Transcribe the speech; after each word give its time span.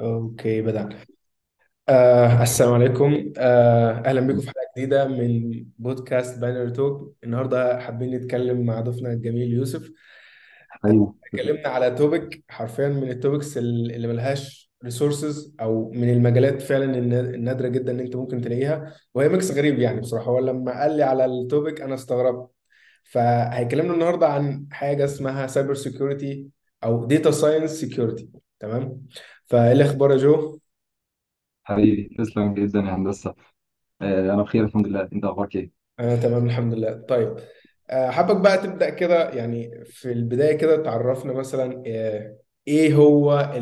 okay 0.00 0.62
بدأنا 0.62 0.98
آه 1.88 2.42
السلام 2.42 2.72
عليكم. 2.74 3.32
آه 3.38 3.90
أهلا 4.06 4.20
بكم 4.20 4.40
في 4.40 4.46
حلقة 4.46 4.60
جديدة 4.76 5.08
من 5.08 5.64
بودكاست 5.78 6.38
Binary 6.38 6.68
Talk 6.68 7.14
النهاردة 7.24 7.78
حابين 7.80 8.14
نتكلم 8.14 8.66
مع 8.66 8.80
ضيفنا 8.80 9.12
الجميل 9.12 9.52
يوسف. 9.52 9.90
اتكلمنا 10.84 11.68
على 11.68 11.90
topic 11.90 12.44
حرفيا 12.48 12.88
من 12.88 13.10
ال 13.10 13.17
topics 13.17 13.58
اللي 13.58 14.08
ملهاش 14.08 14.70
resources 14.84 15.54
أو 15.60 15.90
من 15.90 16.10
المجالات 16.10 16.62
فعلا 16.62 16.98
النا- 16.98 17.20
النادرة 17.20 17.68
جدا 17.68 17.92
إن 17.92 18.00
أنت 18.00 18.16
ممكن 18.16 18.40
تلاقيها. 18.40 18.94
وهي 19.14 19.28
mix 19.28 19.50
غريب 19.50 19.78
يعني 19.78 20.00
بصراحة. 20.00 20.30
هو 20.30 20.38
لما 20.38 20.80
قال 20.82 20.96
لي 20.96 21.02
على 21.02 21.24
ال 21.24 21.33
topic 21.33 21.80
أنا 21.80 21.94
استغربت. 21.94 22.50
فهيكلمنا 23.04 23.94
النهاردة 23.94 24.26
عن 24.28 24.66
حاجة 24.70 25.04
اسمها 25.04 25.46
cyber 25.46 25.74
security 25.74 26.46
أو 26.84 27.04
data 27.04 27.30
science 27.30 27.70
security 27.70 28.28
تمام؟ 28.60 29.06
فايه 29.48 29.72
الأخبار 29.72 30.10
يا 30.12 30.16
جو 30.16 30.58
حبيبي 31.64 32.14
تسلم 32.18 32.54
جدا 32.54 32.78
يا 32.80 32.94
هندسة 32.96 33.34
آه، 34.02 34.34
أنا 34.34 34.42
بخير 34.42 34.64
الحمد 34.64 34.86
لله 34.88 35.08
أنت 35.14 35.24
أخبارك 35.24 35.56
إيه؟ 35.56 35.72
أنا 36.00 36.16
تمام 36.16 36.46
الحمد 36.46 36.74
لله 36.74 36.92
طيب 37.08 37.36
آه، 37.90 38.10
حابك 38.10 38.36
بقى 38.40 38.58
تبدأ 38.58 38.90
كده 38.90 39.30
يعني 39.30 39.84
في 39.84 40.12
البداية 40.12 40.56
كده 40.58 40.82
تعرفنا 40.82 41.32
مثلا 41.32 41.82
آه، 41.86 42.38
إيه 42.68 42.94
هو 42.94 43.52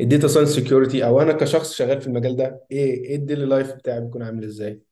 ال 0.00 0.06
data 0.06 0.28
science 0.28 0.48
security 0.48 1.04
أو 1.04 1.20
أنا 1.22 1.32
كشخص 1.32 1.72
شغال 1.72 2.00
في 2.00 2.06
المجال 2.06 2.36
ده 2.36 2.64
إيه 2.70 3.04
إيه 3.04 3.16
ال 3.16 3.21
daily 3.21 3.44
life 3.44 3.72
بتاعي 3.74 4.00
بيكون 4.00 4.22
عامل 4.22 4.44
إزاي؟ 4.44 4.82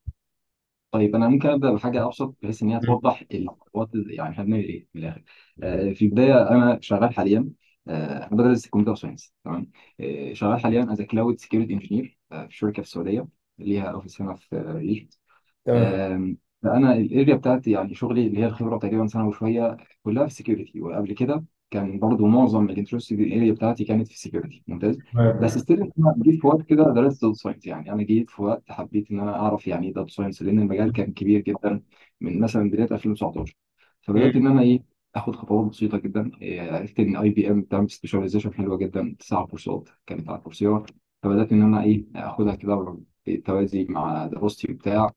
طيب 0.93 1.15
أنا 1.17 1.29
ممكن 1.29 1.49
أبدأ 1.49 1.73
بحاجة 1.73 2.05
أبسط 2.07 2.35
بحيث 2.43 2.63
إن 2.63 2.69
هي 2.71 2.81
مم. 2.81 2.87
توضح 2.87 3.25
الخطوات 3.35 3.89
يعني 3.95 4.31
إحنا 4.33 4.45
بنعمل 4.45 4.65
إيه 4.65 4.87
من 4.95 5.03
الآخر. 5.03 5.23
آه، 5.63 5.93
في 5.93 6.05
البداية 6.05 6.49
أنا 6.51 6.79
شغال 6.83 7.15
حاليا 7.15 7.51
آه، 7.89 8.27
أنا 8.27 8.37
بدرس 8.37 8.67
computer 8.69 8.95
science 9.01 9.35
تمام؟ 9.45 9.71
آه، 10.01 10.33
شغال 10.33 10.61
حاليا 10.61 10.93
as 10.93 11.03
cloud 11.03 11.39
security 11.41 11.73
engineer 11.73 12.19
في 12.31 12.47
شركة 12.51 12.83
في 12.83 12.89
السعودية 12.89 13.29
ليها 13.59 13.85
office 13.91 14.23
هنا 14.23 14.35
في 14.35 14.77
Egypt 14.79 15.19
تمام. 15.65 16.13
آم، 16.13 16.39
فأنا 16.63 16.93
ال 16.95 17.03
area 17.03 17.35
بتاعتي 17.35 17.71
يعني 17.71 17.95
شغلي 17.95 18.27
اللي 18.27 18.39
هي 18.41 18.47
الخبرة 18.47 18.79
تقريبا 18.79 19.07
سنة 19.07 19.29
وشوية 19.29 19.77
كلها 20.03 20.23
في 20.23 20.31
ال 20.31 20.36
security 20.36 20.81
وقبل 20.81 21.15
كده 21.15 21.45
كان 21.71 21.99
برضو 21.99 22.27
معظم 22.27 22.71
ال 22.71 22.75
interest 22.75 23.13
ال 23.13 23.21
area 23.21 23.53
بتاعتي 23.53 23.85
كانت 23.85 24.09
في 24.09 24.15
ال 24.15 24.20
security 24.20 24.63
ممتاز؟ 24.67 24.99
بس 25.39 25.51
تمام 25.51 25.59
still 25.59 25.83
أنا 25.83 26.15
جيت 26.23 26.41
في 26.41 26.47
وقت 26.47 26.63
كده 26.63 26.85
درست 26.95 27.23
data 27.25 27.35
science 27.35 27.67
يعني 27.67 27.93
أنا 27.93 28.03
جيت 28.03 28.31
في 28.31 28.43
وقت 28.43 28.63
حبيت 28.73 29.11
إن 29.11 29.21
أنا 29.21 29.37
أعرف 29.37 29.67
يعني 29.69 29.87
إيه 29.87 29.95
data 29.95 30.09
science 30.11 30.43
لأن 30.43 30.59
المجال 30.59 30.93
كان 30.93 31.13
كبير 31.13 31.41
جدا 31.41 31.83
من 32.21 32.41
مثلا 32.41 32.71
بداية 32.71 32.89
2019 32.93 33.57
فبدأت. 34.03 34.37
إن 34.37 34.47
أنا 34.47 34.63
إيه 34.63 34.98
اخد 35.19 35.37
خطوات 35.37 35.67
بسيطة 35.71 35.99
جدا. 35.99 36.31
إيه، 36.43 36.73
عرفت 36.73 37.01
إن 37.01 37.17
IBM 37.17 37.61
بتعمل 37.61 37.91
specialization 37.91 38.55
حلوة 38.55 38.77
جدا 38.79 39.17
تسع 39.19 39.45
course 39.47 39.83
ات 39.83 39.89
كانت 40.07 40.29
على 40.29 40.39
Coursera 40.41 40.87
فبدأت 41.23 41.53
إن 41.53 41.63
أنا 41.63 41.83
إيه 41.83 42.05
آخدها 42.17 42.55
كده 42.55 42.99
بالتوازي 43.27 43.85
مع 43.85 44.27
دراستي 44.27 44.73
وبتاع 44.73 45.13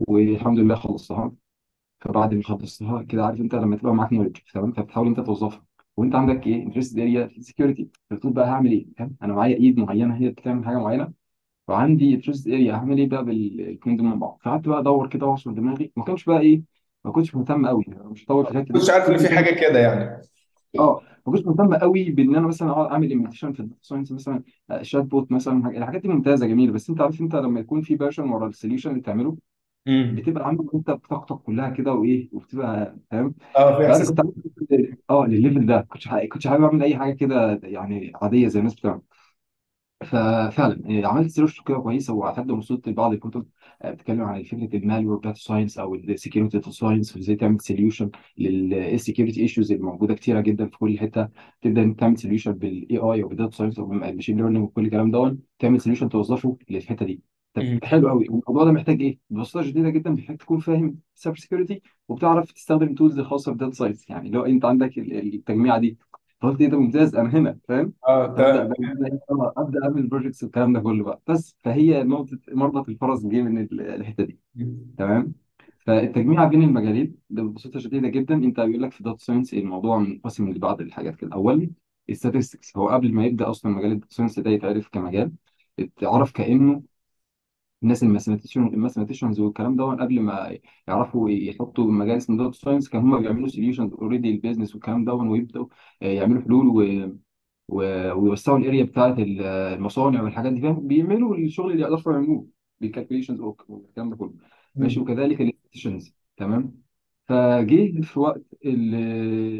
والحمد 0.00 0.58
لله 0.58 0.74
خلصتها. 0.74 1.32
فبعد 2.00 2.34
ما 2.34 2.42
خلصتها 2.42 3.02
كده 3.02 3.26
عارف 3.26 3.40
أنت 3.40 3.54
لما 3.54 3.76
تبقى 3.76 3.94
معاك 3.94 4.12
knowledge 4.12 4.36
تمام 4.54 4.72
فبتحاول 4.72 5.06
أنت 5.08 5.20
توظفها. 5.20 5.66
وأنت 5.96 6.14
عندك 6.14 6.46
إيه 6.46 6.62
interest 6.62 6.98
area 6.98 7.26
في 7.26 7.38
ال 7.38 7.44
security 7.44 7.88
فبتقول 8.10 8.32
بقى 8.32 8.46
هعمل 8.48 8.72
إيه 8.72 8.86
فاهم؟ 8.98 9.16
أنا 9.22 9.34
معايا 9.34 9.56
أداة 9.56 9.78
معينة 9.80 10.16
هي 10.16 10.28
بتعمل 10.30 10.64
حاجة 10.64 10.76
معينة. 10.78 11.12
وعندي 11.68 12.14
interest 12.14 12.46
area 12.48 12.74
هعمل 12.74 12.98
إيه 12.98 13.08
بقى 13.08 13.24
بالاثنين 13.24 13.96
دول 13.96 14.06
مع 14.06 14.14
بعض. 14.14 14.38
فقعدت 14.44 14.68
بقى 14.68 14.80
أدور 14.80 15.08
كده 15.08 15.26
وأعصر 15.26 15.52
دماغي. 15.52 15.92
ما 15.96 16.04
كانش 16.04 16.24
بقى 16.24 16.40
إيه 16.40 16.62
ما 17.04 17.12
كنتش 17.12 17.34
مهتم 17.34 17.66
قوي 17.66 17.84
مش 17.88 18.24
هطول 18.24 18.44
في 18.46 18.50
الحته 18.52 18.74
كنتش 18.74 18.90
دي 18.90 18.90
عارف 18.90 19.08
إن 19.10 19.16
كنت 19.16 19.18
في 19.18 19.28
مهتم 19.28 19.36
حاجة 19.36 19.60
كده 19.60 19.78
يعني. 19.78 20.22
آه 20.78 21.02
ما 21.26 21.32
كنتش 21.32 21.46
مهتم 21.46 21.74
قوي 21.74 22.10
بإن 22.10 22.36
أنا 22.36 22.46
مثلا 22.46 22.70
أقعد 22.70 22.90
أعمل 22.90 23.10
imitation 23.10 23.52
في 23.52 23.60
ال 23.60 23.64
data 23.64 23.80
science 23.82 24.12
مثلا 24.12 24.42
آه، 24.70 24.82
chatbot 24.82 25.32
مثلا 25.32 25.62
حاجة- 25.64 25.76
الحاجات 25.76 26.02
دي 26.02 26.08
ممتازة 26.08 26.46
جميلة. 26.46 26.72
بس 26.72 26.90
أنت 26.90 27.00
عارف 27.00 27.20
أنت 27.20 27.34
لما 27.34 27.60
يكون 27.60 27.82
في 27.82 27.96
passion 27.96 28.22
ورا 28.30 28.48
ال 28.48 28.53
solution 28.53 28.90
اللي 28.90 29.00
بتعمله 29.00 29.36
امم 29.86 30.16
بتبقى 30.16 30.46
عامل 30.46 30.68
أنت 30.74 30.90
بطاقتك 30.90 31.36
كلها 31.36 31.70
كده 31.70 31.92
وإيه 31.94 32.30
وبتبقى 32.32 32.96
فاهم؟ 33.10 33.34
آه 33.56 33.76
في 33.76 33.86
فانا 33.86 34.04
إحساس 34.04 34.12
كنت 34.12 34.20
عامل 34.20 34.34
آه 35.10 35.26
لل 35.26 35.37
level 35.37 35.66
ده. 35.66 35.80
كنتش 35.80 36.08
كنتش 36.32 36.46
حابب 36.46 36.64
أعمل 36.64 36.82
أي 36.82 36.96
حاجة 36.98 37.14
كده 37.14 37.60
يعني 37.64 38.12
عادية 38.22 38.48
زي 38.48 38.58
الناس 38.60 38.74
بتعمل. 38.74 39.02
ففعلا 40.02 40.82
آه، 41.04 41.06
عملت 41.06 41.30
search 41.30 41.60
كده 41.62 41.78
كويسة 41.78 42.12
لحد 42.14 42.41
ما 42.41 42.50
وصلت 42.50 42.88
لبعض 42.88 43.12
الكتب. 43.12 43.46
بتتكلم 43.84 44.22
عن 44.22 44.42
فكره 44.42 44.76
ال 44.76 44.81
malware 44.81 45.16
data 45.18 45.38
science 45.40 45.78
أو 45.78 45.94
ال 45.94 46.01
security 46.01 46.58
data 46.58 46.70
science 46.70 47.16
وإزاي 47.16 47.36
تعمل 47.36 47.60
solution 47.60 48.10
لل 48.38 48.58
security 48.58 49.40
issues 49.40 49.72
اللي 49.72 49.84
موجودة 49.84 50.14
كتيرة 50.14 50.40
جدا 50.40 50.66
في 50.66 50.78
كل 50.78 50.98
حتة. 50.98 51.28
تبدأ 51.62 51.94
تعمل 51.98 52.18
solution 52.18 52.52
بال 52.52 52.96
AI 52.98 53.22
أو 53.22 53.28
بال 53.28 53.37
data 53.37 53.56
science 53.56 53.78
أو 53.78 53.84
بال 53.86 53.97
machine 53.97 54.36
learning 54.36 54.64
وكل 54.64 54.84
الكلام 54.84 55.10
ده 55.10 55.36
تعمل 55.58 55.80
solution 55.80 56.08
توظفه 56.08 56.56
للحتة 56.70 57.06
دي. 57.06 57.22
طب 57.54 57.84
حلو 57.84 58.08
قوي 58.08 58.24
الموضوع 58.26 58.64
ده 58.64 58.72
محتاج 58.72 59.02
إيه؟ 59.02 59.18
ببساطة 59.30 59.66
شديدة 59.66 59.90
جدا 59.90 60.10
محتاج 60.10 60.36
تكون 60.36 60.60
فاهم 60.60 60.98
cyber 61.14 61.38
security 61.38 61.82
وبتعرف 62.08 62.52
تستخدم 62.52 62.94
tools 62.94 63.20
خاصه 63.20 63.52
بال 63.52 63.59
data 63.59 63.74
science 63.74 64.10
يعني 64.10 64.30
لو 64.30 64.44
أنت 64.44 64.64
عندك 64.64 64.98
ال- 64.98 65.34
التجميعة 65.34 65.78
دي 65.78 65.98
فقلت 66.42 66.60
إيه 66.60 66.68
ده 66.68 66.78
ممتاز 66.80 67.14
أنا 67.14 67.30
هنا 67.30 67.58
فاهم؟ 67.68 67.92
آه 68.08 68.26
فابدا 68.26 68.52
تمام. 68.52 68.68
بقى 68.68 68.78
أنا 68.80 69.20
آه، 69.30 69.54
أبدأ 69.56 69.84
أعمل 69.84 70.06
projects 70.06 70.42
والكلام 70.42 70.72
ده 70.72 70.80
كله 70.80 71.04
بقى. 71.04 71.20
بس 71.28 71.56
فهي 71.64 72.02
نقطة 72.02 72.38
مربط 72.48 72.88
الفرس 72.88 73.26
جه 73.26 73.42
من 73.42 73.58
ال- 73.58 73.80
الحتة 73.80 74.24
دي. 74.24 74.38
تمام؟ 74.98 75.32
فالتجميع 75.86 76.44
بين 76.44 76.62
المجالين 76.62 77.14
ده 77.30 77.42
ببساطة 77.42 77.78
شديدة 77.78 78.08
جدا. 78.08 78.34
أنت 78.34 78.60
بيقول 78.60 78.82
لك 78.82 78.92
في 78.92 79.02
data 79.02 79.24
science 79.24 79.54
الموضوع 79.54 79.98
منقسم 79.98 80.48
لبعض 80.48 80.80
الحاجات 80.80 81.16
كده. 81.16 81.30
اولا 81.32 81.70
ال 82.10 82.16
statistics 82.16 82.76
هو 82.76 82.88
قبل 82.88 83.12
ما 83.12 83.26
يبدأ 83.26 83.50
أصلا 83.50 83.72
مجال 83.72 83.92
ال 83.92 83.96
data 83.96 84.14
science 84.14 84.38
ده 84.38 84.50
يتعرف 84.50 84.88
كمجال 84.88 85.32
اتعرف 85.78 86.32
كأنه 86.32 86.82
الناس 87.82 88.02
ال 88.02 88.07
mathematician 88.07 88.66
ال 88.66 88.71
mathematicians 88.71 89.40
والكلام 89.40 89.76
ده 89.76 89.84
قبل 89.84 90.20
ما 90.20 90.58
يعرفوا 90.88 91.30
يحطوا 91.30 91.84
مجال 91.92 92.16
اسمه 92.16 92.36
data 92.38 92.52
science 92.52 92.88
كان 92.88 93.00
هم 93.02 93.20
بيعملوا 93.22 93.48
solutions 93.48 93.92
already 93.94 94.30
ال 94.30 94.35
business 94.35 94.74
والكلام 94.74 95.04
ده 95.04 95.14
ويبدأوا 95.14 95.66
يعملوا 96.00 96.42
حلول 96.42 96.66
و- 96.68 97.18
ويوسعوا 97.68 98.58
ال 98.58 98.63
area 98.63 98.84
بتاعت 98.84 99.18
ال- 99.18 99.40
المصانع 99.42 100.22
والحاجات 100.22 100.52
دي 100.52 100.60
فاهم؟ 100.60 100.86
بيعملوا 100.88 101.36
الشغل 101.36 101.72
اللي 101.72 101.82
يقدروا 101.82 102.14
يعملوه 102.14 102.48
بال 102.80 102.89
calculations 102.89 103.40
والكلام 103.40 104.10
ده 104.10 104.16
كله. 104.16 104.34
ماشي؟ 104.78 105.00
مم. 105.00 105.04
وكذلك 105.04 105.40
ال 105.40 105.45
statisticians 105.45 106.14
تمام؟ 106.36 106.82
فجه 107.28 108.00
في 108.02 108.20
وقت 108.20 108.42
ال- 108.64 108.94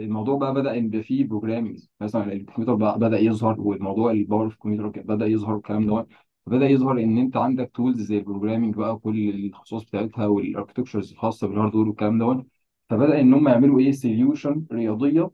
الموضوع 0.05 0.37
بقى 0.38 0.55
بدأ 0.55 0.78
إن 0.78 0.84
يبقى 0.87 1.03
فيه 1.03 1.25
programming 1.25 1.81
مثلا 2.00 2.32
الكمبيوتر 2.32 2.75
بقى 2.75 2.99
بدأ 2.99 3.19
يظهر 3.19 3.61
والموضوع 3.61 4.11
ال 4.10 4.17
power 4.17 4.48
في 4.49 4.55
الكمبيوتر 4.55 5.03
بدأ 5.03 5.27
يظهر 5.27 5.55
والكلام 5.55 5.87
ده 5.87 6.06
فبدأ 6.47 6.66
يظهر 6.69 6.92
إن 6.98 7.19
أنت 7.19 7.36
عندك 7.36 7.70
tools 7.75 8.03
زي 8.03 8.19
ال 8.19 8.23
programming 8.23 8.75
بقى 8.75 8.94
وكل 8.94 9.47
الخصائص 9.47 9.84
بتاعتها 9.84 10.26
وال 10.26 10.38
architectures 10.38 11.12
الخاصة 11.12 11.47
بال 11.48 11.56
hardware 11.56 11.88
والكلام 11.88 12.19
ده 12.19 12.44
فبدأ 12.91 13.20
إن 13.20 13.34
هم 13.34 13.48
يعملوا 13.48 13.80
إيه؟ 13.80 13.92
solution 13.93 14.65
رياضية 14.72 15.31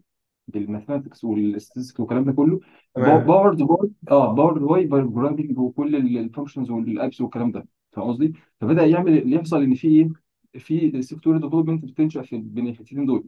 بال 0.48 0.60
mathematics 0.60 1.24
وال 1.24 1.37
statistics 1.37 2.00
والكلام 2.00 2.24
ده 2.24 2.32
كله. 2.32 2.60
تمام. 2.94 3.26
powered 3.26 3.62
by 3.62 3.90
آه 4.10 4.32
powered 4.34 4.62
by 4.62 4.86
programming 4.86 5.58
وكل 5.58 5.96
ال 5.96 6.04
functions 6.04 6.70
وال 6.70 6.87
apps 6.87 7.20
والكلام 7.20 7.50
ده. 7.50 7.66
فاهم 7.92 8.08
قصدي؟ 8.08 8.32
فبدأ 8.60 8.86
يعمل 8.86 9.18
اللي 9.18 9.36
يحصل 9.36 9.62
إن 9.62 9.74
في 9.74 9.88
إيه؟ 9.88 10.08
في 10.60 11.02
software 11.02 11.38
development 11.38 11.84
بتنشا 11.84 12.22
في 12.22 12.38
بين 12.38 12.68
الحتتين 12.68 13.06
دول. 13.06 13.24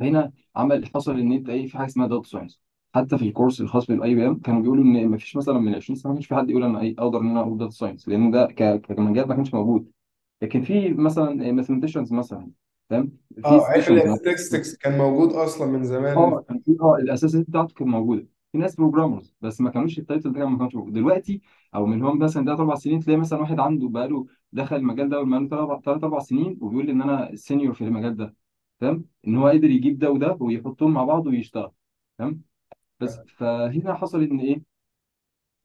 فهنا 0.00 0.32
عمل 0.56 0.86
حصل 0.94 1.18
إن 1.20 1.32
أنت 1.32 1.48
إيه؟ 1.48 1.66
في 1.66 1.78
حاجة 1.78 1.86
اسمها 1.86 2.06
data 2.06 2.28
science 2.28 2.60
حتى 2.96 3.18
في 3.18 3.24
ال 3.28 3.33
course 3.33 3.62
الخاص 3.62 3.86
بال 3.86 4.16
IBM 4.16 4.40
كانوا 4.40 4.62
بيقولوا 4.62 4.84
إن 4.84 5.08
ما 5.08 5.18
فيش 5.18 5.36
مثلا 5.36 5.58
من 5.60 5.74
20 5.76 5.96
سنه 5.96 6.10
ما 6.12 6.16
كانش 6.16 6.26
في 6.28 6.34
حد 6.36 6.50
يقول 6.50 6.64
أنا 6.64 6.80
إيه 6.82 6.94
أقدر 6.98 7.20
إن 7.20 7.30
أنا 7.30 7.40
أقول 7.40 7.58
data 7.58 7.70
science 7.72 8.08
لأن 8.08 8.30
ده 8.30 8.46
ك- 8.46 8.80
كمجال 8.86 9.28
ما 9.28 9.34
كانش 9.36 9.54
موجود. 9.54 9.92
لكن 10.42 10.62
في 10.62 10.90
مثلا 10.94 11.52
mathematicians 11.52 12.12
مثلا 12.14 12.52
فاهم 12.90 13.12
في 13.42 13.60
آه 13.60 13.66
عارف 13.66 13.88
كان 14.80 14.98
موجود 14.98 15.32
أصلا 15.32 15.66
من 15.66 15.84
زمان. 15.84 16.16
آه 16.16 16.44
كان 16.48 16.60
في 16.60 16.76
آه 16.80 16.96
الأساسيات 16.96 17.46
بتاعته 17.50 17.74
كانت 17.74 17.90
موجودة. 17.90 18.26
في 18.52 18.58
ناس 18.58 18.76
programmers 18.76 19.34
بس 19.40 19.60
ما 19.60 19.70
كانوش 19.70 19.98
ال 19.98 20.04
title 20.04 20.32
ده 20.32 20.46
ما 20.46 20.58
كانش 20.58 20.74
موجود. 20.74 20.92
دلوقتي 20.92 21.40
أو 21.74 21.86
من 21.86 22.02
هم 22.02 22.18
مثلا 22.18 22.44
ده 22.44 22.52
أربع 22.52 22.74
سنين 22.74 23.00
تلاقي 23.00 23.16
مثلا 23.20 23.38
واحد 23.40 23.60
عنده 23.60 23.88
بقاله 23.88 24.26
دخل 24.52 24.76
المجال 24.76 25.08
ده 25.08 25.22
بقاله 25.22 25.80
ثلاث 25.80 26.04
أربع 26.04 26.18
سنين 26.18 26.58
وبيقول 26.60 26.86
لي 26.86 26.92
إن 26.92 27.02
أنا 27.02 27.36
senior 27.36 27.74
في 27.74 27.84
المجال 27.84 28.16
ده 28.16 28.34
فاهم 28.80 29.04
إن 29.26 29.36
هو 29.36 29.48
قدر 29.48 29.70
يجيب 29.70 29.98
ده 29.98 30.10
وده 30.10 30.36
ويحطهم 30.40 30.92
مع 30.94 31.04
بعض 31.04 31.26
ويشتغل 31.26 31.70
فاهم 32.18 32.42
بس 33.00 33.20
فهنا 33.38 33.94
حصل 33.94 34.22
إن 34.22 34.40
إيه؟ 34.40 34.76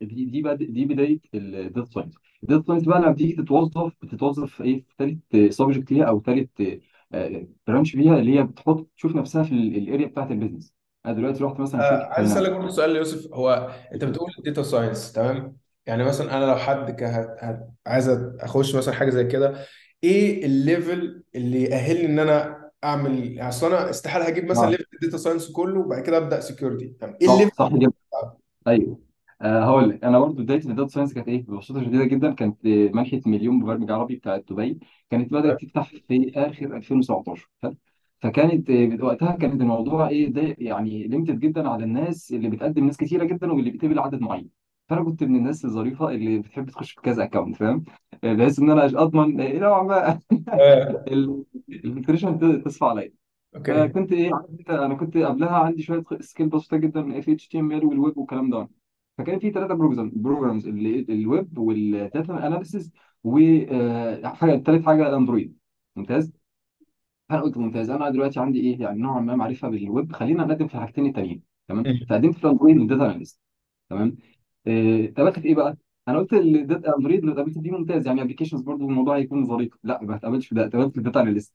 دي 0.01 0.25
دي 0.25 0.41
بد... 0.41 0.57
دي 0.63 0.85
بداية 0.85 1.19
ال 1.33 1.45
data 1.45 1.91
science 1.91 2.13
ال 2.43 2.47
data 2.47 2.63
science 2.67 2.83
بقى 2.83 2.99
لما 2.99 3.11
بتيجي 3.11 3.33
تتوظف 3.43 3.93
بتتوظف 4.01 4.53
في 4.55 4.63
إيه؟ 4.63 4.83
في 4.89 4.95
ثالث 5.31 5.53
subject 5.55 5.91
ليها 5.91 6.05
أو 6.05 6.21
ثالث 6.21 6.49
branch 7.67 7.91
فيها 7.91 8.19
اللي 8.19 8.39
هي 8.39 8.43
بتحط 8.43 8.89
تشوف 8.97 9.15
نفسها 9.15 9.43
في 9.43 9.51
ال 9.51 9.62
area 9.62 10.07
بتاعت 10.07 10.31
ال 10.31 10.36
business 10.36 10.73
أنا 11.05 11.13
دلوقتي 11.13 11.43
رحت 11.43 11.59
مثلا 11.59 11.81
آه 11.81 11.83
شركه 11.83 12.09
عايز 12.13 12.27
finance 12.27 12.37
اسالك 12.37 12.51
برضه 12.51 12.69
سؤال 12.69 12.95
يوسف. 12.95 13.33
هو 13.33 13.71
أنت 13.93 14.03
بتقول 14.03 14.29
data 14.45 14.63
science 14.63 15.11
تمام؟ 15.13 15.57
يعني 15.85 16.03
مثلا 16.03 16.37
أنا 16.37 16.45
لو 16.45 16.55
حد 16.57 16.91
ك- 16.91 17.03
هت- 17.03 17.37
هت- 17.43 17.69
عايز 17.87 18.09
أخش 18.39 18.75
مثلا 18.75 18.93
حاجة 18.93 19.09
زي 19.09 19.23
كده 19.23 19.65
إيه 20.03 20.45
ال 20.45 20.58
level 20.58 21.23
اللي 21.35 21.63
يأهلني 21.63 22.05
إن 22.05 22.19
أنا 22.19 22.60
اعمل 22.83 23.33
يعني 23.33 23.49
اصل 23.49 23.67
أنا 23.73 23.89
استحاله 23.89 24.25
هجيب 24.27 24.45
مثلا 24.45 24.67
آه. 24.67 24.69
level 24.69 24.85
ال 24.93 24.98
data 24.98 25.17
science 25.17 25.51
كله 25.51 25.79
وبعد 25.79 26.01
كده 26.03 26.17
ابدا 26.17 26.39
security 26.39 26.87
طب 27.01 27.15
إيه 27.21 27.27
صح 27.27 27.33
ال 27.33 27.37
level 27.37 27.55
صح 27.55 27.73
جدا 27.73 27.91
أيوه 28.67 28.99
أه 29.41 29.63
هقول 29.63 29.89
لك. 29.89 30.03
أنا 30.03 30.19
برضو 30.19 30.43
بدايتي 30.43 30.63
في 30.63 30.69
ال 30.71 30.75
data 30.75 30.89
science 30.89 31.13
كانت 31.13 31.27
إيه؟ 31.27 31.43
ببساطة 31.45 31.81
شديدة 31.83 32.05
جدا. 32.05 32.33
كانت 32.33 32.65
آه، 32.65 32.89
منحة 32.93 33.19
مليون 33.25 33.55
مبرمج 33.55 33.91
عربي 33.91 34.15
بتاعت 34.15 34.45
دبي. 34.49 34.79
كانت 35.09 35.31
بدأت 35.33 35.61
تفتح 35.61 35.91
في 36.07 36.31
آخر 36.35 36.77
2017 36.77 37.49
حلو؟ 37.63 37.75
فكانت 38.21 38.69
آه، 38.69 38.97
وقتها 39.05 39.31
كانت 39.35 39.61
الموضوع 39.61 40.09
إيه 40.09 40.33
ده 40.33 40.55
يعني 40.59 41.07
limited 41.07 41.39
جدا 41.39 41.69
على 41.69 41.83
الناس 41.83 42.31
اللي 42.33 42.49
بتقدم 42.49 42.85
ناس 42.85 42.97
كتيرة 42.97 43.23
جدا 43.23 43.51
واللي 43.51 43.71
بتقبل 43.71 43.99
عدد 43.99 44.21
معين. 44.21 44.60
فأنا 44.91 45.03
كنت 45.03 45.23
من 45.23 45.35
الناس 45.35 45.65
الظريفة 45.65 46.09
اللي 46.09 46.39
بتحب 46.39 46.69
تخش 46.69 46.91
في 46.91 47.01
كذا 47.01 47.23
account 47.23 47.55
فاهم؟ 47.55 47.83
بحيث 48.23 48.59
إن 48.59 48.69
أنا 48.69 48.85
أضمن 48.85 49.41
آه، 49.41 49.59
نوعا 49.59 49.83
ما 49.83 50.19
آه، 50.53 51.03
تصفى 52.65 52.85
عليا. 52.85 53.11
okay. 53.55 53.73
فكنت 53.73 54.11
إيه 54.11 54.33
عارف 54.33 54.49
انت 54.49 54.69
أنا 54.69 54.95
كنت 54.95 55.17
قبلها 55.17 55.57
عندي 55.57 55.81
شوية 55.81 56.03
skill 56.19 56.49
بسيطه 56.49 56.77
جدا 56.77 57.21
في 57.21 57.33
HTML 57.33 57.85
وال 57.85 57.98
web 57.98 58.17
والكلام 58.17 58.49
ده. 58.49 58.69
فكان 59.17 59.39
في 59.39 59.51
ثلاثة 59.51 59.73
program 59.73 60.11
programs 60.15 60.67
ال 60.67 60.90
web 60.90 61.57
وال 61.57 61.87
data 61.87 62.47
analysis 62.47 62.91
وحاجه 63.23 64.57
ثالث 64.63 64.85
حاجة 64.85 65.07
ال 65.09 65.15
Android 65.15 65.57
ممتاز؟ 65.95 66.31
أنا 67.31 67.41
قلت 67.41 67.57
ممتاز. 67.57 67.89
أنا 67.89 68.09
دلوقتي 68.09 68.39
عندي 68.39 68.59
إيه 68.59 68.81
يعني 68.81 69.01
نوعا 69.01 69.21
ما 69.21 69.35
معرفة 69.35 69.69
بالويب 69.69 70.11
خلينا 70.13 70.45
نقدم 70.45 70.67
في 70.67 70.75
الحاجتين 70.75 71.05
التانيين 71.05 71.43
تمام؟ 71.67 71.83
مم. 71.87 71.99
فقدمت 72.09 72.35
في 72.35 72.43
ال 72.43 72.48
Android 72.48 72.77
وال 72.77 72.87
data 72.87 73.05
analyst 73.05 73.39
تمام؟ 73.89 74.17
اتقبلت 74.67 75.39
في 75.39 75.45
إيه 75.47 75.55
بقى؟ 75.55 75.77
أنا 76.07 76.17
قلت 76.19 76.33
ال 76.33 76.46
data 76.46 76.95
Android 76.97 77.25
لو 77.25 77.31
اتقبلت 77.33 77.59
فيه 77.59 77.71
ممتاز 77.71 78.07
يعني 78.07 78.21
applications 78.21 78.61
برضو 78.61 78.89
الموضوع 78.89 79.17
هيكون 79.17 79.45
ظريف. 79.45 79.73
لا 79.83 79.99
ما 80.03 80.15
اتقبلتش 80.15 80.47
في 80.47 80.55
ده 80.55 80.65
اتقبلت 80.65 80.91
في 80.93 80.97
ال 80.97 81.02
data 81.02 81.21
analyst 81.21 81.53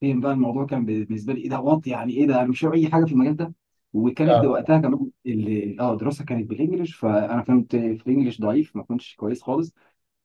فين 0.00 0.20
بقى 0.20 0.32
الموضوع 0.32 0.66
كان 0.66 0.84
بالنسبة 0.84 1.32
لي 1.32 1.40
إيه 1.40 1.48
ده؟ 1.48 1.60
what 1.60 1.86
يعني 1.86 2.12
إيه 2.12 2.26
ده؟ 2.26 2.40
أنا 2.40 2.48
مش 2.48 2.60
فاهم 2.60 2.72
أي 2.72 2.88
حاجة 2.90 3.04
في 3.04 3.12
المجال 3.12 3.36
ده. 3.36 3.54
وكانت 3.92 4.30
آه. 4.30 4.44
وقتها 4.44 4.78
كمان 4.78 5.10
ال- 5.26 5.80
آه 5.80 5.92
الدراسة 5.92 6.24
كانت 6.24 6.50
بال 6.50 6.60
English 6.60 6.94
فأنا 6.96 7.42
كنت 7.42 7.76
في 7.76 8.02
ال 8.06 8.10
English 8.10 8.40
ضعيف 8.40 8.76
ما 8.76 8.82
كنتش 8.82 9.16
كويس 9.16 9.42
خالص. 9.42 9.72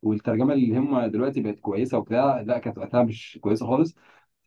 والترجمة 0.03 0.53
اللي 0.53 0.77
هم 0.77 1.05
دلوقتي 1.07 1.41
بقت 1.41 1.59
كويسة 1.59 1.97
وبتاع 1.97 2.41
لا 2.41 2.57
كانت 2.59 2.77
وقتها 2.77 3.03
مش 3.03 3.39
كويسة 3.41 3.67
خالص. 3.67 3.95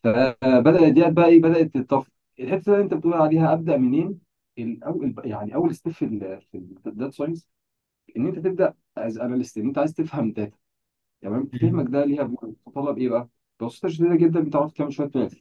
فبدات 0.04 0.92
ديت 0.92 1.08
بقى 1.12 1.26
إيه؟ 1.28 1.42
بدأت 1.42 1.74
تطف 1.78 2.10
الحتة 2.40 2.72
اللي 2.72 2.84
أنت 2.84 2.94
بتقول 2.94 3.14
عليها 3.14 3.52
أبدأ 3.52 3.76
منين؟ 3.76 4.20
الأول 4.58 5.14
يعني 5.24 5.54
أول 5.54 5.74
step 5.74 5.92
في 5.92 6.04
ال 6.04 6.40
في 6.52 6.58
ال 6.86 6.91
data 6.91 7.10
science 7.10 7.48
إن 8.16 8.26
أنت 8.26 8.38
تبدأ 8.38 8.74
as 8.96 9.18
analyst 9.18 9.58
إن 9.58 9.66
أنت 9.66 9.78
عايز 9.78 9.94
تفهم 9.94 10.32
data 10.32 10.56
تمام. 11.20 11.46
فهمك 11.62 11.86
ده 11.90 12.04
ليها 12.04 12.22
بيتطلب 12.22 12.98
إيه 12.98 13.08
بقى؟ 13.08 13.28
ببساطه 13.60 13.88
شديدة 13.88 14.16
جدا 14.16 14.40
بتعرف 14.40 14.72
تعمل 14.72 14.92
شوية 14.92 15.10
math. 15.10 15.36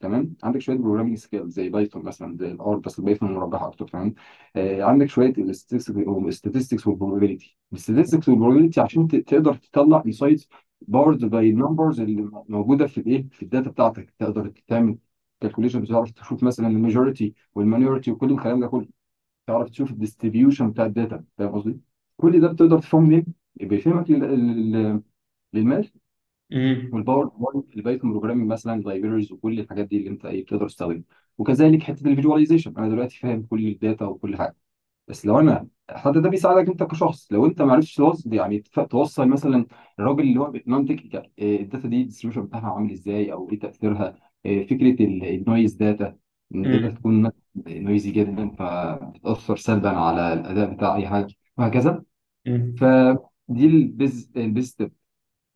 تمام؟ 0.00 0.36
عندك 0.42 0.60
شوية 0.60 0.76
programming 0.76 1.18
skills 1.18 1.52
زي 1.54 1.68
Python 1.68 2.02
مثلا 2.04 2.36
زي 2.36 2.50
ال 2.52 2.64
R 2.64 2.76
بس 2.78 2.98
ال 2.98 3.03
Python 3.03 3.34
مربحة 3.34 3.66
أكتر 3.68 3.88
تمام؟ 3.88 4.14
آه 4.56 4.82
عندك 4.82 5.06
شوية 5.06 5.30
الاستاتستكس 5.30 6.86
والبروبابيلتي 6.86 7.58
الاستاتستكس 7.72 8.28
والبروبابيلتي 8.28 8.80
عشان 8.80 9.08
تقدر 9.08 9.54
تطلع 9.54 10.02
insights 10.06 10.48
powered 10.80 11.24
by 11.24 11.50
ال 11.50 11.56
numbers 11.56 12.00
اللي 12.00 12.30
موجودة 12.48 12.86
في 12.86 12.98
الإيه؟ 13.00 13.28
في 13.30 13.42
ال 13.42 13.48
data 13.48 13.70
بتاعتك. 13.70 14.14
تقدر 14.18 14.52
تعمل 14.66 14.98
calculation 15.40 15.80
بتعرف 15.80 16.10
تشوف 16.10 16.42
مثلا 16.42 16.66
ال 16.68 16.75
majority 16.75 17.34
وال 17.54 17.65
minority 17.65 18.10
وكل 18.10 18.32
الكلام 18.32 18.60
ده 18.60 18.66
كله 18.68 18.88
تعرف 19.46 19.70
تشوف 19.70 19.90
ال 19.90 19.96
distribution 19.96 20.70
بتاع 20.70 20.86
ال 20.86 20.94
data 20.94 21.24
فاهم 21.38 21.48
قصدي؟ 21.50 21.80
كل 22.16 22.40
ده 22.40 22.48
بتقدر 22.48 22.78
تفهمه 22.80 23.06
منين؟ 23.06 23.26
بيفهمك 23.56 24.10
لل- 24.10 24.20
لل- 24.72 25.02
لل 25.54 25.66
math 25.66 25.90
مم. 26.50 26.92
والباور 26.92 27.26
بوينت 27.26 27.76
ال 27.76 27.81
Python 27.81 28.10
programming 28.10 28.50
مثلا 28.50 28.80
libraries 28.80 29.32
وكل 29.32 29.60
الحاجات 29.60 29.86
دي 29.86 29.96
اللي 29.96 30.10
أنت 30.10 30.24
إيه 30.26 30.42
بتقدر 30.44 30.68
تستخدمها 30.68 31.02
وكذلك 31.38 31.82
حتة 31.82 32.06
ال 32.08 32.13
visualization 32.13 32.74
أنا 32.78 32.88
دلوقتي 32.88 33.18
فاهم 33.18 33.42
كل 33.42 33.66
ال 33.68 33.75
data 33.75 34.04
وكل 34.06 34.36
حاجة 34.36 34.56
بس 35.08 35.26
لو 35.26 35.38
أنا 35.40 35.68
حتى 35.90 36.20
ده 36.20 36.28
بيساعدك 36.30 36.68
أنت 36.68 36.82
كشخص 36.82 37.32
لو 37.32 37.46
أنت 37.46 37.62
ما 37.62 37.72
عرفتش 37.72 37.94
توصل 37.94 38.34
يعني 38.34 38.60
توصل 38.90 39.28
مثلا 39.28 39.66
الراجل 40.00 40.20
اللي 40.22 40.40
هو 40.40 40.52
non-technical 40.66 40.86
ال 40.86 41.30
data 41.40 41.88
دي 41.88 42.00
ال 42.02 42.05
distribution 42.05 42.46
بتاعها 42.48 42.72
عامل 42.74 42.92
إزاي 42.92 43.32
أو 43.32 43.50
إيه 43.50 43.58
تأثيرها 43.58 44.08
آه، 44.08 44.23
فكرة 44.44 45.04
ال 45.04 45.16
noise 45.16 45.74
data 45.74 46.16
إن 46.54 46.64
ال 46.66 46.71
data. 46.71 46.94
تكون 46.94 47.30
noisy 47.56 48.10
جدا 48.10 48.50
فبتأثر 48.50 49.56
سلبا 49.56 49.88
على 49.88 50.32
الأداء 50.32 50.74
بتاع 50.74 50.96
أي 50.96 51.06
حاجة 51.08 51.34
وهكذا. 51.56 52.02
فدي 52.76 53.66
ال 53.66 53.79
base 53.79 54.32
ال 54.36 54.44
base 54.44 54.76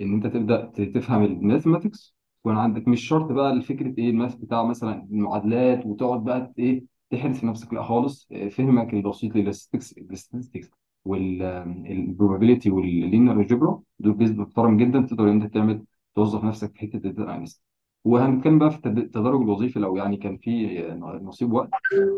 إن 0.01 0.15
أنت 0.15 0.27
تبدأ 0.27 0.65
ت- 0.65 0.81
تفهم 0.81 1.25
ال 1.25 1.33
mathematics 1.33 2.17
ويكون 2.45 2.61
عندك 2.63 2.89
مش 2.89 3.09
شرط 3.09 3.33
بقى 3.33 3.53
الفكرة 3.53 3.95
إيه 3.99 4.11
ال 4.11 4.16
math 4.16 4.35
بتاع 4.35 4.63
مثلا 4.65 5.07
المعادلات 5.11 5.87
وتقعد 5.87 6.25
بقى 6.25 6.53
إيه 6.59 6.85
تحرس 7.11 7.45
نفسك 7.45 7.73
لا 7.75 7.83
خالص 7.83 8.29
آه، 8.33 8.49
فهمك 8.49 8.95
البسيط 8.95 9.37
للستاتستكس 9.37 9.99
الستاتستكس 9.99 10.71
والبروبابيلتي 11.05 12.71
واللينير 12.71 13.41
الجبرا 13.41 13.83
دول 13.99 14.13
base 14.13 14.31
محترم 14.31 14.77
جدا 14.77 15.01
تقدر 15.01 15.31
أنت 15.31 15.55
تعمل 15.55 15.85
توظف 16.15 16.45
نفسك 16.45 16.73
في 16.73 16.79
حتة 16.79 16.97
ال 16.97 17.02
data 17.02 17.23
analyst 17.23 17.63
وهنتكلم 18.09 18.59
بقى 18.59 18.71
في 18.71 18.77
التد- 18.77 18.99
التدرج 18.99 19.41
الوظيفي 19.41 19.79
لو 19.79 19.97
يعني 19.97 20.17
كان 20.17 20.37
في 20.37 20.81
آه، 20.93 20.95
نصيب 21.23 21.53
وقت 21.53 21.71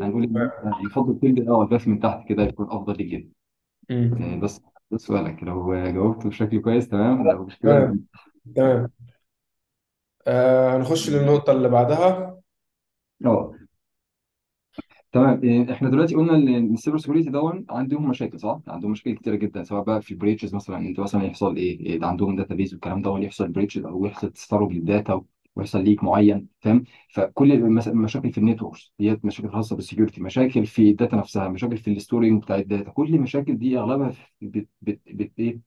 هنقول 0.03 0.25
إن 0.25 0.37
انت 0.37 0.53
يفضل 0.85 1.19
تبدا 1.19 1.51
آه 1.51 1.63
ال 1.63 1.68
path 1.68 1.89
من 1.89 2.01
تحت 2.01 2.29
كده 2.29 2.43
يكون 2.43 2.67
أفضل 2.71 2.97
ليك 2.97 3.07
جدا. 3.07 3.31
آه،. 3.91 4.37
بس 4.37 4.61
ده 4.91 4.99
سؤالك. 4.99 5.43
لو 5.43 5.75
جاوبته 5.75 6.29
بشكل 6.29 6.61
كويس 6.61 6.89
تمام؟ 6.89 7.29
لو 7.29 7.45
مش 7.45 7.59
كده 7.59 7.73
تمام. 7.73 8.05
تمام. 8.57 8.91
آه 10.27 10.77
هنخش 10.77 11.11
للنقطة 11.11 11.53
اللي 11.53 11.69
بعدها. 11.69 12.41
آه. 13.27 13.55
تمام. 15.13 15.41
إيه، 15.43 15.73
إحنا 15.73 15.91
دلوقتي 15.91 16.15
قلنا 16.15 16.35
إن 16.35 16.75
السيبر 16.75 16.99
سكيورتي 16.99 17.31
دول 17.31 17.67
عندهم 17.71 18.09
مشاكل 18.11 18.41
صح؟ 18.41 18.61
عندهم 18.69 18.91
مشاكل 18.91 19.15
كتيرة 19.15 19.35
جدا 19.37 19.63
سواء 19.63 19.85
بقى 19.85 20.03
في 20.03 20.11
ال 20.11 20.16
breaches 20.16 20.55
مثلا 20.55 20.79
أنت 20.79 21.01
مثلا 21.01 21.25
يحصل 21.25 21.57
إيه؟ 21.57 21.81
إيه 21.81 21.99
ده 21.99 22.07
عندهم 22.07 22.37
database 22.37 22.73
والكلام 22.73 23.03
ده 23.03 23.19
يحصل 23.19 23.49
breaches 23.49 23.85
أو 23.85 24.07
يحصل 24.07 24.31
تسرب 24.33 24.73
لل 24.73 24.89
data 24.89 25.23
ويحصل 25.57 25.85
ليك 25.85 26.05
معين 26.05 26.49
فاهم؟ 26.61 26.85
فكل 27.15 27.53
المشاكل 27.53 28.33
في 28.33 28.39
ال 28.39 28.45
networks 28.45 28.93
ديت 28.99 29.25
مشاكل 29.25 29.51
خاصة 29.51 29.77
بال 29.77 29.86
security 29.86 30.21
مشاكل 30.21 30.67
في 30.67 30.91
ال 30.91 30.96
data 30.96 31.17
نفسها 31.17 31.49
مشاكل 31.49 31.77
في 31.77 31.93
ال 31.93 31.99
storing 31.99 32.43
بتاع 32.43 32.57
ال 32.57 32.64
data 32.64 32.91
كل 32.91 33.15
المشاكل 33.15 33.59
دي 33.59 33.79
أغلبها 33.79 34.13
بت 34.41 34.69
بت 34.83 35.01
بت 35.07 35.33
إيه؟ 35.39 35.61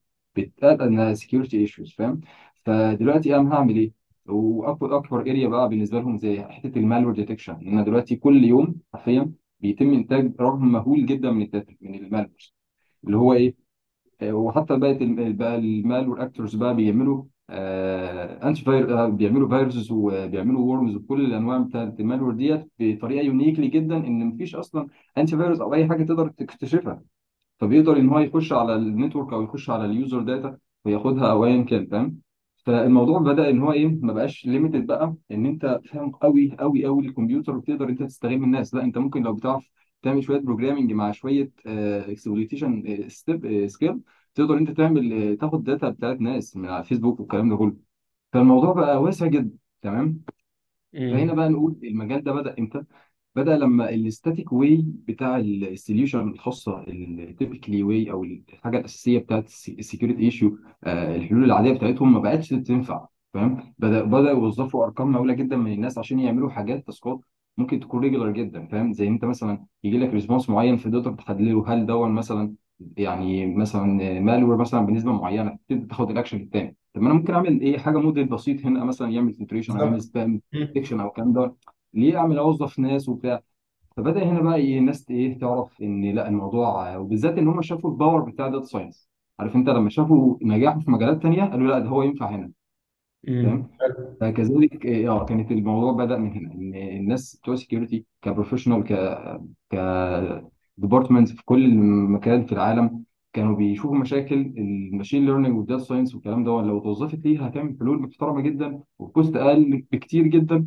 انها 0.64 1.14
security 1.14 1.58
issues 1.58 1.94
فاهم؟ 1.94 2.22
فدلوقتي 2.66 3.36
أنا 3.36 3.54
هعمل 3.54 3.76
إيه؟ 3.76 3.92
واكبر 4.26 4.98
أكبر 4.98 5.22
area 5.22 5.48
بقى 5.48 5.70
بالنسبة 5.70 6.00
لهم 6.00 6.18
زي 6.18 6.44
حتة 6.44 6.80
ال 6.80 6.84
malware 6.84 7.14
detection 7.14 7.54
إن 7.54 7.68
أنا 7.68 7.84
دلوقتي 7.84 8.16
كل 8.16 8.44
يوم 8.44 8.76
حرفيا 8.94 9.32
بيتم 9.60 9.94
إنتاج 9.94 10.34
رقم 10.42 10.72
مهول 10.72 11.06
جدا 11.06 11.32
من 11.32 11.42
ال 11.42 11.48
data 11.48 11.76
من 11.82 11.96
ال 11.96 12.02
malwares 12.02 12.56
اللي 13.04 13.18
هو 13.18 13.34
إيه 13.34 13.56
آه، 14.22 14.34
وحتى 14.34 14.78
بقت 14.78 14.98
بقى 15.02 15.56
ال 15.56 15.64
malware 15.64 16.24
actors 16.24 16.56
بقى 16.56 16.76
بيعملوا 16.76 17.24
آه 17.50 18.48
anti-vir 18.48 19.00
آه، 19.06 19.08
بيعملوا 19.10 19.50
فيروسز 19.50 19.92
وبيعملوا 19.92 20.62
worms 20.62 20.96
وكل 20.96 21.26
الأنواع 21.26 21.58
بتاعت 21.58 22.00
ال 22.00 22.04
malware 22.04 22.34
ديت 22.34 22.68
بطريقة 22.80 23.24
uniquely 23.24 23.68
جدا 23.68 23.98
إن 23.98 24.26
مفيش 24.26 24.56
أصلا 24.56 24.88
antivirus 25.18 25.62
أو 25.62 25.74
أي 25.74 25.88
حاجة 25.88 26.04
تقدر 26.04 26.28
تكتشفها. 26.30 27.02
فبيقدر 27.60 27.98
إن 27.98 28.10
هو 28.10 28.20
يخش 28.20 28.54
على 28.54 28.76
ال 28.76 28.83
network 28.83 29.34
أو 29.34 29.44
يخش 29.44 29.70
على 29.70 29.86
ال 29.86 29.93
user 29.93 30.22
data 30.22 30.58
وياخدها 30.86 31.32
أو 31.32 31.46
ايا 31.46 31.64
كان 31.64 31.88
فاهم؟ 31.88 32.20
فالموضوع 32.66 33.20
بدأ 33.20 33.50
إن 33.50 33.60
هو 33.62 33.72
إيه 33.74 33.88
ما 33.88 34.14
بقاش 34.14 34.46
limited 34.46 34.86
بقى 34.88 35.16
إن 35.32 35.46
أنت 35.46 35.80
فاهم 35.86 36.12
قوي 36.12 36.56
قوي 36.60 36.86
قوي 36.86 37.08
الكمبيوتر 37.08 37.58
وتقدر 37.58 37.90
أنت 37.90 38.04
تستغل 38.04 38.34
الناس. 38.34 38.74
لا 38.74 38.84
أنت 38.84 38.98
ممكن 38.98 39.24
لو 39.24 39.34
بتعرف 39.36 39.70
تعمل 40.02 40.24
شوية 40.24 40.40
programming 40.40 40.94
مع 40.94 41.12
شوية 41.12 41.52
exploitation 41.68 42.84
ستيب 43.10 43.68
سكيل 43.68 44.00
تقدر 44.36 44.58
انت 44.58 44.72
تعمل 44.72 45.14
آه، 45.32 45.36
تاخد 45.36 45.64
داتا 45.64 45.90
بتاعت 45.90 46.22
ناس 46.22 46.56
من 46.58 46.70
على 46.70 46.84
فيسبوك 46.84 47.20
والكلام 47.20 47.50
ده 47.50 47.58
كله. 47.58 47.78
فالموضوع 48.34 48.74
بقى 48.74 49.02
واسع 49.04 49.28
جدا 49.28 49.58
تمام؟ 49.82 50.24
فهنا 51.10 51.34
مم. 51.34 51.36
بقى 51.36 51.50
نقول 51.50 51.80
المجال 51.84 52.24
ده 52.24 52.32
بدأ 52.34 52.56
إمتى؟ 52.60 52.84
بدأ 53.36 53.58
لما 53.58 53.90
الستاتيك 53.90 54.54
واي 54.54 54.86
بتاع 54.88 55.38
السوليوشن 55.38 56.30
الخاصة 56.30 56.84
التيبيكلي 56.88 57.84
واي 57.84 58.12
أو 58.12 58.24
الحاجة 58.24 58.78
الأساسية 58.78 59.20
بتاعت 59.20 59.46
السكيورتي 59.70 60.20
ايشيو 60.22 60.60
الحلول 60.88 61.44
العادية 61.44 61.74
بتاعتهم 61.74 62.14
ما 62.14 62.20
بقتش 62.20 62.50
تنفع 62.50 63.08
فاهم 63.34 63.74
بدأ 63.80 64.04
بدأ 64.04 64.30
يوظفوا 64.32 64.86
أرقام 64.86 65.12
مهولة 65.12 65.34
جدا 65.34 65.58
من 65.58 65.74
الناس 65.74 65.98
عشان 65.98 66.20
يعملوا 66.20 66.50
حاجات 66.50 66.86
تاسكات 66.86 67.20
ممكن 67.58 67.80
تكون 67.80 68.02
ريجولار 68.04 68.32
جدا 68.32 68.68
فاهم؟ 68.68 68.94
زي 68.94 69.08
انت 69.08 69.26
مثلا 69.26 69.66
يجي 69.84 69.98
لك 69.98 70.10
ريسبونس 70.10 70.50
معين 70.50 70.78
فتقدر 70.78 71.14
تحلله 71.14 71.74
هل 71.74 71.86
دون 71.86 72.12
مثلا 72.12 72.56
يعني 72.98 73.56
مثلا 73.56 74.20
malware 74.20 74.58
مثلا 74.58 74.86
بنسبة 74.86 75.12
معينة 75.12 75.58
تبدأ 75.70 75.88
تاخد 75.88 76.12
الأكشن 76.12 76.38
التاني. 76.42 76.78
طب 76.94 77.02
ما 77.02 77.08
أنا 77.08 77.16
ممكن 77.20 77.34
أعمل 77.34 77.62
إيه؟ 77.62 77.78
حاجة 77.78 77.98
موديل 77.98 78.26
بسيط 78.26 78.66
هنا 78.66 78.84
مثلا 78.84 79.10
يعمل 79.10 79.34
filtration 79.34 79.78
أو 79.78 79.86
يعمل 79.86 80.02
spam 80.02 80.42
مم. 80.54 80.64
detection 80.74 81.00
أو 81.00 81.08
الكلام 81.08 81.34
ده. 81.34 81.56
ليه 81.94 82.18
أعمل 82.18 82.38
أوظف 82.38 82.80
ناس 82.80 83.10
وبتاع؟ 83.10 83.42
فبدأ 83.98 84.24
هنا 84.24 84.42
بقى 84.42 84.56
إيه؟ 84.56 84.80
الناس 84.80 85.10
إيه؟ 85.10 85.40
تعرف 85.40 85.82
إن 85.82 86.12
لأ 86.16 86.28
الموضوع 86.28 86.98
وبالذات 86.98 87.38
إن 87.38 87.48
هم 87.48 87.62
شافوا 87.62 87.92
ال 87.92 87.97
power 87.97 88.22
بتاع 88.22 88.48
data 88.48 88.66
science 88.66 89.10
عارف 89.40 89.56
أنت 89.56 89.70
لما 89.70 89.90
شافوا 89.90 90.38
نجاحه 90.42 90.80
في 90.80 90.92
مجالات 90.92 91.24
تانية 91.24 91.44
قالوا 91.44 91.68
لأ 91.68 91.80
ده 91.80 91.90
هو 91.90 92.04
ينفع 92.04 92.30
هنا. 92.30 92.52
مم. 93.28 93.44
فاهم 93.46 93.68
فكذلك 94.22 94.86
آه 94.86 95.10
آه، 95.10 95.26
كانت 95.26 95.52
الموضوع 95.52 95.92
بدأ 96.06 96.18
من 96.18 96.32
هنا 96.34 96.54
إن 96.54 96.76
الناس 96.76 97.36
بتوع 97.36 97.56
security 97.56 98.06
ك 98.22 98.26
professional 98.26 98.84
ك 98.84 98.94
ك 99.72 99.76
departments 100.78 101.32
في 101.32 101.46
كل 101.46 101.76
مكان 102.08 102.46
في 102.46 102.52
العالم 102.52 103.04
كانوا 103.34 103.56
بيشوفوا 103.56 103.98
مشاكل 103.98 104.36
ال 104.36 104.47
machine 104.47 105.26
learning 105.26 105.58
وال 105.58 105.66
data 105.66 105.84
science 105.84 106.16
والكلام 106.16 106.44
ده 106.44 106.52
لو 106.52 106.78
اتوظفت 106.78 107.16
فيها 107.20 107.48
هتعمل 107.48 107.76
حلول 107.80 108.02
محترمة 108.02 108.42
جدا 108.42 108.80
وب 109.00 109.12
cost 109.12 109.36
أقل 109.36 109.84
بكتير 109.92 110.28
جدا 110.28 110.66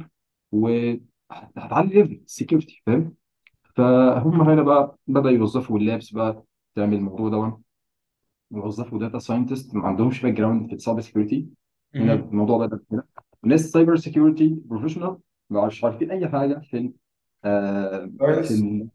وهتعلي 0.53 1.89
level 1.95 2.21
ال 2.27 2.33
security 2.33 2.83
فاهم؟ 2.87 3.15
فهم 3.75 4.41
هنا 4.41 4.63
بقى 4.63 4.99
بدأ 5.07 5.31
يوظفوا 5.31 5.79
ال 5.79 5.85
labs 5.85 6.11
بقى 6.11 6.45
تعمل 6.75 6.95
الموضوع 6.97 7.29
ده 7.29 7.59
يوظفوا 8.51 8.99
data 8.99 9.19
scientist 9.19 9.75
ما 9.75 9.89
عندهمش 9.89 10.23
background 10.23 10.67
في 10.67 10.73
ال 10.75 10.79
cyber 10.79 11.01
security 11.01 11.47
هنا. 11.95 12.13
الموضوع 12.15 12.67
بدأ 12.67 12.81
كده. 12.91 13.07
ناس 13.45 13.61
cyber 13.71 13.97
security 13.97 14.57
professional 14.65 15.17
مش 15.51 15.85
عارفين 15.85 16.11
أي 16.11 16.29
حاجة 16.29 16.59
في 16.71 16.79
ال 16.79 16.93
آه 17.45 18.11
في 18.43 18.55
ال 18.55 18.89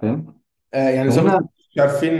فاهم؟ 0.00 0.40
آه 0.74 0.88
يعني 0.90 1.10
زي 1.10 1.20
ما 1.22 1.28
فهنا 1.28 1.48
مش 1.70 1.78
عارفين 1.78 2.12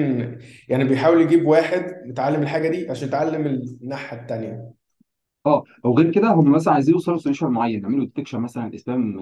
يعني 0.68 0.85
بيحاول 0.85 1.20
يجيب 1.23 1.47
واحد 1.47 2.02
متعلم 2.06 2.42
الحاجة 2.42 2.68
دي 2.68 2.90
عشان 2.90 3.08
يتعلم 3.08 3.47
الناحية 3.47 4.16
التانية. 4.20 4.75
آه 5.47 5.64
أو 5.85 5.94
غير 5.99 6.12
كده 6.12 6.28
هم 6.32 6.52
مثلا 6.52 6.75
عايزين 6.75 6.94
يوصلوا 6.94 7.16
ل 7.17 7.20
solution 7.20 7.47
معين 7.50 7.82
يعملوا 7.82 8.04
detection 8.05 8.40
مثلا 8.40 8.75
spam 8.75 9.21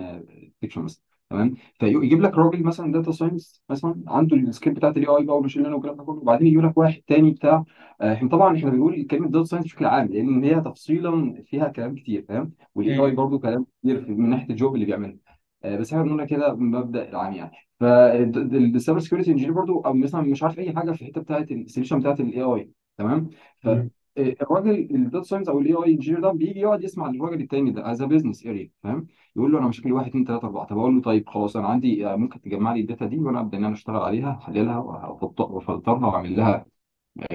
detection 0.62 0.83
مثلا 0.82 1.02
تمام؟ 1.30 1.54
فيجيب 1.80 2.20
لك 2.22 2.34
راجل 2.38 2.62
مثلا 2.62 2.92
data 2.92 3.12
science 3.12 3.62
مثلا 3.70 4.02
عنده 4.06 4.36
ال 4.37 4.43
skill 4.43 4.75
بتاعت 4.75 4.96
ال 4.97 5.06
AI 5.16 5.25
بقى 5.25 5.34
وال 5.35 5.41
machine 5.41 5.62
learning 5.62 5.85
والكلام 5.84 5.96
ده 5.96 6.04
كله 6.12 6.16
وبعدين 6.20 6.46
يجيب 6.46 6.60
لك 6.64 6.78
واحد 6.78 7.02
تاني 7.06 7.30
بتاع 7.30 7.64
آه، 8.00 8.12
إحنا 8.14 8.28
طبعا 8.28 8.56
إحنا 8.56 8.70
بنقول 8.70 9.06
كلمه 9.10 9.28
data 9.28 9.45
science 9.45 9.64
بشكل 9.64 9.84
عام 9.86 10.06
لأن 10.08 10.44
هي 10.44 10.60
تفصيلا 10.60 11.42
فيها 11.46 11.68
كلام 11.68 11.94
كتير 11.94 12.25
فاهم؟ 12.28 12.52
وال 12.75 12.97
AI 12.99 13.11
مم. 13.10 13.16
برضه 13.16 13.38
كلام 13.38 13.66
كتير 13.82 14.04
في- 14.04 14.10
من 14.12 14.30
ناحية 14.30 14.50
ال 14.50 14.56
job 14.56 14.75
اللي 14.75 14.86
بيعمله 14.86 15.18
آه، 15.66 15.76
بس 15.76 15.92
إحنا 15.92 16.02
بنقولها 16.04 16.25
كده 16.26 16.54
مبدا 16.54 17.08
العام 17.08 17.32
يعني. 17.32 17.56
فال 17.80 18.15
cyber 18.15 19.00
security 19.00 19.30
engineer 19.30 19.52
برضه 19.52 19.82
أو 19.87 19.92
مثلا 19.94 20.20
مش 20.20 20.42
عارف 20.42 20.58
أي 20.58 20.73
حاجة 20.76 20.92
في 20.92 21.02
الحتة 21.02 21.20
بتاعت 21.20 21.50
ال 21.52 21.58
solution 21.58 21.99
بتاعت 22.00 22.20
ال 22.21 22.42
AI 22.42 22.71
تمام؟ 22.99 23.30
مم. 23.64 23.90
الراجل 24.18 24.70
ال 24.95 25.00
data 25.00 25.23
science 25.25 25.49
أو 25.49 25.61
ال 25.61 25.75
AI 25.75 25.92
engineer 25.95 26.21
ده 26.20 26.32
بيجي 26.32 26.61
يقعد 26.61 26.85
يسمع 26.85 27.11
للراجل 27.11 27.40
التاني 27.40 27.70
ده 27.70 27.90
as 27.90 28.02
business 28.02 28.47
area 28.47 28.71
فاهم 28.82 29.06
يقول 29.37 29.52
له 29.52 29.58
أنا 29.58 29.68
مشاكل 29.68 29.92
واحد 29.92 30.06
اثنين 30.08 30.25
ثلاثة 30.25 30.46
أربعة. 30.46 30.66
طب 30.66 30.78
أقول 30.78 30.94
له 30.94 31.00
طيب 31.02 31.28
خلاص 31.28 31.56
أنا 31.56 31.66
عندي 31.68 32.06
آه، 32.06 32.16
ممكن 32.16 32.40
تجمع 32.40 32.73
لي 32.75 32.80
ال 32.80 32.86
data 32.86 33.06
دي 33.06 33.18
وأنا 33.18 33.40
أبدأ 33.40 33.58
إن 33.58 33.64
أنا 33.64 33.75
أشتغل 33.75 33.96
عليها 33.96 34.30
أحللها 34.42 34.78
وأفلترها 34.78 36.06
وأعمل 36.06 36.37
لها 36.37 36.66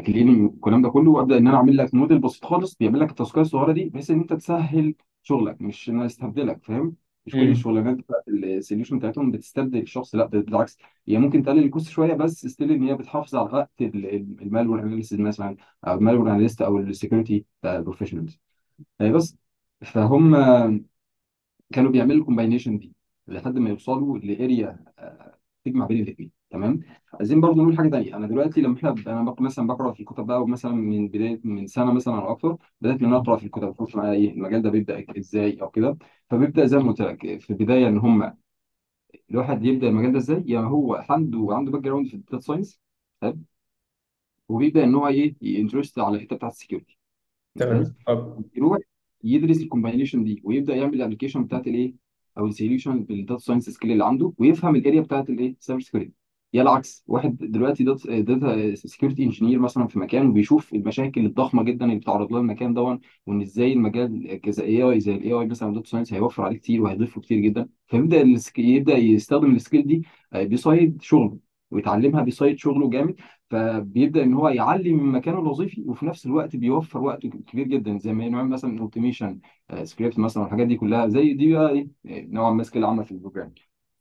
cleaning 0.07 0.51
والكلام 0.51 0.81
ده 0.81 0.89
كله 0.89 1.11
وأبدأ 1.11 1.38
إن 1.38 1.47
أنا 1.47 1.57
أعمل 1.57 1.77
لك 1.77 1.93
موديل 1.93 2.19
بسيط 2.19 2.45
خالص 2.45 2.75
بيعمل 2.75 3.00
لك 3.00 3.09
ال 3.10 3.15
task 3.15 3.39
ات 3.39 3.45
الصغيرة 3.45 3.71
دي 3.71 3.85
بحيث 3.85 4.11
إن 4.11 4.19
أنت 4.19 4.33
تسهل 4.33 4.95
شغلك 5.23 5.61
مش 5.61 5.89
إن 5.89 5.95
أنا 5.95 6.05
أستبدلك 6.05 6.63
فاهم؟ 6.63 6.95
مش 7.25 7.35
كل. 7.35 7.51
الشغلانات 7.51 7.97
بتاعت 7.97 8.23
ال 8.27 8.36
solution 8.36 9.00
بتاعتهم 8.99 9.31
بتستبدل 9.31 9.79
الشخص 9.81 10.15
لا 10.15 10.25
بالعكس. 10.25 10.77
هي 11.07 11.17
ممكن 11.17 11.43
تقلل 11.43 11.63
ال 11.65 11.70
cost 11.70 11.89
شوية 11.89 12.13
بس 12.13 12.47
still 12.48 12.71
إن 12.71 12.83
هي 12.83 12.95
بتحافظ 12.95 13.35
على 13.35 13.49
وقت 13.53 13.71
ال 13.81 13.94
malware 13.94 14.79
analysis 14.79 15.19
مثلا 15.19 15.57
أو 15.87 15.93
ال 15.98 16.02
malware 16.02 16.31
analyst 16.31 16.62
أو 16.61 16.77
ال 16.79 16.87
security 16.87 17.45
professionals 17.63 18.39
بس 19.01 19.37
فهم 19.85 20.35
كانوا 21.73 21.91
بيعملوا 21.91 22.19
ال 22.19 22.24
combination 22.24 22.77
دي 22.77 22.93
لحد 23.27 23.57
ما 23.57 23.69
يوصلوا 23.69 24.17
ل 24.17 24.30
area 24.30 24.79
تجمع 25.65 25.85
بين 25.85 26.03
الاثنين 26.03 26.31
تمام؟ 26.51 26.79
عايزين 27.13 27.41
برضو 27.41 27.62
نقول 27.62 27.77
حاجة 27.77 27.89
تانية. 27.89 28.15
أنا 28.15 28.27
دلوقتي 28.27 28.62
لما 28.62 28.77
إحنا 28.77 28.89
أنا 29.08 29.24
بق- 29.24 29.41
مثلا 29.41 29.67
بقرأ 29.67 29.93
في 29.93 30.00
الكتب 30.00 30.25
بقى 30.25 30.48
مثلا 30.48 30.72
من 30.72 31.08
بداية 31.08 31.41
من 31.43 31.67
سنة 31.67 31.93
مثلا 31.93 32.13
أو 32.15 32.31
أكتر 32.31 32.58
بدأت 32.81 33.00
إن 33.00 33.05
أنا 33.05 33.17
أقرأ 33.17 33.38
في 33.38 33.46
الكتب 33.46 33.70
أشوف 33.70 33.96
معايا 33.96 34.13
إيه 34.13 34.31
المجال 34.34 34.62
ده 34.62 34.70
بيبدأ 34.70 35.05
إزاي 35.17 35.62
أو 35.62 35.70
كده. 35.70 35.98
فبيبدأ 36.29 36.65
زي 36.65 36.77
ما 36.77 36.88
قلت 36.91 37.01
لك 37.01 37.39
في 37.41 37.50
البداية 37.50 37.88
إن 37.88 37.98
هم 37.98 38.34
الواحد 39.31 39.65
يبدأ 39.65 39.88
المجال 39.89 40.12
ده 40.12 40.17
إزاي؟ 40.17 40.43
يعني 40.48 40.67
هو 40.67 40.96
عنده 41.10 41.48
عنده 41.51 41.72
background 41.71 42.07
في 42.08 42.13
ال 42.13 42.19
data 42.19 42.39
science 42.39 42.81
وبيبدأ 44.50 44.84
إن 44.84 44.96
هو 44.96 45.08
إيه 45.08 45.36
interest 45.41 46.00
على 46.00 46.15
الحتة 46.17 46.36
بتاعت 46.36 46.51
ال 46.51 46.57
security 46.57 46.98
ممتاز 47.55 47.93
تمام؟ 47.93 47.96
طب 48.08 48.43
يروح 48.55 48.77
يدرس 49.24 49.62
ال 49.62 49.67
combination 49.67 50.24
دي 50.24 50.41
ويبدأ 50.43 50.75
يعمل 50.75 50.93
ال 50.93 50.98
application 50.98 51.43
بتاعت 51.43 51.67
الإيه 51.67 51.93
أو 52.38 52.48
ال 52.48 52.54
solution 52.54 53.03
بال 53.03 53.15
data 53.15 53.39
science 53.41 53.69
skill 53.69 53.91
اللي 53.91 54.05
عنده 54.05 54.34
ويفهم 54.38 54.75
ال 54.75 54.81
area 54.81 55.01
بتاعت 55.01 55.29
الإيه 55.29 55.55
cyber 55.60 55.81
security 55.81 56.13
يا 56.53 56.62
العكس 56.62 57.03
واحد 57.08 57.38
دلوقتي 57.38 57.84
data 57.83 58.75
security 58.75 59.24
engineer 59.24 59.60
مثلا 59.60 59.88
في 59.88 60.00
مكان 60.00 60.27
وبيشوف 60.29 60.74
المشاكل 60.74 61.25
الضخمة 61.25 61.63
جدا 61.63 61.86
اللي 61.86 61.96
بتعرض 61.96 62.31
لها 62.31 62.41
المكان 62.41 62.74
دون 62.74 63.00
وإن 63.25 63.41
إزاي 63.41 63.74
المجال 63.74 64.41
كذا 64.41 64.63
AI 64.63 65.00
زي 65.00 65.15
ال 65.15 65.31
AI 65.33 65.45
مثلا 65.46 65.74
data 65.74 65.89
science 65.89 66.13
هيوفر 66.13 66.43
عليه 66.43 66.58
كتير 66.58 66.81
وهيضيف 66.81 67.15
له 67.17 67.22
كتير 67.24 67.39
جدا. 67.39 67.70
السك- 67.93 68.60
يبدأ 68.60 68.98
يستخدم 68.98 69.55
ال 69.55 69.61
skill 69.61 69.88
دي 69.88 70.03
آه، 70.34 70.43
beside 70.43 71.01
شغله 71.01 71.38
ويتعلمها 71.72 72.24
beside 72.24 72.57
شغله 72.60 72.89
جامد. 72.89 73.15
فبيبدأ 73.50 74.24
إن 74.24 74.34
هو 74.34 74.50
يعلي 74.50 74.93
من 74.93 75.12
مكانه 75.12 75.39
الوظيفي 75.39 75.84
وفي 75.88 76.05
نفس 76.05 76.25
الوقت 76.25 76.55
بيوفر 76.55 77.00
وقت 77.01 77.27
كبير 77.27 77.67
جدا 77.67 77.98
زي 77.98 78.13
ما 78.13 78.29
نعمل 78.29 78.50
مثلا 78.50 78.79
automation 78.79 79.39
script 79.83 80.19
مثلا 80.20 80.43
والحاجات 80.43 80.67
دي 80.67 80.75
كلها. 80.75 81.08
زي 81.08 81.34
دي 81.34 81.53
بقى 81.53 81.72
إيه 81.72 81.88
نوعا 82.27 82.51
ما 82.51 82.63
skill 82.63 82.86
عامة 82.86 83.03
في 83.03 83.12
ال 83.12 83.17
program 83.17 83.53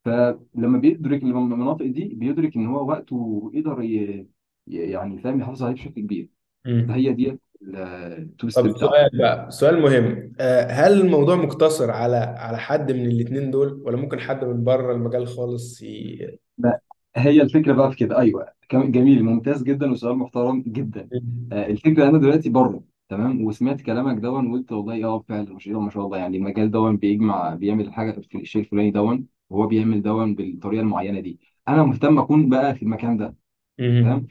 فلما 0.05 0.79
بيدرك 0.79 1.23
المناطق 1.23 1.87
دي 1.87 2.05
بيدرك 2.05 2.57
إن 2.57 2.67
هو 2.67 2.89
وقته 2.89 3.51
يقدر 3.55 3.83
ي... 3.83 4.27
يعني 4.67 5.19
فاهم 5.19 5.41
يحافظ 5.41 5.63
عليه 5.63 5.75
بشكل 5.75 6.01
كبير. 6.01 6.29
مم. 6.67 6.87
فهي 6.89 7.13
دي 7.13 7.39
ال 7.63 8.47
two 8.47 8.51
step 8.51 8.65
بتاعته. 8.65 8.87
سؤال 8.87 9.11
بقى 9.19 9.51
سؤال 9.51 9.83
مهم. 9.83 10.33
آه، 10.41 10.67
هل 10.67 11.01
الموضوع 11.01 11.37
مقتصر 11.37 11.91
على 11.91 12.17
على 12.17 12.59
حد 12.59 12.93
من 12.93 13.07
الاتنين 13.07 13.51
دول 13.51 13.83
ولا 13.85 13.97
ممكن 13.97 14.21
حد 14.21 14.45
من 14.45 14.65
بره 14.65 14.93
المجال 14.95 15.27
خالص 15.27 15.83
ي... 15.83 16.19
لا 16.59 16.81
هي 17.17 17.43
الفكرة 17.43 17.73
بقى 17.73 17.91
في 17.91 17.97
كده. 17.97 18.19
أيوه. 18.19 18.47
كم- 18.69 18.91
جميل 18.93 19.25
ممتاز 19.25 19.63
جدا 19.63 19.91
وسؤال 19.91 20.17
محترم 20.17 20.65
جدا. 20.67 21.09
مم. 21.13 21.49
آه، 21.53 21.67
الفكرة 21.67 22.09
أنا 22.09 22.19
دلوقتي 22.19 22.51
بره 22.51 22.83
تمام؟ 23.09 23.45
وسمعت 23.45 23.81
كلامك 23.81 24.19
دون 24.23 24.51
وقلت 24.51 24.73
والله 24.73 25.05
آه 25.05 25.25
فعلا 25.29 25.53
ما 25.53 25.59
شاء 25.59 25.73
الله 25.75 25.85
ما 25.85 25.91
شاء 25.91 26.07
الله. 26.07 26.19
يعني 26.19 26.37
المجال 26.37 26.71
دون 26.71 26.97
بيجمع 26.97 27.55
بيعمل 27.55 27.93
حاجة 27.93 28.21
في 28.21 28.39
الشيء 28.39 28.63
الفلاني 28.63 28.91
دون 28.91 29.27
وهو 29.51 29.67
بيعمل 29.67 30.03
دون 30.03 30.35
بالطريقة 30.35 30.81
المعينة 30.83 31.21
دي. 31.21 31.41
أنا 31.69 31.83
مهتم 31.83 32.19
أكون 32.19 32.49
بقى 32.49 32.75
في 32.75 32.83
المكان 32.83 33.17
ده 33.17 33.35
مم. 33.79 34.03
فاهم 34.05 34.27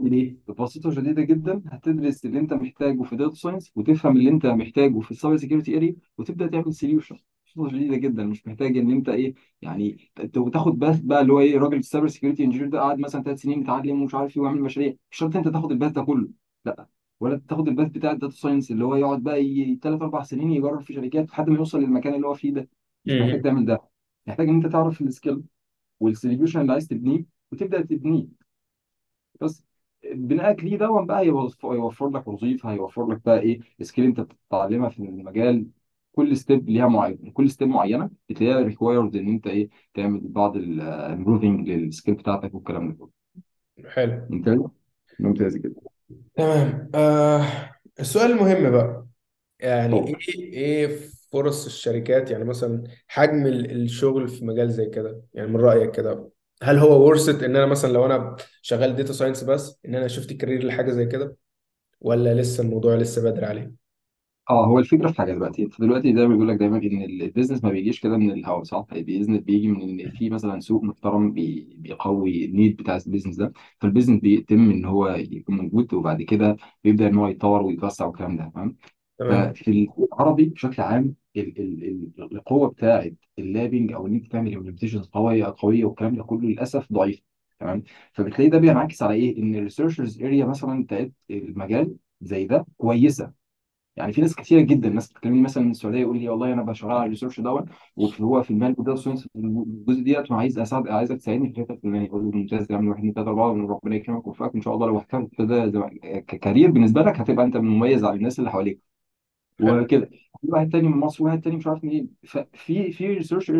أعمل 0.00 0.12
إيه؟ 0.12 0.36
ببساطة 0.48 0.90
شديدة 0.90 1.22
جدا 1.22 1.62
هتدرس 1.72 2.24
اللي 2.26 2.38
أنت 2.40 2.52
محتاجه 2.52 3.02
في 3.02 3.16
data 3.16 3.34
science 3.34 3.72
وتفهم 3.76 4.16
اللي 4.16 4.30
أنت 4.30 4.46
محتاجه 4.46 5.00
في 5.00 5.10
ال 5.10 5.14
cyber 5.14 5.36
security 5.36 5.76
area 5.76 5.96
وتبدأ 6.18 6.46
تعمل 6.46 6.74
solution 6.74 7.16
ببساطة 7.56 7.68
شديدة 7.76 7.96
جدا 7.96 8.24
مش 8.24 8.46
محتاج 8.46 8.78
إن 8.78 8.90
أنت 8.90 9.08
إيه 9.08 9.34
يعني 9.62 10.10
ت- 10.16 10.38
تاخد 10.52 10.78
path 10.78 11.00
بقى 11.00 11.20
اللي 11.20 11.32
هو 11.32 11.40
إيه 11.40 11.58
راجل 11.58 11.76
ال 11.78 11.83
cyber 11.83 12.08
security 12.08 12.44
engineer 12.44 12.68
ده 12.68 12.80
قعد 12.80 12.98
مثلا 12.98 13.22
ثلاث 13.22 13.42
سنين 13.42 13.60
يتعلم 13.60 14.02
ومش 14.02 14.14
عارف 14.14 14.36
إيه 14.36 14.42
ويعمل 14.42 14.60
مشاريع. 14.62 14.94
مش 15.10 15.16
شرط 15.18 15.36
أنت 15.36 15.48
تاخد 15.48 15.72
ال 15.72 15.76
path 15.76 15.92
ده 15.92 16.02
كله 16.02 16.28
لأ. 16.64 16.88
ولا 17.20 17.42
تاخد 17.48 17.68
ال 17.68 17.72
path 17.72 17.88
بتاع 17.88 18.10
ال 18.12 18.16
data 18.16 18.34
science 18.34 18.70
اللي 18.70 18.84
هو 18.84 18.96
يقعد 18.96 19.22
بقى 19.22 19.36
ثلاث 19.82 20.02
أربع 20.02 20.22
سنين 20.22 20.50
يجرب 20.50 20.80
في 20.80 20.92
شركات 20.94 21.28
لحد 21.30 21.48
ما 21.50 21.56
يوصل 21.56 21.80
للمكان 21.80 22.14
اللي 22.14 22.26
هو 22.26 22.34
فيه 22.34 22.52
ده. 22.54 22.68
مش 23.04 23.16
محتاج. 23.18 23.42
تعمل 23.42 23.66
ده. 23.66 23.93
محتاج 24.26 24.48
إن 24.48 24.54
أنت 24.54 24.66
تعرف 24.66 25.00
ال 25.00 25.07
skill 25.07 25.42
وال 26.00 26.12
solution 26.12 26.60
اللي 26.60 26.72
عايز 26.72 26.88
تبنيه 26.88 27.24
وتبدأ 27.52 27.82
تبنيه. 27.82 28.26
بس 29.40 29.64
بناءك 30.14 30.64
ليه 30.64 30.76
دون 30.78 31.06
بقى 31.06 31.20
هيوفر 31.20 31.72
هيوفر 31.72 32.10
لك 32.10 32.28
وظيفة 32.28 32.72
هيوفر 32.72 33.12
لك 33.12 33.20
بقى 33.24 33.40
إيه 33.40 33.60
skill 33.82 34.04
أنت 34.04 34.20
بتتعلمها 34.20 34.88
في 34.88 34.98
المجال. 34.98 35.66
كل 36.12 36.36
step 36.36 36.70
ليها 36.70 36.88
معين 36.88 37.16
كل 37.16 37.50
step 37.50 37.68
معينة 37.68 38.10
بتلاقيها 38.28 38.60
required 38.60 39.16
إن 39.16 39.28
أنت 39.28 39.46
إيه 39.46 39.68
تعمل 39.94 40.20
بعض 40.24 40.56
ال 40.56 40.67
improving 40.67 41.70
لل 41.70 41.83
skill 41.83 42.14
بتاعتك 42.14 42.54
والكلام 42.54 42.88
ده 42.88 42.94
كله. 42.94 43.10
حلو. 43.90 44.26
ممتاز 44.30 44.60
ممتاز 45.20 45.56
جدا. 45.56 45.80
تمام. 46.34 46.90
آه 46.94 47.42
السؤال 48.00 48.32
المهم 48.32 48.70
بقى. 48.70 49.06
يعني 49.60 50.06
إيه 50.06 50.16
إيه 50.52 50.98
فرص 51.34 51.66
الشركات 51.66 52.32
يعني 52.32 52.44
مثلا 52.44 52.84
حجم 53.08 53.46
ال- 53.48 53.72
الشغل 53.84 54.28
في 54.28 54.46
مجال 54.46 54.72
زي 54.72 54.86
كده 54.90 55.22
يعني 55.34 55.48
من 55.50 55.56
رأيك 55.60 55.92
كده 55.96 56.30
هل 56.64 56.78
هو 56.78 57.08
worth 57.08 57.46
إن 57.46 57.56
أنا 57.56 57.66
مثلا 57.66 57.92
لو 57.92 58.06
أنا 58.06 58.36
شغال 58.62 58.96
data 58.96 59.14
science 59.14 59.44
بس 59.44 59.80
إن 59.86 59.96
أنا 59.96 60.08
shift 60.08 60.34
career 60.34 60.64
لحاجة 60.66 60.92
زي 60.92 61.06
كده 61.06 61.38
ولا 62.00 62.34
لسه 62.34 62.62
الموضوع 62.64 62.96
لسه 62.96 63.22
بدري 63.24 63.46
عليه؟ 63.46 63.74
آه 64.50 64.66
هو 64.66 64.78
الفكرة 64.78 65.08
في 65.12 65.18
حاجة 65.18 65.32
دلوقتي. 65.32 65.62
انت 65.62 65.80
دلوقتي 65.80 66.14
زي 66.14 66.20
ما 66.22 66.28
بيقول 66.28 66.48
لك 66.48 66.56
دايما 66.56 66.76
إن 66.78 67.02
ال 67.02 67.09
business 67.09 67.64
ما 67.64 67.70
بيجيش 67.70 68.00
كده 68.00 68.16
من 68.16 68.30
الهوا 68.30 68.64
صح؟ 68.64 68.86
ال 68.92 68.97
business 68.97 69.40
بيجي 69.40 69.68
من 69.68 69.82
إن 70.00 70.10
في 70.10 70.30
مثلا 70.30 70.60
سوق 70.60 70.82
محترم 70.84 71.32
بي- 71.32 71.74
بيقوي 71.78 72.44
ال 72.44 72.50
need 72.50 72.76
بتاع 72.76 72.96
ال 73.06 73.09
business 73.09 73.36
ده. 73.36 73.52
فال 73.80 73.88
business 73.88 74.20
بيتم 74.20 74.70
إن 74.70 74.84
هو 74.84 75.08
يكون 75.08 75.56
موجود 75.56 75.94
وبعد 75.94 76.22
كده 76.22 76.56
بيبدأ 76.84 77.06
إن 77.08 77.14
هو 77.16 77.28
يتطور 77.28 77.62
ويتوسع 77.62 78.06
والكلام 78.06 78.36
ده 78.36 78.50
تمام؟ 78.54 78.76
تمام. 79.18 79.52
ففي 79.52 79.88
العربي 80.12 80.44
بشكل 80.44 80.82
عام 80.82 81.14
ال 81.36 81.58
ال 81.60 81.84
ال 82.18 82.36
القوة 82.36 82.68
بتاعه 82.68 83.10
ال 83.38 83.45
labbing 83.45 83.92
أو 83.92 84.06
إن 84.06 84.14
أنت 84.14 84.26
تعمل 84.32 84.54
implementation 84.54 85.02
قويه 85.02 85.54
قوية 85.58 85.84
والكلام 85.84 86.16
ده 86.16 86.22
كله 86.22 86.40
للأسف 86.48 86.92
ضعيف 86.92 87.20
تمام؟ 87.60 87.82
فبتلاقي 88.12 88.48
ده 88.50 88.58
بينعكس 88.58 89.02
على 89.02 89.14
إيه؟ 89.14 89.38
إن 89.38 89.54
ال 89.54 89.60
researchers 89.60 90.22
area 90.22 90.44
مثلا 90.44 90.84
بتاعت 90.84 91.12
المجال 91.30 91.96
زي 92.20 92.44
ده 92.46 92.66
كويسة. 92.76 93.44
يعني 93.96 94.12
في 94.12 94.20
ناس 94.20 94.34
كثيره 94.36 94.60
جدا 94.60 94.88
ناس 94.88 95.12
بتكلمني 95.12 95.40
مثلا 95.42 95.64
من 95.64 95.70
السعودية 95.70 95.98
يقول 96.00 96.18
لي 96.18 96.28
والله 96.28 96.52
أنا 96.52 96.62
بشتغل 96.62 96.90
على 96.90 97.04
ال 97.04 97.08
research 97.08 97.40
دوت 97.40 97.64
وهو 97.96 98.42
في 98.42 98.50
ال 98.50 98.53
malware 98.53 98.74
data 98.78 98.96
science 98.96 99.28
الجزء 99.36 100.02
ديت 100.02 100.30
وعايز 100.30 100.58
اساعد 100.58 100.88
عايزك 100.88 101.16
تساعدني 101.16 101.52
في 101.52 101.60
الحته 101.60 101.72
الفلانيه 101.74 102.08
أقول 102.08 102.24
له 102.24 102.30
ممتاز 102.30 102.66
تعمل 102.66 102.88
واحد 102.88 102.98
اثنين 102.98 103.12
ثلاثة 103.14 103.30
أربعة 103.30 103.50
وربنا 103.52 103.96
يكرمك 103.96 104.26
ويوفقك 104.26 104.54
ان 104.54 104.60
شاء 104.60 104.74
الله 104.74 104.86
لو 104.86 104.98
احترمت 104.98 105.40
ده 105.42 105.90
ك 106.26 106.32
career 106.32 106.70
بالنسبة 106.70 107.02
لك 107.02 107.20
هتبقى 107.20 107.44
أنت 107.44 107.56
مميز 107.56 108.04
على 108.04 108.16
الناس 108.16 108.38
اللي 108.38 108.50
حواليك. 108.50 108.93
حلو 109.60 109.82
وكده 109.82 110.10
في 110.40 110.48
واحد 110.50 110.70
تاني 110.70 110.88
من 110.88 110.96
مصر 110.98 111.24
وواحد 111.24 111.40
تاني 111.40 111.56
مش 111.56 111.66
عارف 111.66 111.84
منين 111.84 112.10
ففي 112.26 112.92
في 112.92 113.06
research 113.06 113.50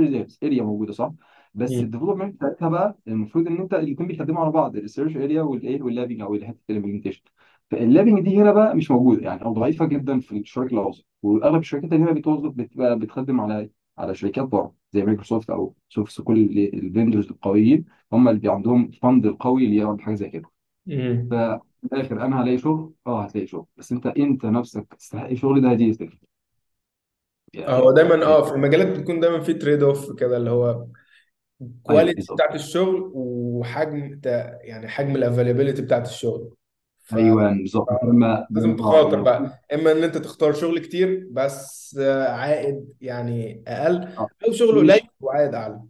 area 0.43 0.63
موجودة 0.63 0.93
صح؟ 0.93 1.13
بس 1.55 1.73
مم. 1.73 1.81
ال 1.81 1.85
development 1.85 2.35
بتاعتها 2.35 2.69
بقى 2.69 2.99
المفروض 3.09 3.47
إن 3.47 3.57
أنت 3.61 3.75
الاثنين 3.75 4.09
بيخدموا 4.09 4.41
على 4.43 4.51
بعض 4.53 4.77
ال 4.77 4.81
research 4.81 5.17
area 5.17 5.43
والإيه 5.43 5.83
وال 5.83 5.91
labbing 5.91 6.21
أو 6.21 6.35
حتة 6.43 6.59
ال 6.71 6.74
implementation 6.74 7.23
فال 7.71 7.82
labbing 7.82 8.21
دي 8.21 8.37
هنا 8.43 8.53
بقى 8.53 8.77
مش 8.77 8.91
موجودة 8.91 9.23
يعني 9.23 9.43
أو 9.45 9.53
ضعيفة 9.53 9.87
جدا 9.87 10.21
في 10.21 10.39
الشرق 10.39 10.73
الاوسط 10.73 11.07
وأغلب 11.23 11.61
الشركات 11.61 11.93
اللي 11.93 12.05
هنا 12.05 12.13
بتوظف 12.13 12.53
بتبقى 12.53 12.99
بتخدم 12.99 13.41
على 13.41 13.71
على 13.99 14.15
شركات 14.15 14.45
بره 14.45 14.75
زي 14.93 15.03
مايكروسوفت 15.05 15.51
أو 15.51 15.75
سوفت 15.89 16.21
كل 16.23 16.59
ال 16.75 16.82
vendors 16.82 17.29
القويين 17.31 17.85
هم 18.13 18.29
اللي 18.29 18.53
عندهم 18.53 18.91
fund 18.91 19.27
القوي 19.27 19.65
اللي 19.65 19.77
يعمل 19.77 20.03
حاجة 20.03 20.15
زي 20.15 20.29
كده. 20.31 20.51
مم. 20.87 21.37
ففي 21.85 21.95
الآخر 21.95 22.25
أنا 22.25 22.43
هلاقي 22.43 22.59
شغل 22.59 22.95
أه 23.07 23.23
هتلاقي 23.25 23.47
شغل. 23.47 23.67
بس 23.77 23.93
أنت 23.93 24.07
أنت 24.07 24.47
نفسك 24.47 24.95
تستحق 24.99 25.27
الشغل 25.29 25.63
ده 25.63 25.85
يستفيد 25.85 26.19
هو 27.69 27.91
يعني 27.91 27.93
دايما 27.93 28.25
أه 28.27 28.43
في 28.45 28.53
المجالات 28.53 28.87
بتكون 28.99 29.21
دايما 29.21 29.41
في 29.41 29.55
trade 29.55 29.83
off 29.83 30.13
كده 30.13 30.37
اللي 30.37 30.51
هو 30.51 30.87
أيوه 31.91 32.13
بالظبط. 32.13 32.37
بتاعت 32.37 32.55
الشغل 32.55 33.11
وحجم 33.15 34.21
تا- 34.21 34.59
يعني 34.63 34.89
حجم 34.89 35.17
ال 35.17 35.22
availability 35.22 35.83
بتاعت 35.83 36.07
الشغل. 36.09 36.57
أيوه 37.15 37.53
بالظبط. 37.53 37.89
لما 38.05 38.47
فلازم 38.55 38.71
آه 38.71 38.77
تخاطر 38.77 39.23
بقى. 39.23 39.65
إما 39.75 39.93
إن 39.93 40.05
أنت 40.05 40.19
تختار 40.19 40.53
شغل 40.53 40.79
كتير 40.79 41.29
بس 41.31 41.97
آه، 42.01 42.29
عائد 42.29 42.95
يعني 43.01 43.65
أقل 43.69 44.09
أو 44.49 44.53
شغل 44.53 44.79
قليل 44.79 45.01
مش 45.05 45.11
وعائد 45.21 45.55
أعلى. 45.55 45.81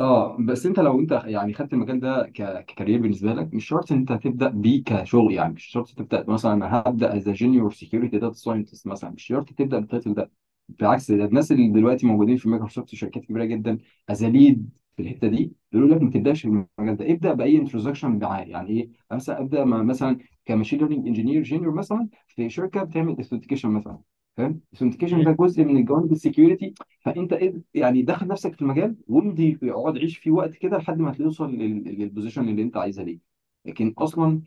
آه 0.00 0.36
بس 0.40 0.66
أنت 0.66 0.80
لو 0.80 1.00
أنت 1.00 1.12
يعني 1.24 1.54
خدت 1.54 1.72
المجال 1.72 2.00
ده 2.00 2.22
ك 2.34 2.43
career 2.43 3.00
بالنسبة 3.00 3.32
لك 3.32 3.54
مش 3.54 3.66
شرط 3.68 3.92
ان 3.92 3.98
أنت 3.98 4.12
تبدأ 4.12 4.48
بيه 4.48 4.84
كشغل 4.84 5.32
يعني 5.32 5.52
مش 5.54 5.64
شرط 5.64 5.88
تبدأ 5.90 6.24
مثلا 6.28 6.52
أنا 6.52 6.82
هبدأ 6.86 7.16
as 7.16 7.28
junior 7.28 7.72
security 7.72 8.18
data 8.18 8.34
scientist 8.34 8.86
مثلا 8.86 9.10
مش 9.10 9.22
شرط 9.22 9.48
تبدأ 9.52 9.78
بال 9.78 9.88
title 9.88 10.14
ده. 10.14 10.30
بالعكس 10.68 11.10
ده 11.12 11.24
الناس 11.24 11.52
اللي 11.52 11.68
دلوقتي 11.68 12.06
موجودين 12.06 12.36
في 12.36 12.48
مايكروسوفت 12.48 12.92
وشركات 12.92 13.24
كبيرة 13.24 13.44
جدا 13.44 13.78
as 14.08 14.24
lead 14.24 14.70
في 14.96 15.02
الحتة 15.02 15.28
دي 15.28 15.52
بيقولوا 15.72 15.94
لك 15.96 16.02
ما 16.02 16.10
تبدأش 16.10 16.42
في 16.42 16.48
المجال 16.48 16.96
ده. 16.96 17.10
ابدأ 17.12 17.32
بأي 17.34 17.56
introduction 17.58 18.18
معاه 18.18 18.40
يعني 18.42 18.68
إيه؟ 18.70 18.88
مثلا 19.12 19.40
أبدأ 19.40 19.64
مثلا 19.64 20.18
ك 20.44 20.48
machine 20.48 20.78
learning 20.78 21.06
engineer 21.06 21.42
junior 21.42 21.74
مثلا 21.74 22.08
في 22.28 22.50
شركة 22.50 22.82
بتعمل 22.82 23.20
authentication 23.20 23.68
مثلا. 23.70 23.98
فاهم؟ 24.38 24.60
ال 24.72 24.75
authentication. 24.75 25.24
ده 25.24 25.32
جزء 25.32 25.64
من 25.64 25.76
الجوانب 25.76 26.12
ال 26.12 26.19
security 26.19 26.74
فأنت 27.00 27.38
يعني 27.74 28.02
دخل 28.02 28.26
نفسك 28.28 28.54
في 28.54 28.62
المجال 28.62 28.96
وامضي 29.08 29.58
اقعد 29.62 29.98
عيش 29.98 30.18
فيه 30.18 30.30
وقت 30.30 30.54
كده 30.54 30.78
لحد 30.78 30.98
ما 30.98 31.12
توصل 31.12 31.50
لل- 31.54 31.98
لل 32.00 32.10
position 32.10 32.48
اللي 32.48 32.62
أنت 32.62 32.76
عايزها 32.76 33.04
ليه. 33.04 33.18
لكن 33.64 33.94
أصلا 33.98 34.42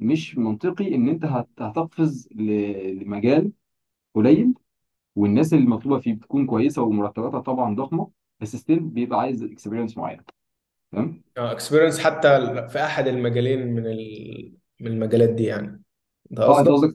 مش 0.00 0.38
منطقي 0.38 0.94
إن 0.94 1.08
أنت 1.08 1.24
هت- 1.24 1.62
هتقفز 1.62 2.28
ل- 2.34 2.98
لمجال 3.04 3.52
قليل 4.14 4.54
والناس 5.16 5.54
اللي 5.54 5.66
مطلوبة 5.66 6.00
فيه 6.00 6.14
بتكون 6.14 6.46
كويسة 6.46 6.82
ومرتباتها 6.82 7.40
طبعا 7.40 7.74
ضخمة 7.74 8.10
بس 8.40 8.56
still 8.56 8.80
بيبقى 8.80 9.20
عايز 9.20 9.42
experience 9.44 9.98
معين 9.98 10.20
فاهم؟ 10.92 11.22
experience 11.36 11.98
حتى 11.98 12.28
في 12.68 12.84
أحد 12.84 13.06
المجالين 13.08 13.66
من 13.74 13.86
ال... 13.86 14.54
من 14.80 14.86
المجالات 14.86 15.30
دي 15.30 15.44
يعني. 15.44 15.82
ده 16.30 16.42
آه 16.42 16.60
انت 16.60 16.68
قصدك 16.68 16.68
قصدك 16.68 16.94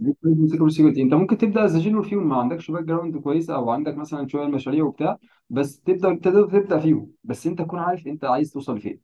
security 0.51 0.73
security 0.75 1.01
انت 1.01 1.13
ممكن 1.13 1.37
تبدأ 1.37 1.65
as 1.65 1.77
junior 1.77 2.03
فيهم 2.03 2.29
ما 2.29 2.35
عندكش 2.37 2.71
background 2.71 3.17
كويسه 3.17 3.55
أو 3.55 3.69
عندك 3.69 3.95
مثلا 3.97 4.27
شوية 4.27 4.45
مشاريع 4.47 4.83
وبتاع 4.83 5.17
بس 5.49 5.81
تبدأ 5.81 6.15
تقدر 6.15 6.49
تبدأ 6.61 6.79
فيهم 6.79 7.11
بس 7.23 7.47
انت 7.47 7.59
تكون 7.61 7.79
عارف 7.79 8.07
انت 8.07 8.25
عايز 8.25 8.51
توصل 8.51 8.77
لفين. 8.77 9.01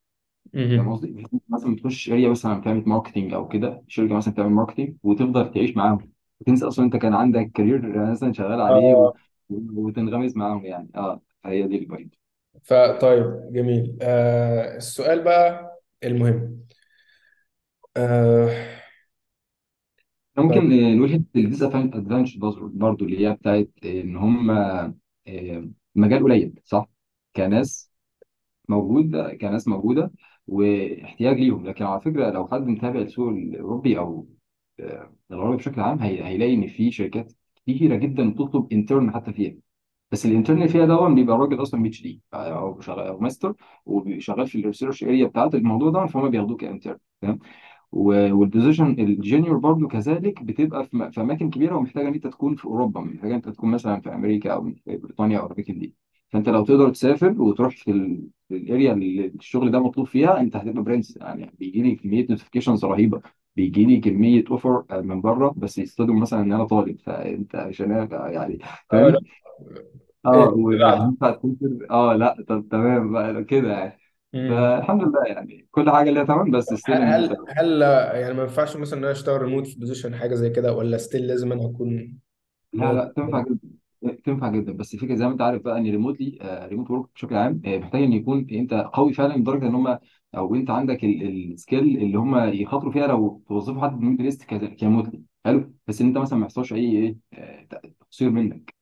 فاهم 0.76 0.90
مهم. 0.90 0.94
قصدي؟ 0.94 1.26
مثلا 1.50 1.76
تخش 1.76 2.10
area 2.12 2.30
مثلا 2.30 2.60
بتعمل 2.62 2.84
marketing 2.90 3.34
أو 3.34 3.48
كده 3.48 3.84
شركة 3.88 4.16
مثلا 4.16 4.34
بتعمل 4.34 4.50
marketing 4.52 4.96
وتفضل 5.04 5.52
تعيش 5.52 5.78
معاهم. 5.78 6.12
وتنسى 6.42 6.68
أصلا 6.68 6.86
أنت 6.86 6.96
كان 6.96 7.14
عندك 7.14 7.52
career 7.56 8.12
مثلا 8.12 8.34
شغال 8.34 8.62
عليه 8.62 8.96
و... 8.96 9.10
آه 9.10 9.18
وتنغمس 9.52 10.38
معاهم 10.38 10.66
يعني. 10.66 10.90
آه 10.96 11.22
هي 11.46 11.68
دي 11.68 11.78
ال 11.80 11.85
point. 11.85 12.16
فطيب 12.64 13.54
جميل. 13.54 13.98
آه 14.02 14.76
السؤال 14.78 15.24
بقى 15.24 15.80
المهم. 16.04 16.68
آه 17.98 18.77
ممكن 20.38 20.72
آه، 20.86 20.96
نقول 20.96 21.10
حتة 21.14 21.26
ال 21.40 21.62
disadvantage 21.64 22.38
برضه 22.78 23.06
اللي 23.06 23.28
هي 23.28 23.34
بتاعت 23.34 23.70
إن 23.86 24.16
هم 24.18 24.50
آه، 24.52 25.70
مجال 25.96 26.24
قليل 26.24 26.60
صح؟ 26.66 26.86
كناس 27.36 27.92
موجودة 28.70 29.36
كناس 29.36 29.68
موجودة 29.68 30.12
واحتياج 30.48 31.38
ليهم. 31.40 31.68
لكن 31.68 31.86
على 31.86 32.02
فكرة 32.02 32.32
لو 32.32 32.48
حد 32.48 32.62
متابع 32.62 33.00
السوق 33.02 33.30
الأوروبي 33.30 34.00
أو 34.00 34.28
آه، 34.80 35.14
الغربي 35.32 35.58
بشكل 35.58 35.82
عام 35.82 36.00
هي- 36.00 36.26
هيلاقي 36.28 36.54
إن 36.54 36.68
في 36.68 36.92
شركات 36.92 37.34
كتيرة 37.68 37.96
جدا 37.96 38.32
بتطلب 38.32 38.74
intern 38.74 39.12
حتى 39.16 39.34
فيها. 39.34 39.56
بس 40.12 40.26
ال 40.26 40.30
intern 40.30 40.58
اللي 40.58 40.68
فيها 40.70 40.86
ده 40.86 41.08
بيبقى 41.10 41.38
راجل 41.38 41.62
أصلا 41.62 41.82
PhD 41.84 42.22
أو 42.34 42.82
شغال 42.82 43.08
أو 43.08 43.20
ماستر 43.20 43.54
وشغال 43.86 44.48
في 44.48 44.60
ال 44.60 44.65
research 44.65 45.04
area 45.04 45.28
بتاعت 45.28 45.56
الموضوع 45.56 45.90
ده 45.92 46.06
فهم 46.06 46.30
بياخدوه 46.30 46.58
ك 46.58 46.63
intern 46.63 46.98
فاهم 47.22 47.40
و- 47.92 48.34
وال 48.34 48.45
position 48.45 48.92
ال 49.00 49.08
junior 49.08 49.58
برضه 49.58 49.88
كذلك 49.88 50.44
بتبقى 50.44 50.86
في 50.88 50.98
م- 50.98 51.12
في 51.12 51.22
أماكن 51.22 51.50
كبيرة 51.50 51.76
ومحتاجة 51.76 52.08
إن 52.08 52.14
أنت 52.14 52.28
تكون 52.28 52.56
في 52.56 52.66
أوروبا 52.66 53.02
محتاجة 53.02 53.30
إن 53.32 53.36
أنت 53.36 53.50
تكون 53.50 53.72
مثلا 53.72 54.02
في 54.02 54.14
أمريكا 54.16 54.54
أو 54.54 54.64
في 54.86 54.98
بريطانيا 54.98 55.40
أو 55.40 55.46
الأماكن 55.48 55.80
دي. 55.80 55.96
فأنت 56.30 56.50
لو 56.50 56.64
تقدر 56.66 56.90
تسافر 56.90 57.42
وتروح 57.42 57.76
في, 57.78 57.92
ال... 57.92 58.28
في 58.50 58.56
ال 58.58 58.65
area 58.65 58.94
اللي 58.94 59.26
الشغل 59.28 59.72
ده 59.72 59.80
مطلوب 59.80 60.08
فيها 60.08 60.40
أنت 60.40 60.56
هتبقى 60.56 60.84
برنس. 60.84 61.18
يعني 61.18 61.52
بيجي 61.60 61.82
لي 61.82 61.96
كمية 61.96 62.22
notifications 62.30 62.86
رهيبة. 62.86 63.22
بيجي 63.56 63.86
لي 63.86 64.00
كمية 64.00 64.44
offer 64.52 64.86
من 65.04 65.22
بره 65.22 65.54
بس 65.58 65.78
يصطدم 65.78 66.20
مثلا 66.20 66.42
إن 66.42 66.52
أنا 66.54 66.66
طالب. 66.66 67.00
فأنت 67.02 67.56
عشان 67.56 68.08
أنا- 68.10 68.14
يعني 68.14 68.60
آه 68.94 69.10
لا 69.10 69.20
فاهم؟ 69.20 69.26
إيه 70.34 70.44
آه 70.44 70.54
اللي 70.70 70.78
بعده 70.80 71.06
وينفع 71.06 71.32
تسافر؟ 71.32 71.88
آه 71.92 72.14
لأ 72.16 72.36
طب 72.48 72.68
تمام 72.72 73.12
بقى 73.14 73.44
كده 73.44 73.72
يعني. 73.72 74.00
مم. 74.34 74.50
فالحمد 74.50 75.02
لله 75.08 75.24
يعني 75.26 75.68
كل 75.72 75.90
حاجة 75.92 76.10
ليها 76.10 76.24
تمام 76.24 76.52
بس 76.52 76.66
still 76.74 76.96
إن 76.96 77.04
انت 77.04 77.32
هل 77.32 77.38
هل 77.58 77.82
يعني 78.22 78.34
ما 78.34 78.42
ينفعش 78.44 78.76
مثلا 78.78 79.00
إن 79.00 79.04
أنا 79.04 79.12
أشتغل 79.12 79.42
ريموت 79.42 79.68
في 79.68 79.80
position 79.80 80.16
حاجة 80.16 80.36
زي 80.36 80.50
كده 80.50 80.74
ولا 80.74 80.98
still 80.98 81.28
لازم 81.28 81.52
أنا 81.52 81.66
أكون 81.66 82.18
لا 82.74 82.80
موجود 82.80 82.96
لا 82.96 83.14
تنفع 83.16 83.42
جدا. 83.44 83.60
تنفع 84.26 84.50
جدا. 84.52 84.72
بس 84.74 84.94
الفكرة 84.94 85.16
زي 85.16 85.26
ما 85.26 85.32
أنت 85.32 85.42
عارف 85.42 85.62
بقى 85.62 85.78
إن 85.78 85.84
remotely 85.92 86.38
remote 86.70 86.92
work 86.92 87.10
بشكل 87.16 87.36
عام 87.36 87.62
آه، 87.66 87.78
محتاج 87.78 88.04
إن 88.04 88.14
يكون 88.14 88.48
أنت 88.52 88.74
قوي 88.94 89.14
فعلا 89.14 89.34
لدرجة 89.38 89.68
إن 89.68 89.76
هم 89.76 90.00
أو 90.38 90.56
أنت 90.56 90.70
عندك 90.70 91.04
ال 91.04 91.16
skill 91.16 91.80
اللي 91.98 92.18
هم 92.18 92.38
يخاطروا 92.54 92.92
فيها 92.92 93.08
لو 93.08 93.44
توظفوا 93.48 93.82
حد 93.82 94.00
من 94.02 94.16
ليست 94.18 94.44
ك 94.44 94.53
remotely 94.53 95.24
حلو؟ 95.46 95.74
بس 95.88 96.02
إن 96.02 96.08
أنت 96.08 96.18
مثلا 96.18 96.40
ما 96.40 96.46
يحصلش 96.46 96.74
أي 96.74 96.80
إيه 96.98 97.18
آه، 97.34 97.68
تقصير 98.00 98.30
منك. 98.30 98.76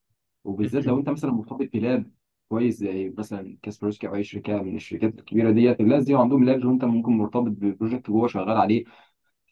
وبالذات 0.44 0.88
لو. 0.88 1.00
أنت 1.00 1.10
مثلا 1.10 1.32
مرتبط 1.32 1.70
ب 1.74 1.83
lab 1.83 2.12
كويس 2.50 2.76
زي 2.76 3.14
مثلا 3.18 3.58
كاسبرسكي 3.62 4.08
أو 4.08 4.16
أي 4.16 4.24
شركة 4.24 4.62
من 4.62 4.76
الشركات 4.76 5.20
الكبيرة 5.20 5.52
ديت 5.52 5.80
الناس 5.82 6.04
دي 6.04 6.16
عندهم 6.16 6.44
lab 6.44 6.66
وانت 6.66 6.86
ممكن 6.86 7.12
مرتبط 7.12 7.52
ب 7.52 7.59
project 7.59 8.08
جوه 8.10 8.28
شغال 8.28 8.58
عليه. 8.58 8.84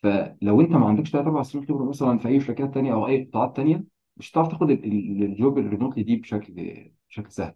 فلو 0.03 0.61
أنت 0.61 0.71
ما 0.71 0.87
عندكش 0.87 1.11
ثلاث 1.11 1.25
أربع 1.25 1.43
سنين 1.43 1.67
خبرة 1.67 1.85
مثلا 1.89 2.17
في 2.17 2.27
أي 2.27 2.39
شركات 2.39 2.73
تانية 2.73 2.93
أو 2.93 3.07
أي 3.07 3.23
قطاعات 3.25 3.55
تانية 3.55 3.83
مش 4.17 4.31
هتعرف 4.31 4.47
تاخد 4.47 4.69
ال- 4.69 4.83
ال- 4.85 5.23
ال 5.23 5.32
job 5.32 5.57
ال 5.57 5.62
remotely 5.62 6.03
دي 6.03 6.15
بشكل 6.15 6.53
بشكل 7.09 7.31
سهل. 7.31 7.53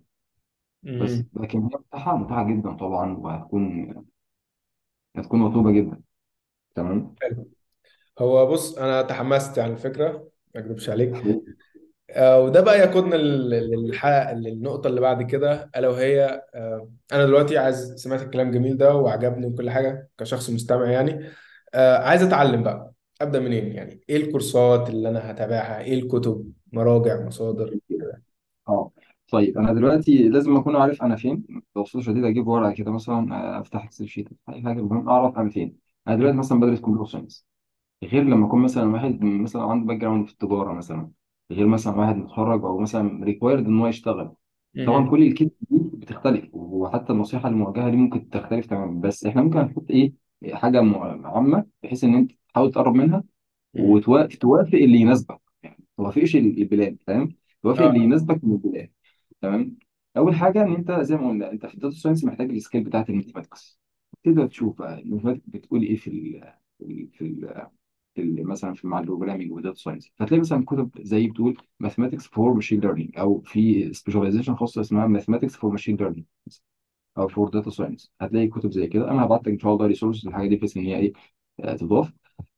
بس. 0.83 1.23
لكن 1.33 1.59
هي 1.59 1.65
متاحة 1.65 2.17
متاحة 2.17 2.47
جدا 2.51 2.73
طبعا 2.73 3.17
وهتكون 3.17 3.93
هتكون 5.15 5.39
مطلوبة 5.39 5.71
جدا. 5.71 6.01
تمام؟ 6.75 7.15
هو 8.19 8.45
بص 8.45 8.77
أنا 8.77 9.01
تحمست 9.01 9.59
على 9.59 9.73
الفكرة 9.73 10.29
ما 10.55 10.61
اكذبش 10.61 10.89
عليك. 10.89 11.13
آه، 12.09 12.39
وده 12.41 12.61
بقى 12.61 12.79
يقودنا 12.79 13.15
لل- 13.15 13.49
للحق 13.71 14.33
للنقطة 14.33 14.87
اللي 14.87 15.01
بعد 15.01 15.23
كده 15.23 15.71
ألا 15.75 15.87
وهي 15.89 16.43
آه، 16.55 16.91
أنا 17.13 17.25
دلوقتي 17.25 17.57
عايز 17.57 17.93
سمعت 17.95 18.21
الكلام 18.21 18.51
جميل 18.51 18.77
ده 18.77 18.95
وعجبني 18.95 19.45
وكل 19.47 19.69
حاجة 19.69 20.09
كشخص 20.17 20.49
مستمع 20.49 20.91
يعني 20.91 21.29
آه، 21.73 21.97
عايز 21.97 22.23
أتعلم 22.23 22.63
بقى 22.63 22.93
أبدأ 23.21 23.39
منين 23.39 23.71
يعني؟ 23.71 24.01
إيه 24.09 24.17
الكورسات 24.17 24.89
اللي 24.89 25.09
أنا 25.09 25.31
هتابعها؟ 25.31 25.79
إيه 25.81 25.93
الكتب؟ 25.99 26.53
مراجع 26.73 27.21
مصادر؟ 27.25 27.77
كده 27.89 28.23
آه 28.69 28.91
طيب 29.31 29.57
أنا 29.57 29.73
دلوقتي 29.73 30.29
لازم 30.29 30.57
أكون 30.57 30.75
عارف 30.75 31.01
أنا 31.03 31.15
فين 31.15 31.43
ببساطه 31.75 32.01
شديده 32.05 32.27
أجيب 32.27 32.47
ورقة 32.47 32.71
كده 32.73 32.91
مثلا 32.91 33.59
أفتح 33.61 33.83
Excel 33.85 34.07
sheet 34.07 34.29
أي 34.49 34.61
حاجة 34.63 34.79
المهم 34.79 35.09
أعرف 35.09 35.37
أنا 35.37 35.49
فين. 35.49 35.77
أنا 36.07 36.15
دلوقتي 36.15 36.37
مثلا 36.37 36.59
بدرس 36.59 36.79
computer 36.81 37.11
science 37.11 37.45
غير 38.03 38.23
لما 38.23 38.47
أكون 38.47 38.63
مثلا 38.63 38.83
واحد 38.93 39.23
مثلا 39.23 39.63
عنده 39.63 39.87
background 39.87 40.27
في 40.27 40.33
التجارة 40.33 40.73
مثلا. 40.73 41.11
غير 41.51 41.67
مثلا 41.67 41.95
واحد 41.95 42.15
متخرج 42.15 42.63
أو 42.63 42.79
مثلا 42.79 43.25
required 43.25 43.65
إن 43.65 43.79
هو 43.79 43.87
يشتغل. 43.87 44.31
طبعا. 44.87 45.09
كل 45.09 45.21
ال 45.23 45.28
case 45.28 45.49
دي 45.69 45.77
بتختلف 45.93 46.49
وحتى 46.55 47.13
النصيحة 47.13 47.49
الموجهة 47.49 47.89
دي 47.89 47.95
ممكن 47.95 48.29
تختلف 48.29 48.65
تماما. 48.65 49.01
بس 49.01 49.25
إحنا 49.25 49.41
ممكن 49.41 49.59
نحط 49.59 49.91
إيه 49.91 50.13
حاجة 50.53 50.81
م- 50.81 51.25
عامة 51.25 51.65
بحيث 51.83 52.03
إن 52.03 52.15
أنت 52.15 52.31
تحاول 52.53 52.71
تقرب 52.71 52.93
منها 52.95 53.23
مم. 53.73 53.83
وتوافق 53.89 54.75
اللي 54.75 54.97
يناسبك. 54.97 55.41
توافقش 55.97 56.35
ال- 56.35 56.57
ال 56.57 56.65
plan 56.65 56.97
فاهم؟ 57.07 57.35
توافق 57.63 57.81
اللي 57.83 57.99
آه. 57.99 58.03
يناسبك 58.03 58.43
من 58.43 58.51
ال 58.53 58.60
plan 58.60 58.87
تمام؟ 59.41 59.77
أول 60.17 60.35
حاجة 60.35 60.61
إن 60.63 60.73
أنت 60.75 60.91
زي 60.91 61.15
ما 61.15 61.29
قلنا 61.29 61.51
أنت 61.51 61.65
في 61.65 61.73
ال 61.73 61.78
data 61.78 61.95
science 61.95 62.23
محتاج 62.25 62.49
ال 62.49 62.55
skill 62.55 62.83
بتاعت 62.83 63.09
ال 63.09 63.14
mathematics. 63.14 63.79
تبدا 64.23 64.45
تشوف 64.47 64.77
بقى 64.79 64.99
ال 64.99 65.03
mathematics 65.03 65.43
بتقول 65.47 65.81
إيه 65.81 65.95
في 65.95 66.07
ال 66.09 67.09
في 67.11 67.21
ال 67.21 67.67
مثلا 68.19 68.73
في 68.73 68.87
مع 68.87 68.99
ال 68.99 69.03
programming 69.03 69.51
وال 69.51 69.59
data 69.59 69.75
science 69.79 70.11
فتلاقي 70.15 70.39
مثلا 70.41 70.65
كتب 70.65 70.89
زي 71.01 71.27
بتقول 71.27 71.57
mathematics 71.79 72.27
for 72.27 72.53
machine 72.53 72.79
learning 72.79 73.17
أو 73.19 73.41
في 73.41 73.93
specialization 73.93 74.55
خاصة 74.55 74.81
اسمها 74.81 75.07
mathematics 75.07 75.55
for 75.55 75.71
machine 75.71 75.95
learning 75.95 76.25
أو 77.17 77.27
for 77.27 77.49
data 77.49 77.69
science 77.69 78.11
هتلاقي 78.21 78.47
كتب 78.47 78.71
زي 78.71 78.87
كده. 78.87 79.11
أنا 79.11 79.25
هبعت 79.25 79.41
لك 79.41 79.47
إن 79.47 79.59
شاء 79.59 79.73
الله 79.73 79.85
resource 79.87 80.27
الحاجة 80.27 80.47
دي 80.49 80.55
بحيث 80.55 80.77
إن 80.77 80.83
هي 80.83 80.95
إيه 80.97 81.13
آه، 81.59 81.75
تضاف. 81.75 82.13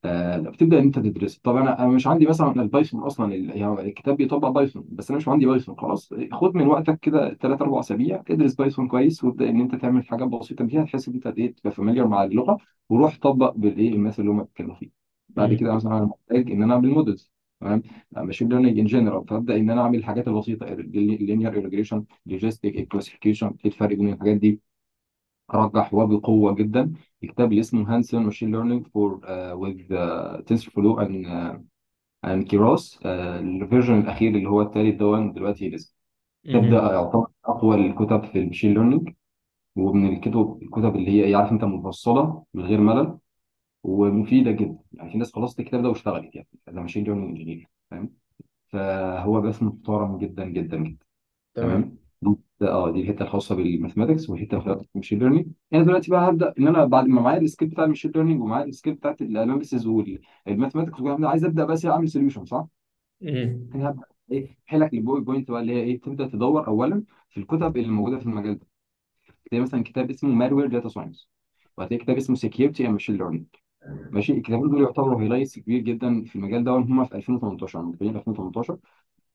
آه، 0.06 0.38
بتبدأ 0.40 0.80
إن 0.80 0.84
أنت 0.84 1.00
تدرس. 1.00 1.38
طب 1.40 1.56
أنا 1.56 1.80
أنا 1.80 1.88
مش 1.88 2.08
عندي 2.08 2.26
مثلا 2.26 2.52
ال 2.62 2.68
Python 2.68 3.02
أصلا 3.04 3.36
يعني 3.36 3.82
الكتاب 3.82 4.18
بيطبق 4.18 4.48
Python 4.50 4.86
بس 4.92 5.10
أنا 5.10 5.18
مش 5.18 5.28
عندي 5.28 5.46
Python. 5.46 5.76
خلاص 5.76 6.14
خد 6.34 6.56
من 6.56 6.68
وقتك 6.68 7.00
كده 7.00 7.34
ثلاث 7.34 7.62
أربع 7.62 7.80
أسابيع 7.80 8.24
ادرس 8.30 8.56
Python 8.56 8.88
كويس 8.88 9.24
وابدأ 9.24 9.50
إن 9.50 9.62
أنت 9.62 9.76
تعمل 9.76 10.06
حاجات 10.08 10.28
بسيطة 10.28 10.66
فيها 10.68 10.84
تحس 10.84 11.08
إن 11.08 11.14
أنت 11.14 11.28
إيه 11.28 11.54
تبقى 11.56 11.72
familiar 11.72 12.08
مع 12.08 12.24
اللغة 12.24 12.58
وروح 12.90 13.18
طبق 13.22 13.54
بالإيه 13.58 13.94
الناس 13.94 14.20
اللي 14.20 14.32
هم 14.32 14.44
بيتكلموا 14.44 14.76
فيه. 14.76 14.99
بعد 15.30 15.52
مم. 15.52 15.58
كده 15.58 15.76
مثلا 15.76 15.98
أنا 15.98 16.06
محتاج 16.06 16.52
إن 16.52 16.64
أنا 16.64 16.74
أعمل 16.74 16.90
مودلز 16.90 17.32
تمام؟ 17.62 17.82
ماشين 18.12 18.50
ليرنينج 18.50 18.80
ان 18.80 18.86
جنرال 18.86 19.26
فأبدأ 19.28 19.56
إن 19.56 19.70
أنا 19.70 19.82
أعمل 19.82 19.98
الحاجات 20.00 20.28
البسيطه 20.28 20.66
لينير 20.66 21.54
ريجريشن 21.54 22.06
لوجيستيك 22.26 22.88
كلاسيفيكيشن 22.88 23.48
إيه 23.48 23.72
الفرق 23.72 23.98
بين 23.98 24.14
الحاجات 24.14 24.38
دي. 24.38 24.62
أرجح 25.54 25.94
وبقوه 25.94 26.56
جدا. 26.56 26.94
الكتاب 27.24 27.50
اللي 27.52 27.62
اسمه 27.62 27.96
هانسون 27.96 28.24
ماشين 28.24 28.52
ليرنينج 28.52 28.88
فور 28.88 29.22
وذ 29.54 29.84
تنسر 30.46 30.72
فلو 30.72 31.00
ان 31.00 31.26
ان 32.26 32.44
كيروس 32.44 33.00
الفيرجن 33.06 34.00
الأخير 34.00 34.36
اللي 34.36 34.50
هو 34.50 34.62
التالت 34.62 35.00
ده 35.00 35.32
دلوقتي 35.36 35.68
الكتاب 36.46 36.64
مم. 36.64 36.72
ده 36.72 36.94
يعتبر 36.94 37.28
أقوى 37.46 37.76
الكتب 37.76 38.24
في 38.26 38.40
المشين 38.40 38.74
ليرنينج 38.74 39.10
ومن 39.76 40.14
الكتب 40.14 40.60
الكتب 40.62 40.96
اللي 40.96 41.28
هي 41.30 41.36
عارف 41.36 41.52
أنت 41.52 41.64
مفصله 41.64 42.44
من 42.54 42.64
غير 42.66 42.80
ملل. 42.82 43.18
ومفيدة 43.84 44.52
جدا. 44.52 44.78
يعني 44.94 45.12
في 45.12 45.18
ناس 45.18 45.34
خلصت 45.34 45.60
الكتاب 45.60 45.82
ده 45.82 45.90
واشتغلت 45.90 46.36
يعني. 46.36 46.48
ده 46.68 46.82
machine 46.82 47.04
learning 47.04 47.30
engineer 47.30 47.68
فاهم؟ 47.92 48.14
فهو 48.68 49.42
بس 49.42 49.64
محترم 49.64 50.18
جدا 50.18 50.46
جدا 50.46 50.78
جدا. 50.78 51.06
تمام. 51.54 51.82
تمام؟ 51.82 51.98
دي 52.62 52.68
آه 52.68 52.92
دي 52.92 53.02
الحتة 53.02 53.24
الخاصة 53.24 53.56
بال 53.56 53.67
mathematics 53.67 54.30
والحتة 54.30 54.58
الخاصة 54.58 54.86
بال 54.94 55.00
machine 55.00 55.20
learning 55.20 55.48
أنا 55.74 55.84
دلوقتي 55.84 56.12
بقى 56.12 56.30
هبدأ 56.30 56.54
إن 56.60 56.68
أنا 56.68 56.86
بعد 56.86 57.08
ما 57.08 57.22
معايا 57.22 57.42
ال 57.42 57.46
skill 57.46 57.68
بتاع 57.68 57.84
ال 57.84 57.87
machine 57.87 58.12
learning 58.12 58.42
ومعايا 58.42 58.66
ال 58.66 58.71
skill 58.71 58.94
بتاعت 58.94 59.22
ال 59.22 59.29
analysis 59.29 59.88
وال 59.88 60.04
mathematics 60.04 60.94
والكلام 60.94 61.22
ده 61.22 61.30
عايز 61.30 61.46
أبدأ 61.46 61.66
بس 61.66 61.86
أعمل 61.86 62.10
solution 62.10 62.46
صح؟ 62.46 62.68
مم. 63.22 63.70
أنا 63.76 63.90
هبدأ 63.90 64.06
إيه؟ 64.32 64.58
حلك 64.66 64.96
point 64.96 65.52
بقى 65.52 65.62
اللي 65.62 65.74
هي 65.74 65.80
إيه؟ 65.80 66.02
تبدأ 66.02 66.28
تدور 66.28 66.68
اولا 66.68 67.04
في 67.30 67.40
الكتب 67.40 67.78
اللي 67.78 67.92
موجودة 67.92 68.20
في 68.20 68.26
المجال 68.26 68.60
ده. 68.60 68.68
تلاقي 69.50 69.62
مثلا 69.62 69.84
كتاب 69.84 70.10
اسمه 70.10 70.30
malware 70.30 70.68
data 70.68 70.90
science 70.90 71.30
وهتلاقي 71.78 72.04
كتاب 72.04 72.18
اسمه 72.18 72.36
security 72.36 72.86
and 72.86 72.92
machine 72.92 73.18
learning 73.18 73.46
ماشي. 73.88 74.34
الكتابين 74.34 74.70
دول 74.70 74.82
يعتبروا 74.84 75.22
highlights 75.22 75.60
كبير 75.60 75.82
جدا 75.82 76.24
في 76.24 76.36
المجال 76.36 76.64
ده 76.64 76.72
هم 76.72 77.06
في 77.06 77.16
2018 77.16 77.82
مطبوعين 77.82 78.14
في 78.14 78.20
2018 78.20 78.78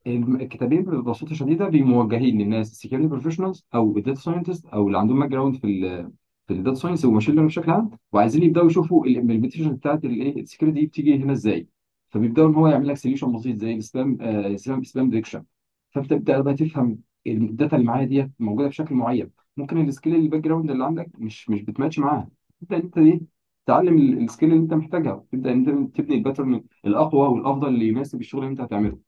الم- 0.07 0.37
الكتابين 0.37 0.83
ببساطة 0.83 1.35
شديدة 1.35 1.68
بيموجهين 1.68 2.38
للناس 2.42 2.72
ال 2.72 2.76
security 2.76 3.06
professionals 3.08 3.66
أو 3.74 3.98
ال 3.98 4.03
data 4.03 4.20
scientist 4.20 4.66
أو 4.66 4.87
اللي 4.87 4.98
عندهم 4.98 5.20
background 5.20 5.56
في 5.57 6.09
في 6.46 6.52
ال 6.54 6.58
data 6.58 6.74
science 6.78 7.04
وال 7.04 7.11
machine 7.11 7.34
learning 7.34 7.50
بشكل 7.59 7.70
عام 7.70 7.90
وعايزين 8.12 8.42
يبدأوا 8.42 8.66
يشوفوا 8.66 9.07
ال 9.06 9.11
implementation 9.11 9.76
بتاعت 9.76 10.04
الايه 10.04 10.40
ال 10.42 10.47
security 10.47 10.80
دي 10.80 10.87
بتيجي 10.87 11.16
هنا 11.16 11.33
إزاي. 11.33 11.68
فبيبدأوا 12.11 12.48
إن 12.48 12.54
هو 12.54 12.68
يعمل 12.68 12.88
لك 12.88 12.96
solution 12.96 13.32
بسيط 13.33 13.57
زي 13.57 13.74
ال 13.74 13.83
spam 13.83 14.18
spam 14.56 14.82
spam 14.82 15.10
detection 15.10 15.44
فبتبدا 15.90 16.40
بقى 16.40 16.54
تفهم 16.54 16.98
ال 17.26 17.37
data 17.37 17.76
اللي 17.76 17.87
معايا 17.87 18.04
ديت 18.07 18.30
موجودة 18.38 18.68
بشكل 18.68 18.94
معين. 18.94 19.30
ممكن 19.57 19.88
ال 19.88 19.92
skill 19.92 20.11
ال 20.11 20.14
background 20.14 20.70
اللي 20.70 20.85
عندك 20.85 21.11
مش 21.18 21.50
مش 21.50 21.62
بتماتش 21.62 21.98
معاها. 21.98 22.28
تبدا 22.61 22.76
أنت 22.76 22.98
إيه؟ 22.98 23.33
تعلم 23.66 23.96
ال- 23.98 24.24
ال 24.24 24.29
skill 24.29 24.52
اللي 24.53 24.62
انت 24.62 24.74
محتاجها 24.74 25.24
تبدأ 25.33 25.53
انت 25.53 25.68
تبني 25.96 26.14
ال 26.16 26.22
pattern 26.22 26.64
الأقوى 26.87 27.29
والأفضل 27.29 27.68
اللي 27.68 27.88
يناسب 27.88 28.20
الشغل 28.20 28.40
اللي 28.42 28.50
انت 28.53 28.61
هتعمله. 28.61 28.98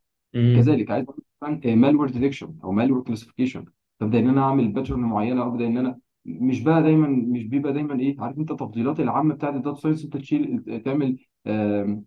كذلك 0.54 0.90
عايز 0.90 1.06
malware 1.66 2.10
detection 2.10 2.56
أو 2.64 2.72
malware 2.72 3.02
classification 3.02 3.64
فابدا 4.00 4.18
إن 4.18 4.28
أنا 4.28 4.42
أعمل 4.42 4.68
pattern 4.68 5.00
معينة 5.00 5.46
أبدأ 5.46 5.66
إن 5.66 5.76
أنا 5.78 5.98
مش 6.26 6.60
بقى 6.62 6.82
دايما 6.82 7.08
مش 7.08 7.44
بيبقى 7.44 7.72
دايما 7.72 8.00
إيه 8.00 8.16
عارف 8.20 8.38
أنت 8.38 8.50
التفضيلات 8.50 9.00
العامة 9.00 9.34
بتاعت 9.34 9.54
ال 9.54 9.60
data 9.60 9.80
science 9.80 10.04
أنت 10.04 10.16
تشيل 10.16 10.64
تعمل 10.84 11.18
آم، 11.46 12.04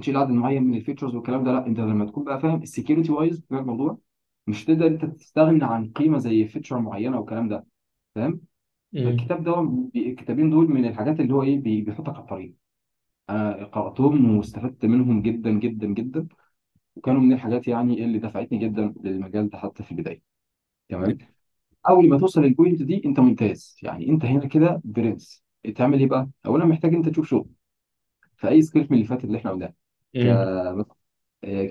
تشيل 0.00 0.16
عدد 0.16 0.30
معين 0.30 0.62
من 0.64 0.74
ال 0.74 0.78
features 0.78 1.14
والكلام 1.14 1.44
ده. 1.44 1.52
لا 1.52 1.66
أنت 1.66 1.78
لما 1.80 2.04
تكون 2.06 2.24
بقى 2.24 2.40
فاهم 2.40 2.62
ال 2.62 2.68
security 2.68 3.12
wise 3.12 3.40
بتاع 3.40 3.58
الموضوع 3.58 3.98
مش 4.46 4.64
تقدر 4.64 4.86
أنت 4.86 5.04
تستغنى 5.04 5.64
عن 5.64 5.92
قيمة 5.92 6.18
زي 6.18 6.44
feature 6.48 6.80
معينة 6.80 7.18
والكلام 7.20 7.48
ده 7.48 7.66
فاهم؟ 8.14 8.40
مم. 8.92 9.04
فالكتاب 9.04 9.44
ده 9.44 9.60
بي- 9.94 10.08
الكتابين 10.10 10.50
دول 10.50 10.68
من 10.70 10.84
الحاجات 10.84 11.20
اللي 11.20 11.34
هو 11.34 11.42
إيه 11.42 11.60
بي- 11.60 11.80
بيحطك 11.82 12.08
على 12.08 12.18
الطريق. 12.18 12.54
أنا 13.30 13.64
قرأتهم 13.64 14.36
واستفدت 14.36 14.84
منهم 14.84 15.22
جدا 15.22 15.50
جدا 15.50 15.86
جدا 15.86 16.28
وكانوا 16.96 17.20
من 17.20 17.32
الحاجات 17.32 17.68
يعني 17.68 18.04
اللي 18.04 18.18
دفعتني 18.18 18.58
جدا 18.58 18.94
للمجال 19.04 19.50
ده 19.50 19.58
حتى 19.58 19.82
في 19.82 19.92
البداية. 19.92 20.22
تمام؟ 20.88 21.18
أول 21.88 22.08
ما 22.08 22.18
توصل 22.18 22.42
لل 22.42 22.53
point 22.53 22.82
دي 22.82 23.02
أنت 23.04 23.20
ممتاز. 23.20 23.76
يعني 23.82 24.08
أنت 24.08 24.24
هنا 24.24 24.46
كده 24.46 24.80
برنس. 24.84 25.44
تعمل 25.76 26.00
إيه 26.00 26.06
بقى؟ 26.06 26.30
اولا 26.46 26.64
محتاج 26.64 26.94
أنت 26.94 27.08
تشوف 27.08 27.28
شغل. 27.28 27.48
في 28.36 28.48
أي 28.48 28.62
skill 28.62 28.86
من 28.90 28.96
اللي 28.96 29.04
فاتت 29.04 29.24
اللي 29.24 29.38
إحنا 29.38 29.50
قلناها 29.50 29.74
ك 30.14 30.18
مم. 30.18 30.84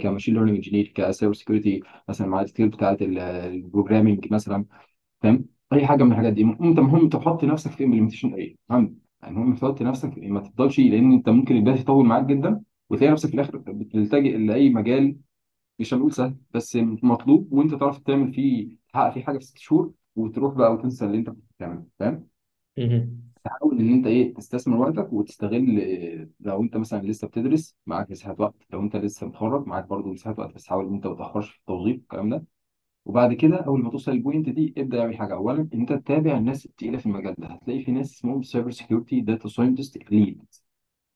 ك 0.01 0.05
machine 0.05 0.33
learning 0.33 0.55
engineer 0.55 0.87
ك 0.95 1.02
cyber 1.02 1.33
security 1.33 1.81
مثلا 2.09 2.27
مع 2.27 2.41
ال 2.41 2.46
skill 2.46 2.69
بتاعت 2.69 3.01
ال 3.01 3.12
programming 3.12 4.33
مثلا. 4.33 4.65
فاهم 5.21 5.45
أي 5.73 5.87
حاجة 5.87 6.03
من 6.03 6.11
الحاجات 6.11 6.33
دي. 6.33 6.41
أنت 6.43 6.79
مهم 6.79 7.09
تحط 7.09 7.43
نفسك 7.43 7.71
في 7.71 7.83
implementation 7.83 8.33
إيه 8.33 8.55
مهم 8.69 8.99
يعني 9.21 9.35
مهم 9.35 9.55
تحط 9.55 9.81
نفسك 9.81 10.17
ما 10.17 10.39
تفضلش 10.39 10.79
لأن 10.79 11.11
أنت 11.13 11.29
ممكن 11.29 11.55
البدايه 11.55 11.79
يطول 11.79 12.05
معاك 12.05 12.25
جدا 12.25 12.61
وتلاقي 12.89 13.11
نفسك 13.11 13.29
في 13.29 13.35
الآخر 13.35 13.57
بتلتجئ 13.57 14.37
لأي 14.37 14.69
مجال 14.69 15.17
مش 15.79 15.93
هنقول 15.93 16.13
سهل 16.13 16.37
بس 16.53 16.75
مطلوب 17.03 17.53
وأنت 17.53 17.75
تعرف 17.75 17.99
تعمل 17.99 18.33
فيه 18.33 18.77
تحقق 18.93 19.13
فيه 19.13 19.23
حاجة 19.23 19.37
في 19.37 19.45
ست 19.45 19.57
شهور 19.59 19.93
وتروح 20.15 20.53
بقى 20.55 20.73
وتنسى 20.73 21.05
اللي 21.05 21.17
أنت 21.17 21.29
كنت 21.29 21.43
بتعمله. 21.57 21.85
فاهم. 21.99 22.27
تحاول 23.43 23.79
إن 23.79 23.93
أنت 23.93 24.07
إيه 24.07 24.33
تستثمر 24.33 24.77
وقتك 24.77 25.13
وتستغل 25.13 25.65
لو 26.39 26.61
أنت 26.63 26.77
مثلا 26.77 27.01
لسه 27.01 27.27
بتدرس 27.27 27.75
معاك 27.85 28.11
مساحة 28.11 28.35
وقت. 28.39 28.55
لو 28.73 28.81
أنت 28.81 28.95
لسه 28.95 29.27
متخرج 29.27 29.67
معاك 29.67 29.85
برضه 29.87 30.09
مساحة 30.13 30.35
وقت 30.39 30.55
بس 30.55 30.67
حاول 30.67 30.87
إن 30.87 30.93
أنت 30.93 31.07
ما 31.07 31.15
تأخرش 31.15 31.49
في 31.51 31.59
التوظيف 31.59 31.95
الكلام 31.97 32.29
ده. 32.29 32.45
وبعد 33.09 33.33
كده 33.33 33.57
أول 33.57 33.81
ما 33.83 33.89
توصل 33.91 34.11
لل 34.11 34.22
point 34.22 34.49
دي 34.49 34.73
ابدأ 34.77 35.01
اعمل 35.01 35.17
حاجة. 35.17 35.33
اولا 35.33 35.69
إن 35.73 35.79
أنت 35.79 35.93
تتابع 35.93 36.37
الناس 36.37 36.65
التقيلة 36.65 36.97
في 36.97 37.05
المجال 37.05 37.35
ده. 37.37 37.47
هتلاقي 37.47 37.83
في 37.83 37.91
ناس 37.91 38.13
اسمهم 38.13 38.41
cyber 38.43 38.71
security 38.71 39.21
data 39.21 39.47
scientist 39.49 40.11
lead 40.11 40.41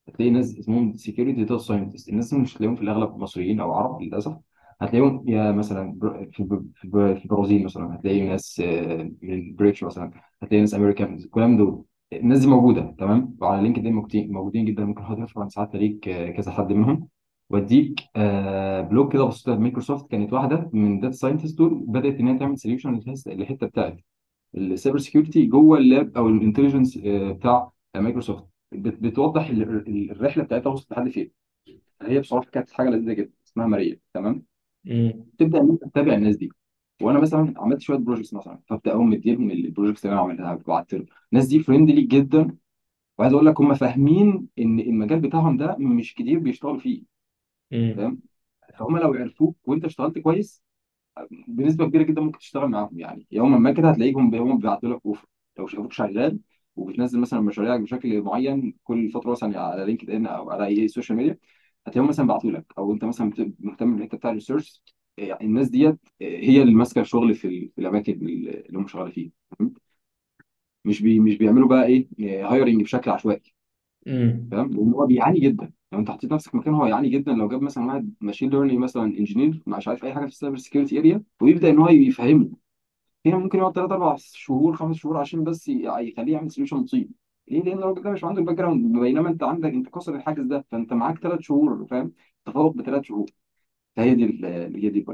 هتلاقي 0.08 0.30
ناس 0.30 0.58
اسمهم 0.58 0.92
security 0.94 1.32
data 1.44 1.58
scientist 1.58 2.08
الناس 2.08 2.34
مش 2.34 2.56
هتلاقيهم 2.56 2.76
في 2.76 2.82
الأغلب 2.82 3.16
مصريين 3.16 3.60
أو 3.60 3.72
عرب 3.74 4.02
للأسف. 4.02 4.36
هتلاقيهم 4.80 5.24
يا 5.28 5.52
مثلا 5.52 5.98
في 6.32 6.40
الب- 6.40 6.72
في 6.76 6.84
الب- 6.84 7.16
في 7.18 7.24
البرازيل 7.24 7.64
مثلا. 7.64 7.94
هتلاقي 7.96 8.20
ناس 8.28 8.60
آه، 8.60 9.10
من 9.22 9.54
British 9.56 9.84
مثلا. 9.84 10.10
هتلاقي 10.42 10.60
ناس 10.60 10.74
امريكان 10.74 11.14
الكلام 11.14 11.56
دول. 11.56 11.84
الناس 12.12 12.40
دي 12.40 12.46
موجودة 12.46 12.94
تمام؟ 12.98 13.36
وعلى 13.40 13.62
لينكد 13.62 13.86
ان 13.86 13.92
موجودين 14.32 14.64
جدا. 14.64 14.84
ممكن 14.84 15.04
حضرتك 15.04 15.28
ترفع 15.34 15.48
ساعات 15.48 15.74
ليك 15.76 16.08
آه، 16.08 16.30
كذا 16.30 16.52
حد 16.52 16.72
منهم. 16.72 17.08
واديك 17.50 18.00
آه، 18.16 18.80
blog 18.80 19.12
كده 19.12 19.24
بسيطة. 19.24 19.56
مايكروسوفت 19.56 20.10
كانت 20.10 20.32
واحدة 20.32 20.70
من 20.72 21.00
ال 21.00 21.03
data 21.03 21.14
scientist 21.16 21.58
دول 21.58 21.74
بدأت 21.74 22.14
ان 22.20 22.28
هي 22.28 22.38
تعمل 22.38 22.58
solution 22.58 23.00
للحته 23.26 23.66
بتاعت 23.66 23.96
ال 24.54 24.61
cyber 24.61 24.98
security 24.98 25.46
جوه 25.46 25.78
ال 25.78 25.88
lab 25.88 26.16
أو 26.16 26.28
ال 26.28 26.33
intelligence 26.33 26.98
بتاع 27.04 27.72
مايكروسوفت. 27.96 28.44
بت- 28.72 29.00
بتوضح 29.02 29.48
ال- 29.48 29.62
ال- 29.62 30.10
الرحلة 30.10 30.44
بتاعتها 30.44 30.70
وصلت 30.70 30.92
لحد 30.92 31.08
فين. 31.08 31.30
هي 32.02 32.20
بصراحة 32.20 32.46
كانت 32.50 32.70
حاجة 32.70 32.88
لذيذة 32.90 33.12
جدا 33.12 33.32
اسمها 33.46 33.66
ماريا. 33.66 33.98
تمام؟ 34.14 34.42
مم. 34.84 35.24
تبدأ 35.38 35.60
إن 35.60 35.70
أنت 35.70 35.84
تتابع 35.84 36.14
الناس 36.14 36.36
دي. 36.36 36.50
وأنا 37.02 37.20
مثلا 37.20 37.54
عملت 37.56 37.80
شوية 37.80 37.98
projects 37.98 38.34
مثلا 38.34 38.60
فأبدأ 38.66 38.92
أقوم 38.92 39.10
مديهم 39.10 39.50
ال 39.50 39.56
projects 39.56 40.04
اللي 40.06 40.14
أنا 40.14 40.22
عملتها 40.22 40.60
لهم. 40.68 41.06
الناس 41.32 41.46
دي 41.46 41.60
friendly 41.60 42.02
جدا. 42.02 42.56
وعايز 43.18 43.32
أقول 43.34 43.46
لك 43.46 43.60
هم 43.60 43.74
فاهمين 43.74 44.48
إن 44.58 44.80
المجال 44.80 45.20
بتاعهم 45.20 45.56
ده 45.56 45.76
مش 45.78 46.14
كتير 46.14 46.38
بيشتغلوا 46.38 46.78
فيه. 46.78 47.13
مم. 47.74 47.94
فاهم 47.96 48.22
فهم 48.78 48.98
لو 48.98 49.14
عرفوك 49.14 49.56
وانت 49.68 49.84
اشتغلت 49.84 50.18
كويس 50.18 50.62
بنسبة 51.48 51.86
كبيرة 51.86 52.02
جدا 52.02 52.22
ممكن 52.22 52.38
تشتغل 52.38 52.68
معاهم 52.68 52.98
يعني. 53.00 53.26
يوما 53.32 53.58
ما 53.58 53.72
كده 53.72 53.90
هتلاقيهم 53.90 54.34
هم 54.36 54.58
بيبعتوا 54.58 54.88
لك 54.88 55.00
offer 55.06 55.26
لو 55.58 55.66
شافوك 55.66 55.92
شغال 55.92 56.40
وبتنزل 56.76 57.20
مثلا 57.20 57.40
مشاريعك 57.40 57.80
بشكل 57.80 58.22
معين 58.22 58.74
كل 58.84 59.10
فترة 59.10 59.30
مثلا 59.32 59.60
على 59.60 59.84
لينكد 59.86 60.10
ان 60.10 60.26
أو 60.26 60.50
على 60.50 60.66
أي 60.66 60.88
social 60.88 61.18
media 61.18 61.38
هتلاقيهم 61.86 62.08
مثلا 62.10 62.26
بعتوا 62.26 62.50
لك. 62.50 62.66
أو 62.78 62.92
أنت 62.92 63.04
مثلا 63.04 63.30
بت- 63.30 63.54
مهتم 63.60 63.96
بالحته 63.96 64.18
بتاع 64.18 64.30
ال 64.30 64.36
research 64.36 64.82
يعني 65.18 65.44
الناس 65.46 65.68
ديت 65.70 65.98
هي 66.22 66.62
اللي 66.62 66.74
ماسكة 66.74 67.00
الشغل 67.00 67.34
في 67.34 67.48
ال- 67.48 67.70
في 67.76 67.80
الأماكن 67.82 68.12
اللي 68.12 68.78
هم 68.78 68.86
شغالين 68.88 69.12
فيها؟ 69.12 69.32
مش 70.84 71.02
بي 71.02 71.20
مش 71.20 71.36
بيعملوا 71.36 71.68
بقى 71.68 71.84
إيه 71.86 72.08
hiring 72.52 72.82
بشكل 72.82 73.10
عشوائي. 73.10 73.54
مم. 74.06 74.50
فاهم 74.50 74.70
لأن 74.70 74.92
هو 74.92 75.06
بيعاني 75.06 75.40
جدا. 75.40 75.72
لو 75.94 76.00
انت 76.00 76.10
حطيت 76.10 76.32
نفسك 76.32 76.54
مكان 76.54 76.74
هو 76.74 76.86
يعاني 76.86 77.08
جدا 77.08 77.32
لو 77.32 77.48
جاب 77.48 77.62
مثلا 77.62 77.86
واحد 77.86 78.14
machine 78.20 78.50
learning 78.50 78.78
مثلا 78.78 79.02
engineer 79.04 79.62
مش 79.66 79.88
عارف 79.88 80.04
أي 80.04 80.14
حاجة 80.14 80.22
في 80.26 80.32
ال 80.32 80.36
cyber 80.36 80.56
security 80.56 80.98
area 80.98 81.22
ويبدأ 81.42 81.70
إن 81.70 81.78
هو 81.78 81.88
يفهمه. 81.88 82.50
هنا 83.26 83.38
ممكن 83.38 83.58
يقعد 83.58 83.74
ثلاث 83.74 83.92
أربع 83.92 84.16
شهور 84.18 84.76
خمس 84.76 84.96
شهور 84.96 85.16
عشان 85.18 85.44
بس 85.44 85.68
يخليه 85.68 86.32
يعمل 86.32 86.50
solution 86.50 86.76
مصيب 86.76 87.12
ليه؟ 87.48 87.62
لأن 87.62 87.78
الراجل 87.78 88.02
ده 88.02 88.10
مش 88.10 88.24
عنده 88.24 88.40
ال 88.40 88.56
background 88.56 88.98
بينما 89.00 89.28
أنت 89.30 89.42
عندك 89.42 89.70
أنت 89.70 89.88
كسر 89.88 90.14
الحاجز 90.16 90.44
ده 90.44 90.66
فأنت 90.70 90.92
معاك 90.92 91.18
ثلاث 91.18 91.40
شهور 91.40 91.86
فاهم؟ 91.86 92.12
تفوق 92.46 92.74
بثلاث 92.76 93.02
شهور. 93.04 93.26
فهي 93.96 94.14
دي 94.14 94.24
ال- 94.24 94.76
هي 94.76 94.90
دي 94.90 95.06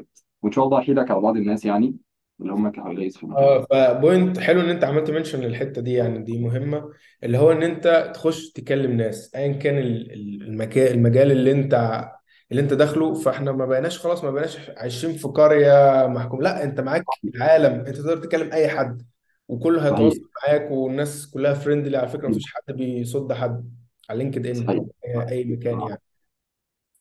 وإن 0.42 0.52
شاء 0.52 0.64
الله 0.64 0.78
احكي 0.78 0.94
لك 0.94 1.10
على 1.10 1.20
بعض 1.20 1.36
الناس 1.36 1.64
يعني. 1.64 1.96
اللي 2.40 2.52
هم 2.52 2.68
ك 2.72 2.76
highlights 2.76 3.16
في 3.16 3.22
المكان 3.22 3.42
آه 3.42 3.66
ف 3.70 3.82
point 3.82 4.38
حلو 4.38 4.60
إن 4.60 4.70
أنت 4.70 4.84
عملت 4.84 5.10
mention 5.10 5.40
للحتة 5.40 5.82
دي 5.82 5.92
يعني 5.92 6.18
دي 6.18 6.38
مهمة. 6.38 6.90
اللي 7.24 7.38
هو 7.38 7.52
إن 7.52 7.62
أنت 7.62 8.12
تخش 8.14 8.52
تكلم 8.52 8.92
ناس 8.92 9.34
ايا 9.34 9.52
كان 9.52 9.78
المكان 9.78 10.94
المجال 10.94 11.32
اللي 11.32 11.52
أنت 11.52 12.04
اللي 12.50 12.62
أنت 12.62 12.74
داخله. 12.74 13.14
فإحنا 13.14 13.52
ما 13.52 13.66
بقيناش 13.66 13.98
خلاص 13.98 14.24
ما 14.24 14.30
بقيناش 14.30 14.70
عايشين 14.76 15.12
في 15.12 15.28
قرية 15.28 16.06
محكومة. 16.06 16.42
لا 16.42 16.64
أنت 16.64 16.80
معاك 16.80 17.04
العالم. 17.34 17.80
أنت 17.80 17.96
تقدر 17.96 18.16
تكلم 18.16 18.52
أي 18.52 18.68
حد 18.68 19.02
وكله 19.48 19.78
صحيح. 19.80 19.92
هيتواصل 19.92 20.20
معاك 20.48 20.70
والناس 20.70 21.30
كلها 21.30 21.54
friendly 21.54 21.96
على 21.96 22.08
فكرة 22.08 22.28
مفيش 22.28 22.54
حد 22.54 22.74
بيصد 22.76 23.32
حد 23.32 23.70
على 24.10 24.18
لينكد 24.18 24.46
ان 24.46 24.54
صحيح 24.54 24.82
أي 25.28 25.44
مكان. 25.44 25.80
يعني. 25.80 26.00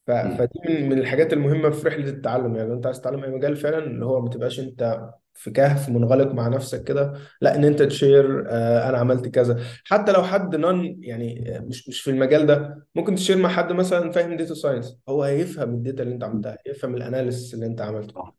ف-. 0.09 0.37
فدي 0.37 0.59
من 0.69 0.89
من 0.89 0.99
الحاجات 0.99 1.33
المهمة 1.33 1.69
في 1.69 1.87
رحلة 1.87 2.09
التعلم. 2.09 2.55
يعني 2.55 2.69
لو 2.69 2.75
انت 2.75 2.85
عايز 2.85 3.01
تتعلم 3.01 3.23
أي 3.23 3.31
مجال 3.31 3.55
فعلا 3.55 3.77
اللي 3.77 4.05
هو 4.05 4.21
ما 4.21 4.29
تبقاش 4.29 4.59
انت 4.59 5.09
في 5.33 5.51
كهف 5.51 5.89
منغلق 5.89 6.33
مع 6.33 6.47
نفسك 6.47 6.83
كده. 6.83 7.13
لا 7.41 7.55
ان 7.55 7.63
انت 7.65 7.81
تـ 7.81 7.92
share 7.92 8.45
آه، 8.49 8.89
أنا 8.89 8.97
عملت 8.97 9.27
كذا. 9.27 9.59
حتى 9.85 10.11
لو 10.11 10.23
حد 10.23 10.55
non 10.55 10.97
يعني 11.03 11.55
آه، 11.57 11.59
مش 11.59 11.89
مش 11.89 12.01
في 12.01 12.11
المجال 12.11 12.45
ده 12.45 12.85
ممكن 12.95 13.15
تـ 13.15 13.19
share 13.19 13.37
مع 13.37 13.49
حد 13.49 13.71
مثلا 13.71 14.11
فاهم 14.11 14.37
data 14.37 14.53
science 14.53 14.97
هو 15.09 15.23
هيفهم 15.23 15.69
ال 15.73 15.79
data 15.79 16.03
اللي 16.03 16.13
انت 16.13 16.23
عملتها 16.23 16.57
هيفهم 16.67 16.95
ال 16.95 17.01
analysis 17.01 17.53
اللي 17.53 17.65
انت 17.65 17.81
عملته. 17.81 18.13
صح. 18.13 18.35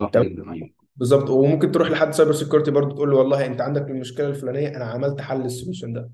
صح 0.00 0.10
تمام؟ 0.10 0.26
جدا 0.28 0.52
أيوه. 0.52 0.70
بالظبط. 0.96 1.30
وممكن 1.30 1.72
تروح 1.72 1.90
لحد 1.90 2.12
cyber 2.14 2.32
security 2.32 2.70
برضه 2.70 2.94
تقول 2.94 3.10
له 3.10 3.16
والله 3.16 3.46
انت 3.46 3.60
عندك 3.60 3.90
المشكلة 3.90 4.28
الفلانية 4.28 4.68
أنا 4.76 4.84
عملت 4.84 5.20
حل 5.20 5.44
ال 5.44 5.49
solution 5.49 5.92
ده. 5.92 6.10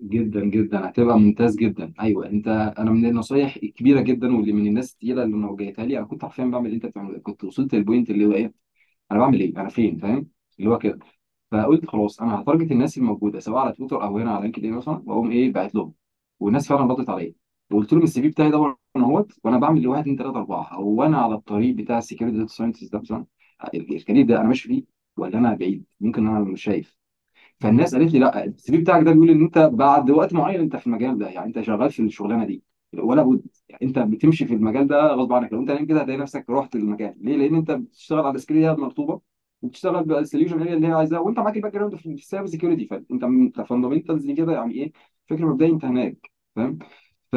جدا 0.00 0.44
جدا. 0.44 0.88
هتبقى 0.88 1.18
ممتاز 1.18 1.56
جدا. 1.56 1.92
أيوه 2.00 2.26
أنت 2.26 2.48
أنا 2.78 2.90
من 2.90 3.06
النصايح 3.06 3.56
الكبيره 3.62 4.00
جدا 4.00 4.36
واللي 4.36 4.52
من 4.52 4.66
الناس 4.66 4.92
التقيلة 4.92 5.22
اللي 5.22 5.36
أنا 5.36 5.48
وجهتها 5.50 5.84
لي 5.84 5.98
أنا 5.98 6.06
كنت 6.06 6.22
حرفيا 6.24 6.44
بعمل 6.44 6.66
اللي 6.66 6.76
أنت 6.76 6.86
بتعمله 6.86 7.18
كنت 7.18 7.44
وصلت 7.44 7.74
لل 7.74 7.84
point 7.84 8.10
اللي 8.10 8.26
هو 8.26 8.32
إيه؟ 8.32 8.54
أنا 9.12 9.18
بعمل 9.20 9.40
إيه؟ 9.40 9.56
أنا 9.56 9.68
فين؟ 9.68 9.98
فاهم؟ 9.98 10.28
اللي 10.58 10.70
هو 10.70 10.78
كده. 10.78 10.98
فقلت 11.50 11.86
خلاص 11.86 12.20
أنا 12.22 12.40
ه 12.42 12.46
target 12.46 12.72
الناس 12.72 12.98
الموجودة 12.98 13.40
سواء 13.40 13.58
على 13.64 13.72
تويتر 13.72 14.02
أو 14.04 14.18
هنا 14.18 14.30
على 14.34 14.42
لينكد 14.42 14.64
ان 14.64 14.72
مثلا 14.72 15.02
وأقوم 15.06 15.30
إيه؟ 15.30 15.52
باعت 15.52 15.74
لهم. 15.74 15.94
والناس 16.40 16.68
فعلا 16.68 16.94
ردت 16.94 17.10
عليا. 17.10 17.34
وقلت 17.72 17.92
لهم 17.92 18.02
ال 18.02 18.22
CV 18.22 18.28
بتاعي 18.28 18.50
ده 18.50 18.76
اهوت 18.96 19.32
وأنا 19.44 19.58
بعمل 19.58 19.82
لواحد 19.82 20.00
اثنين 20.02 20.16
ثلاثة 20.16 20.38
أربعة. 20.38 20.74
هو 20.74 21.02
أنا 21.02 21.18
على 21.18 21.34
الطريق 21.34 21.74
بتاع 21.74 21.98
ال 21.98 22.02
security 22.02 22.38
data 22.38 22.72
ده 22.92 22.98
مثلا 23.00 23.26
ال 23.74 23.81
career 23.81 24.26
ده 24.26 24.40
أنا 24.40 24.48
ماشي 24.48 24.68
فيه 24.68 24.84
ولا 25.16 25.38
أنا 25.38 25.54
بعيد؟ 25.54 25.84
ممكن 26.00 26.26
أنا 26.26 26.40
مش 26.40 26.62
شايف. 26.62 26.96
فالناس 27.60 27.94
قالت 27.94 28.12
لي 28.12 28.18
لا 28.18 28.44
ال 28.44 28.72
CV 28.72 28.78
بتاعك 28.78 29.04
ده 29.04 29.12
بيقول 29.12 29.30
إن 29.30 29.42
أنت 29.42 29.58
بعد 29.58 30.10
وقت 30.10 30.32
معين 30.34 30.60
أنت 30.60 30.76
في 30.76 30.86
المجال 30.86 31.18
ده 31.18 31.28
يعني 31.28 31.46
أنت 31.46 31.60
شغال 31.60 31.90
في 31.90 32.02
الشغلانة 32.02 32.44
دي 32.46 32.62
ولا 32.94 33.22
بد 33.22 33.42
يعني 33.68 33.82
أنت 33.86 33.98
بتمشي 33.98 34.46
في 34.46 34.54
المجال 34.54 34.86
ده 34.88 35.06
غصب 35.06 35.32
عنك 35.32 35.52
لو 35.52 35.60
أنت 35.60 35.70
نايم 35.70 35.86
كده 35.86 36.00
هتلاقي 36.00 36.18
نفسك 36.18 36.44
رحت 36.50 36.76
المكان 36.76 37.14
ليه؟ 37.20 37.36
لأن 37.36 37.54
أنت 37.54 37.70
بتشتغل 37.70 38.20
على 38.26 38.34
ال 38.34 38.38
skill 38.38 38.56
اللي 38.56 38.68
هي 38.68 38.72
مطلوبة 38.74 39.20
وبتشتغل 39.62 40.04
بال 40.04 40.16
solution 40.16 40.62
هي 40.62 40.74
اللي 40.74 40.86
هي 40.88 40.92
عايزاها 40.92 41.20
وأنت 41.20 41.38
معاك 41.38 41.56
ال 41.56 41.72
background 41.72 41.94
في 41.96 42.06
ال 42.12 42.18
cyber 42.18 42.46
security 42.46 42.86
فأنت 42.86 43.24
أنت 43.24 43.60
fundamentals 43.60 44.30
كده 44.30 44.52
يعني 44.52 44.74
إيه 44.74 44.92
فكرة 45.26 45.46
مبدئية 45.46 45.70
أنت 45.72 45.84
هناك 45.84 46.30
فاهم؟ 46.56 46.78
ف... 47.32 47.36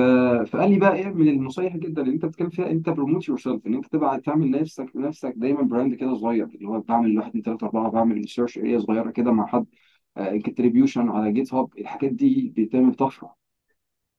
فقال 0.51 0.69
لي 0.71 0.79
بقى 0.79 0.95
إيه 0.95 1.05
من 1.10 1.27
النصايح 1.29 1.77
جدا 1.77 2.01
اللي 2.01 2.13
أنت 2.13 2.25
بتتكلم 2.25 2.49
فيها 2.49 2.71
أنت 2.71 2.89
promote 2.89 3.27
yourself 3.27 3.67
إن 3.67 3.73
أنت 3.73 3.86
تبقى 3.88 4.19
تعمل 4.21 4.51
نفسك 4.51 4.91
نفسك 4.95 5.34
دايما 5.38 5.62
brand 5.62 5.93
كده 5.95 6.15
صغير 6.15 6.43
اللي 6.45 6.67
هو 6.67 6.79
بعمل 6.79 7.17
واحد 7.17 7.29
اثنين 7.29 7.43
ثلاثة 7.43 7.67
أربعة 7.67 7.91
بعمل 7.91 8.15
research 8.15 8.58
area 8.58 8.79
صغيرة 8.79 9.12
كده 9.12 9.32
مع 9.32 9.45
حد 9.47 9.65
contribution 10.45 11.10
على 11.10 11.32
GitHub 11.34 11.77
الحاجات 11.77 12.12
دي 12.12 12.53
بتعمل 12.58 12.95
طفرة. 12.95 13.36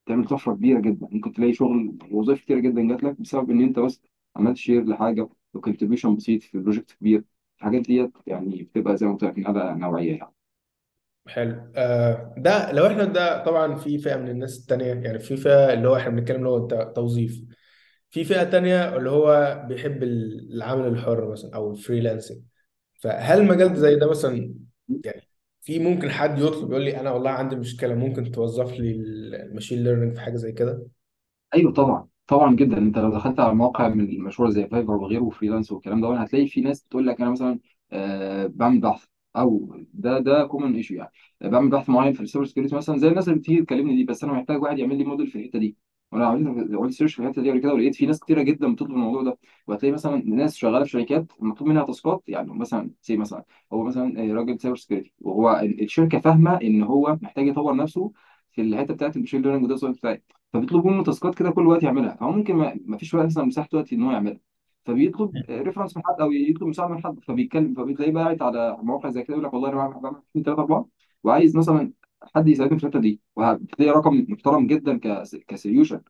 بتعمل 0.06 0.24
طفرة 0.28 0.54
كبيرة 0.54 0.80
جدا. 0.80 1.08
ممكن 1.12 1.32
تلاقي 1.32 1.52
شغل 1.54 1.98
وظائف 2.10 2.40
كتيرة 2.42 2.60
جدا 2.60 2.88
جات 2.88 3.02
لك 3.04 3.20
بسبب 3.20 3.50
إن 3.50 3.60
أنت 3.62 3.78
بس 3.78 4.02
عملت 4.36 4.56
share 4.56 4.84
لحاجة 4.84 5.28
و 5.54 5.59
contribution 5.59 6.16
بسيط 6.16 6.42
في 6.42 6.58
project 6.58 6.92
كبير. 6.92 7.24
الحاجات 7.58 7.82
ديت 7.82 8.12
يعني 8.26 8.62
بتبقى 8.62 8.96
زي 8.96 9.06
ما 9.06 9.12
قلت 9.12 9.24
لك 9.24 9.38
نقله 9.38 9.74
نوعية 9.74 10.16
يعني. 10.18 10.32
حلو. 11.26 11.72
آه 11.76 12.34
ده 12.38 12.72
لو 12.72 12.86
إحنا 12.86 13.04
ده 13.04 13.44
طبعا 13.44 13.74
في 13.74 13.98
فئة 13.98 14.16
من 14.16 14.28
الناس 14.28 14.58
التانية 14.60 14.84
يعني 14.86 15.18
في 15.18 15.36
فئة 15.36 15.72
اللي 15.72 15.88
هو 15.88 15.96
إحنا 15.96 16.10
بنتكلم 16.10 16.36
اللي 16.38 16.48
هو 16.48 16.56
الت- 16.66 16.96
توظيف. 16.96 17.42
في 18.10 18.24
فئة 18.24 18.44
تانية 18.44 18.96
اللي 18.96 19.10
هو 19.10 19.60
بيحب 19.68 20.02
العمل 20.02 20.86
الحر 20.86 21.32
مثلا 21.32 21.54
أو 21.56 21.72
ال 21.72 21.78
freelancing 21.78 22.42
فهل 23.00 23.46
مجال 23.48 23.76
زي 23.76 23.96
ده 23.96 24.10
مثلا 24.10 24.54
يعني 25.04 25.29
في 25.62 25.78
ممكن 25.78 26.10
حد 26.10 26.38
يطلب 26.38 26.70
يقول 26.70 26.84
لي 26.84 27.00
أنا 27.00 27.10
والله 27.10 27.30
عندي 27.30 27.56
مشكلة 27.56 27.94
ممكن 27.94 28.32
توظف 28.32 28.72
لي 28.72 28.90
ال 28.92 29.04
machine 29.04 29.84
learning 29.84 30.14
في 30.14 30.20
حاجة 30.20 30.36
زي 30.36 30.52
كده؟ 30.52 30.86
أيوه 31.54 31.72
طبعا 31.72 32.08
طبعا 32.26 32.56
جدا. 32.56 32.78
أنت 32.78 32.98
لو 32.98 33.10
دخلت 33.10 33.40
على 33.40 33.54
موقع 33.54 33.88
من 33.88 34.00
المشهور 34.10 34.50
زي 34.50 34.66
Fiverr 34.66 34.92
وغيره 34.92 35.22
و 35.22 35.27
freelance 35.27 35.72
والكلام 35.72 36.00
ده 36.00 36.16
هتلاقي 36.22 36.46
في 36.48 36.60
ناس 36.60 36.84
بتقول 36.84 37.06
لك 37.06 37.20
أنا 37.20 37.30
مثلا 37.30 37.60
آه 37.92 38.46
بعمل 38.46 38.80
بحث 38.80 39.06
أو 39.36 39.76
ده 39.94 40.18
ده 40.18 40.44
common 40.46 40.74
issue 40.74 40.94
يعني. 40.94 41.10
بعمل 41.40 41.70
بحث 41.70 41.88
معين 41.88 42.12
في 42.12 42.20
ال 42.22 42.26
cyber 42.26 42.46
security 42.46 42.74
مثلا 42.76 42.98
زي 42.98 43.08
الناس 43.08 43.28
اللي 43.28 43.38
بتيجي 43.40 43.62
تكلمني 43.62 43.96
دي 43.96 44.04
بس 44.04 44.24
أنا 44.24 44.32
محتاج 44.32 44.62
واحد 44.62 44.78
يعمل 44.78 44.98
لي 44.98 45.04
موديل 45.04 45.26
في 45.26 45.38
الحتة 45.38 45.58
دي. 45.58 45.76
وأنا 46.12 46.26
عملت 46.26 46.74
عملت 46.74 46.92
search 46.92 47.14
في 47.14 47.22
الحتة 47.22 47.42
دي 47.42 47.50
قبل 47.50 47.58
كده 47.60 47.74
ولقيت 47.74 47.94
في 47.94 48.06
ناس 48.06 48.20
كتيرة 48.20 48.42
جدا 48.42 48.72
بتطلب 48.74 48.90
الموضوع 48.90 49.22
ده. 49.22 49.38
وهتلاقي 49.66 49.92
مثلا 49.92 50.16
ناس 50.26 50.56
شغالة 50.56 50.84
في 50.84 50.90
شركات 50.90 51.32
مطلوب 51.40 51.70
منها 51.70 51.84
task 51.84 52.15
ات 52.15 52.22
يعني 52.28 52.52
مثلا 52.54 52.90
سي 53.02 53.16
مثلا 53.16 53.44
هو 53.72 53.82
مثلا 53.84 54.34
راجل 54.34 54.60
cyber 54.60 54.76
security 54.76 55.12
وهو 55.20 55.50
ال- 55.60 55.82
الشركة 55.82 56.20
فاهمة 56.20 56.56
إن 56.62 56.82
هو 56.82 57.18
محتاج 57.22 57.46
يطور 57.46 57.76
نفسه 57.76 58.12
في 58.52 58.60
الحتة 58.62 58.94
بتاعت 58.94 59.16
ال 59.16 59.20
machine 59.20 59.42
learning 59.42 59.64
وده 59.64 59.76
فبيطلب 60.52 60.86
منه 60.86 61.02
task 61.04 61.28
ات 61.28 61.34
كده 61.34 61.50
كل 61.50 61.66
وقت 61.66 61.82
يعملها. 61.82 62.14
فهو 62.16 62.32
ممكن 62.32 62.54
ما 62.86 62.98
فيش 62.98 63.14
وقت 63.14 63.26
مثلا 63.26 63.44
مساحة 63.44 63.68
وقت 63.72 63.92
إن 63.92 64.02
هو 64.02 64.10
يعملها. 64.12 64.40
فبيطلب 64.84 65.34
reference 65.50 65.96
من 65.96 66.02
حد 66.06 66.20
أو 66.20 66.32
يطلب 66.32 66.68
مساعدة 66.68 66.94
من 66.94 67.02
حد 67.04 67.20
فبيتكلم 67.20 67.74
فبتلاقيه 67.74 68.12
بقى 68.12 68.36
على 68.40 68.76
مواقع 68.82 69.10
زي 69.10 69.22
كده 69.22 69.34
يقول 69.34 69.44
لك 69.46 69.52
والله 69.54 69.68
أنا 69.68 69.88
بعمل 69.88 70.16
2 70.30 70.44
3 70.44 70.60
4 70.60 70.86
وعايز 71.24 71.56
مثلا 71.56 71.92
حد 72.35 72.48
يساعدني 72.48 72.78
في 72.78 72.85
الحتة 72.87 73.00
دي 73.00 73.20
وهتلاقي 73.37 73.90
رقم 73.90 74.26
محترم 74.28 74.66
جدا 74.66 74.98
ك 74.98 75.22
ك 75.48 75.54
solution. 75.54 76.00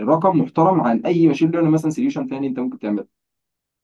رقم 0.00 0.38
محترم 0.38 0.80
عن 0.80 1.06
أي 1.06 1.26
machine 1.26 1.50
learning 1.50 1.74
مثلا 1.74 1.90
solution 1.90 2.28
ثاني 2.28 2.46
أنت 2.46 2.58
ممكن 2.58 2.78
تعمله. 2.78 3.06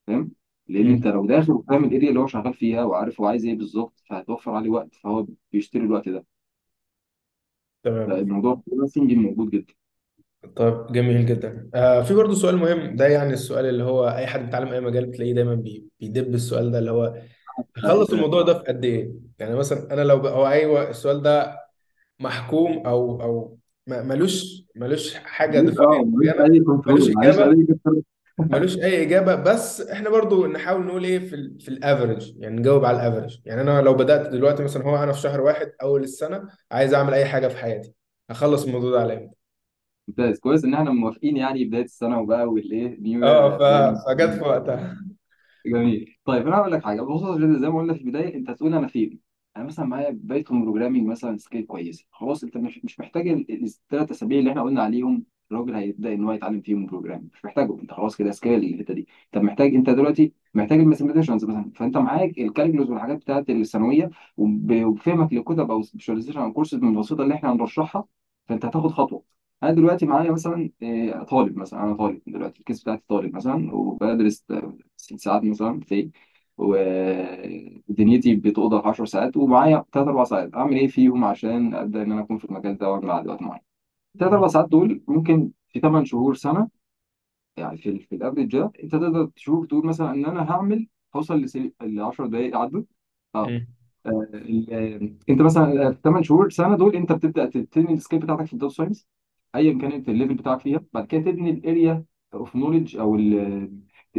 فاهم؟ 0.07 0.33
لأن 0.69 0.87
أنت. 0.93 1.07
لو 1.07 1.27
داخل 1.27 1.53
وفاهم 1.53 1.85
ال 1.85 1.89
area 1.89 2.09
اللي 2.09 2.21
هو 2.21 2.27
شغال 2.27 2.55
فيها 2.55 2.85
وعارف 2.85 3.21
هو 3.21 3.27
عايز 3.27 3.45
إيه 3.47 3.59
بالظبط 3.59 4.03
فهتوفر 4.11 4.51
عليه 4.51 4.71
وقت 4.71 4.95
فهو 4.95 5.27
بيشتري 5.53 5.83
الوقت 5.85 6.09
ده. 6.09 6.25
تمام. 7.83 8.09
فالموضوع 8.09 8.53
ال 8.53 8.58
freelancing 8.58 9.13
موجود 9.13 9.51
جدا. 9.51 9.75
طيب 10.57 10.87
جميل 10.93 11.27
جدا. 11.27 11.71
آه 11.75 12.03
في 12.03 12.15
برضه 12.15 12.35
سؤال 12.35 12.57
مهم 12.57 12.97
ده 12.97 13.07
يعني 13.07 13.33
السؤال 13.33 13.67
اللي 13.67 13.85
هو 13.85 14.09
أي 14.09 14.27
حد 14.27 14.41
بيتعلم 14.41 14.69
أي 14.69 14.81
مجال 14.81 15.07
بتلاقيه 15.07 15.35
دايما 15.35 15.55
بي- 15.55 15.89
بي- 16.01 16.35
السؤال 16.35 16.71
ده 16.71 16.79
اللي 16.79 16.91
هو 16.91 17.15
اخلص 17.77 18.11
الموضوع 18.13 18.43
ده 18.43 18.55
في 18.55 18.65
قد 18.65 18.85
إيه؟ 18.85 19.13
يعني 19.39 19.55
مثلا 19.57 19.93
أنا 19.95 20.01
لو. 20.01 20.17
هو 20.29 20.49
أيوه 20.49 20.91
السؤال 20.91 21.23
ده 21.23 21.61
محكوم 22.21 22.87
أو 22.89 23.23
أو 23.23 23.59
ما- 23.87 24.03
ملوش 24.03 24.65
ملوش 24.77 25.15
حاجة 25.17 25.61
ملوش 25.61 25.75
define 25.77 25.89
أه 25.91 26.05
ملوش 26.05 26.29
معينه 26.29 26.45
أي 26.55 26.61
ملوش 26.87 27.05
control 27.05 27.13
معلش 27.17 27.41
إجابة 27.41 27.45
أي 27.45 27.67
control 27.67 28.03
ملوش 28.51 28.79
أي 28.79 29.03
إجابة 29.03 29.35
بس 29.35 29.81
إحنا 29.81 30.11
برضو 30.11 30.47
نحاول 30.47 30.87
نقول 30.87 31.05
إيه 31.05 31.19
في 31.19 31.35
ال 31.37 31.61
في 31.61 31.69
ال 31.69 31.77
average 31.77 32.35
يعني 32.39 32.57
نجاوب 32.57 32.85
على 32.85 32.97
ال 33.09 33.12
average 33.12 33.39
يعني 33.47 33.61
أنا 33.61 33.83
لو 33.83 33.95
بدأت 33.95 34.29
دلوقتي 34.33 34.63
مثلا 34.65 34.85
هو 34.85 34.97
أنا 35.05 35.13
في 35.13 35.21
شهر 35.21 35.41
واحد 35.41 35.73
أول 35.83 36.03
السنة 36.05 36.49
عايز 36.73 36.95
أعمل 36.95 37.15
أي 37.15 37.25
حاجة 37.27 37.49
في 37.49 37.57
حياتي 37.59 37.95
هخلص 38.31 38.65
الموضوع 38.67 38.91
ده 38.91 39.01
على 39.01 39.15
إمتى؟ 39.15 39.37
ممتاز 40.09 40.39
كويس 40.41 40.65
إن 40.65 40.75
إحنا 40.75 40.91
موافقين 40.91 41.37
يعني 41.37 41.65
بداية 41.65 41.85
السنة 41.85 42.21
وبقى 42.21 42.45
والإيه 42.47 42.97
new 43.01 43.25
آه 43.25 43.59
ف... 43.59 43.63
فجت 44.09 44.31
في 44.39 44.45
وقتها. 44.45 44.97
جميل. 45.67 46.18
طيب 46.29 46.47
أنا 46.47 46.57
هقول 46.57 46.73
لك 46.73 46.85
حاجة. 46.85 47.01
بخصوص 47.03 47.29
الجد 47.37 47.59
زي 47.61 47.69
ما 47.69 47.79
قلنا 47.79 47.95
في 47.95 48.01
البداية 48.01 48.35
أنت 48.35 48.51
هتقول 48.51 48.75
أنا 48.75 48.87
فين؟ 48.87 49.21
أنا 49.57 49.65
مثلا 49.65 49.85
معايا 49.87 50.11
Python 50.23 50.63
programming 50.63 51.07
مثلا 51.07 51.37
skill 51.39 51.67
كويسة. 51.67 52.05
خلاص 52.11 52.45
أنت 52.45 52.57
مش 52.57 52.81
مش 52.85 53.01
محتاج 53.01 53.29
الثلاث 53.29 54.11
أسابيع 54.11 54.39
اللي 54.39 54.51
إحنا 54.51 54.63
قلنا 54.63 54.83
عليهم 54.83 55.25
الراجل 55.53 55.75
هيبدأ 55.75 56.15
إن 56.15 56.25
هو 56.25 56.33
يتعلم 56.33 56.61
فيهم 56.61 56.87
programming 56.87 57.31
مش 57.35 57.45
محتاجه 57.45 57.81
أنت 57.81 57.93
خلاص 57.93 58.17
كده 58.17 58.31
skill 58.31 58.65
الحتة 58.65 58.95
دي. 58.95 59.09
طب 59.33 59.43
محتاج 59.43 59.75
أنت 59.75 59.91
دلوقتي 59.91 60.33
محتاج 60.55 60.81
ال 60.81 60.85
mathematicians 60.85 61.45
مثلا. 61.45 61.71
فأنت 61.75 61.97
معاك 61.97 62.39
ال 62.39 62.45
calculus 62.45 62.91
والحاجات 62.91 63.17
بتاعت 63.19 63.51
الثانوية 63.51 64.11
وب- 64.37 64.73
وبفهمك 64.85 65.33
للكتب 65.33 65.71
أو 65.71 65.83
specialization 65.83 66.41
أو 66.41 66.53
كورسز 66.53 66.79
من 66.79 66.89
البسيطه 66.97 67.23
اللي 67.23 67.35
إحنا 67.35 67.53
هنرشحها. 67.53 68.05
فأنت 68.49 68.65
هتاخد 68.65 68.91
خطوة. 68.91 69.38
أنا 69.63 69.73
دلوقتي 69.73 70.07
معايا 70.07 70.31
مثلا 70.33 70.71
آه، 70.83 71.23
طالب 71.25 71.57
مثلا 71.59 71.83
أنا 71.85 71.95
طالب 71.97 72.23
دلوقتي 72.27 72.59
ال 72.61 72.65
case 72.65 72.83
بتاعتي 72.83 73.03
طالب 73.09 73.37
مثلا 73.37 73.75
وبدرس 73.75 74.45
آه، 74.51 74.77
ست 74.97 75.15
ساعات 75.21 75.45
مثلا 75.45 75.81
في 75.81 76.11
ودنيتي 77.89 78.35
بتقضى 78.37 78.83
في 78.83 78.89
10 78.89 79.05
ساعات 79.05 79.37
ومعايا 79.37 79.85
3 79.93 80.09
4 80.09 80.25
ساعات. 80.25 80.55
أعمل 80.55 80.77
إيه 80.77 80.89
فيهم 80.89 81.25
عشان 81.25 81.75
أبدأ 81.75 82.03
إن 82.03 82.13
أنا 82.13 82.21
أكون 82.21 82.39
في 82.39 82.45
المجال 82.45 82.79
ده 82.79 82.91
وأعمل 82.91 83.29
وقت 83.29 83.43
معين؟ 83.43 83.61
3 84.19 84.35
4 84.35 84.49
ساعات 84.49 84.69
دول 84.69 85.03
ممكن 85.09 85.51
في 85.69 85.81
8 85.81 86.05
شهور 86.05 86.35
سنة 86.35 86.69
يعني 87.57 87.79
في 87.79 87.89
ال- 87.91 88.01
في 88.01 88.15
ال 88.17 88.21
average 88.21 88.53
ده 88.59 88.73
أنت 88.85 88.93
تقدر 88.93 89.27
تشوف 89.27 89.67
تقول 89.67 89.87
مثلا 89.87 90.11
إن 90.11 90.25
أنا 90.27 90.51
هعمل 90.53 90.89
هوصل 91.17 91.47
ل 91.83 92.01
10 92.01 92.27
دقائق 92.27 92.57
عدوا 92.57 92.83
آه 93.35 93.47
مم. 93.49 93.67
آه، 94.07 94.11
ال- 94.35 94.73
آه، 94.75 95.33
أنت 95.33 95.43
مثلا 95.43 95.93
في 95.93 96.01
8 96.03 96.23
شهور 96.25 96.51
سنة 96.51 96.77
دول 96.77 96.97
أنت 96.97 97.13
بتبدأ 97.13 97.47
تبني 97.47 97.95
ال 97.95 97.99
skill 97.99 98.19
بتاعتك 98.19 98.45
في 98.47 98.53
ال 98.53 98.57
data 98.57 98.75
science 98.75 99.09
ايا 99.55 99.79
كانت 99.79 100.09
ال 100.09 100.13
level 100.13 100.35
بتاعك 100.35 100.61
فيها 100.61 100.81
بعد 100.93 101.07
كده 101.07 101.21
تبني 101.23 101.51
ال 101.51 101.62
area 101.62 102.05
of 102.35 102.57
knowledge 102.57 102.97
أو 102.97 103.17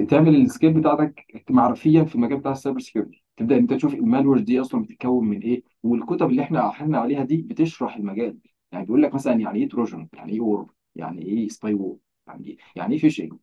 تعمل 0.10 0.36
ال 0.36 0.42
skill 0.42 0.74
بتاعتك 0.74 1.26
معرفيا 1.50 2.04
في 2.04 2.15
المجال 2.15 2.38
بتاع 2.39 2.52
ال 2.52 2.56
cyber 2.56 2.80
security 2.80 3.24
تبدأ 3.38 3.58
أنت 3.58 3.74
تشوف 3.74 3.94
ال 3.94 3.99
malwares 3.99 4.42
دي 4.42 4.62
أصلا 4.62 4.82
بتتكون 4.82 5.28
من 5.28 5.39
إيه 5.42 5.63
والكتب 5.84 6.30
اللي 6.30 6.42
إحنا 6.42 6.70
إحنا 6.70 6.98
عليها 7.00 7.24
دي 7.24 7.38
بتشرح 7.38 7.96
المجال. 7.96 8.38
يعني 8.72 8.86
بيقول 8.86 9.02
لك 9.04 9.13
مثلا 9.13 9.34
يعني 9.34 9.60
إيه 9.60 9.70
trojan 9.70 10.08
يعني 10.13 10.32
إيه 10.34 10.42
worm 10.42 10.74
يعني 10.96 11.22
إيه 11.26 11.48
spyware 11.50 11.98
يعني 12.28 12.48
إيه 12.48 12.58
يعني 12.76 12.94
إيه 12.94 13.00
phishing 13.02 13.34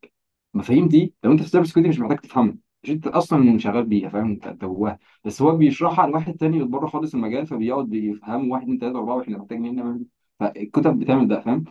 المفاهيم 0.54 0.88
دي 0.88 1.14
لو 1.24 1.32
أنت 1.32 1.40
في 1.40 1.46
ال 1.46 1.49
cyber 1.49 1.66
security 1.66 1.88
مش 1.88 1.98
محتاج 2.00 2.18
تفهمها 2.18 2.56
مش 2.82 2.90
أنت 2.90 3.06
أصلا 3.06 3.58
شغال 3.58 3.84
بيها 3.86 4.08
فاهم؟ 4.08 4.26
أنت 4.30 4.48
جواها. 4.48 4.98
بس 5.24 5.42
هو 5.42 5.56
بيشرحها 5.56 6.06
لواحد 6.06 6.34
تاني 6.36 6.64
بره 6.64 6.86
خالص 6.86 7.14
المجال 7.14 7.46
فبيقعد 7.46 7.84
بيفهمه 7.88 8.52
واحد 8.52 8.62
اتنين 8.62 8.78
تلاتة 8.78 8.98
أربعة 8.98 9.16
وإحنا 9.16 9.38
محتاجين 9.38 9.74
نعمل 9.74 10.04
فالكتب 10.40 10.98
بتعمل 10.98 11.28
ده 11.28 11.40
فاهم؟ 11.40 11.64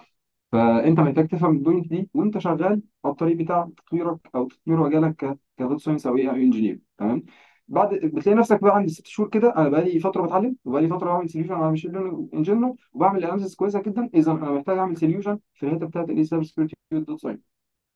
فأنت 0.51 0.99
محتاج 0.99 1.28
تفهم 1.28 1.51
ال 1.58 1.62
point 1.62 1.88
دي 1.89 2.10
وأنت 2.13 2.38
شغال 2.38 2.82
على 3.06 3.12
الطريق 3.13 3.38
بتاع 3.38 3.69
تطويرك 3.78 4.19
أو 4.36 4.47
تطوير 4.47 4.78
مجالك 4.80 5.38
ك 5.58 5.62
data 5.62 5.78
science 5.78 6.08
أو 6.08 6.17
AI 6.17 6.30
engineer 6.30 6.80
تمام؟ 6.97 7.23
بعد 7.67 7.95
بتلاقي 7.95 8.36
نفسك 8.38 8.62
بقى 8.62 8.75
عند 8.75 8.89
ست 8.89 9.08
شهور 9.08 9.30
كده 9.30 9.56
أنا 9.58 9.69
بقالي 9.69 9.99
فترة 9.99 10.21
بتعلم 10.25 10.56
وبقالي 10.65 10.88
فترة 10.88 11.06
بعمل 11.13 11.30
solution 11.30 11.54
على 11.54 11.69
machine 11.69 11.91
learning 11.91 12.30
in 12.34 12.41
general 12.43 12.75
وبعمل 12.93 13.23
analysis 13.25 13.56
كويسة 13.56 13.82
جدا 13.82 14.10
اذا 14.13 14.32
أنا 14.32 14.51
محتاج 14.51 14.78
أعمل 14.78 14.97
solution 14.97 15.39
في 15.54 15.65
الحتة 15.65 15.86
بتاعت 15.88 16.10
ال 16.10 16.23
AI 16.23 16.30
cyber 16.30 16.45
security 16.45 16.75
وال 16.91 17.00
data 17.00 17.17
science 17.17 17.39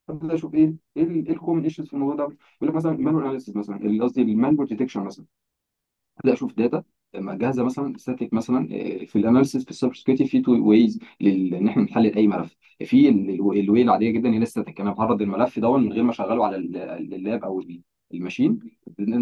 أبدأ 0.10 0.36
أشوف 0.36 0.54
إيه 0.56 0.74
إيه 0.98 1.04
ال 1.04 1.12
common 1.12 1.64
issues 1.64 1.88
في 1.88 1.94
الموضوع 1.94 2.16
ده؟ 2.16 2.38
يقول 2.58 2.70
لك 2.70 2.76
مثلا 2.76 2.92
ال 2.92 2.96
manual 2.96 3.24
analysis 3.24 3.56
مثلا 3.56 4.04
قصدي 4.04 4.22
ال 4.22 4.28
manual 4.28 4.68
detection 4.68 5.02
مثلا. 5.04 5.26
أبدأ 6.20 6.34
أشوف 6.34 6.54
data 6.54 6.84
لما 7.14 7.36
جاهزة 7.36 7.64
مثلا 7.64 7.94
static 7.98 8.34
مثلا 8.34 8.68
آه، 9.02 9.06
في 9.06 9.16
ال 9.16 9.21
analysis 9.21 9.64
في 9.64 9.72
ال 9.72 9.76
cyber 9.76 9.96
security 9.96 10.26
في 10.26 10.42
two 10.42 10.52
ways 10.70 11.00
ان 11.22 11.68
إحنا 11.68 11.84
نحلل 11.84 12.16
أي 12.16 12.28
ملف. 12.28 12.56
في 12.86 13.10
ال 13.10 13.28
way 13.28 13.82
العادية 13.82 14.12
جدا 14.12 14.30
هي 14.30 14.38
ال 14.38 14.44
static 14.44 14.82
أنا 14.82 14.92
بعرض 14.94 15.22
الملف 15.22 15.60
ده 15.60 15.78
من 15.78 15.94
غير 15.94 16.04
ما 16.04 16.12
أشغله 16.12 16.46
على 16.46 16.56
ال- 16.56 16.78
ال 17.14 17.21
lab 17.21 17.44
أو 17.44 17.60
ال- 17.60 17.82
ال 18.14 18.19
machine 18.19 18.60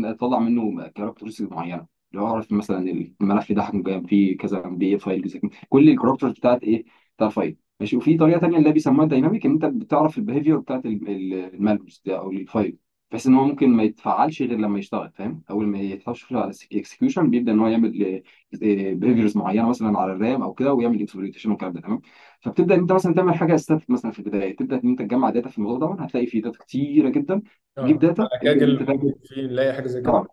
أطلع 0.05 0.39
منه 0.39 0.87
characteristic 0.87 1.51
معينة. 1.51 1.87
لو 2.13 2.25
أعرف 2.27 2.51
مثلا 2.51 2.79
الملف 3.21 3.51
ده 3.51 3.63
كام 3.83 4.03
فيه 4.03 4.37
كذا 4.37 4.59
PE 4.61 4.99
file 4.99 5.21
كل 5.69 5.89
ال 5.89 5.93
characters 5.93 6.31
بتاعت 6.31 6.63
إيه؟ 6.63 6.85
بتاع 7.17 7.27
ال 7.27 7.33
file 7.33 7.57
ماشي؟ 7.79 7.97
وفي 7.97 8.17
طريقة 8.17 8.39
تانية 8.39 8.57
اللي 8.57 8.71
بيسموها 8.71 9.07
dynamic 9.07 9.45
إن 9.45 9.51
أنت 9.51 9.65
بتعرف 9.65 10.17
ال 10.17 10.22
behavior 10.22 10.57
بتاعت 10.57 10.85
ده 12.05 12.19
أو 12.19 12.31
ال 12.31 12.40
file 12.40 12.77
بحيث 13.11 13.27
إن 13.27 13.33
هو 13.35 13.45
ممكن 13.45 13.69
ما 13.69 13.83
يتفعلش 13.83 14.41
غير 14.41 14.57
لما 14.57 14.79
يشتغل 14.79 15.11
فاهم؟ 15.11 15.43
أول 15.49 15.67
ما 15.67 15.79
يتحط 15.79 16.17
على 16.31 16.51
ال 16.71 16.77
execution 16.77 17.29
بيبدأ 17.29 17.51
إن 17.51 17.59
هو 17.59 17.67
يعمل 17.67 18.21
behaviors 18.51 19.37
معينة 19.37 19.69
مثلا 19.69 19.99
على 19.99 20.11
ال 20.13 20.20
RAM 20.20 20.41
أو 20.41 20.53
كده 20.53 20.73
ويعمل 20.73 21.01
exploitation 21.01 21.49
والكلام 21.51 21.73
ده 21.73 21.81
تمام؟ 21.81 22.01
فبتبدأ 22.41 22.75
إن 22.75 22.79
أنت 22.79 22.91
مثلا 22.91 23.13
تعمل 23.13 23.35
حاجة 23.35 23.55
static 23.55 23.89
مثلا 23.89 24.11
في 24.11 24.19
البداية 24.19 24.55
تبدأ 24.55 24.81
إن 24.83 24.89
أنت 24.89 24.99
تجمع 24.99 25.29
data 25.29 25.49
في 25.49 25.57
الموضوع 25.57 25.95
ده 25.95 26.03
هتلاقي 26.03 26.25
فيه 26.25 26.41
data 26.41 26.57
كتيرة 26.59 27.09
جدا 27.09 27.41
تجيب 27.75 27.95
آه 27.95 27.99
data 27.99 28.23
ممكن 28.93 29.13
في 29.23 29.41
نلاقي 29.41 29.73
حاجة 29.73 29.87
زي 29.87 30.01
كده. 30.01 30.11
آه 30.11 30.27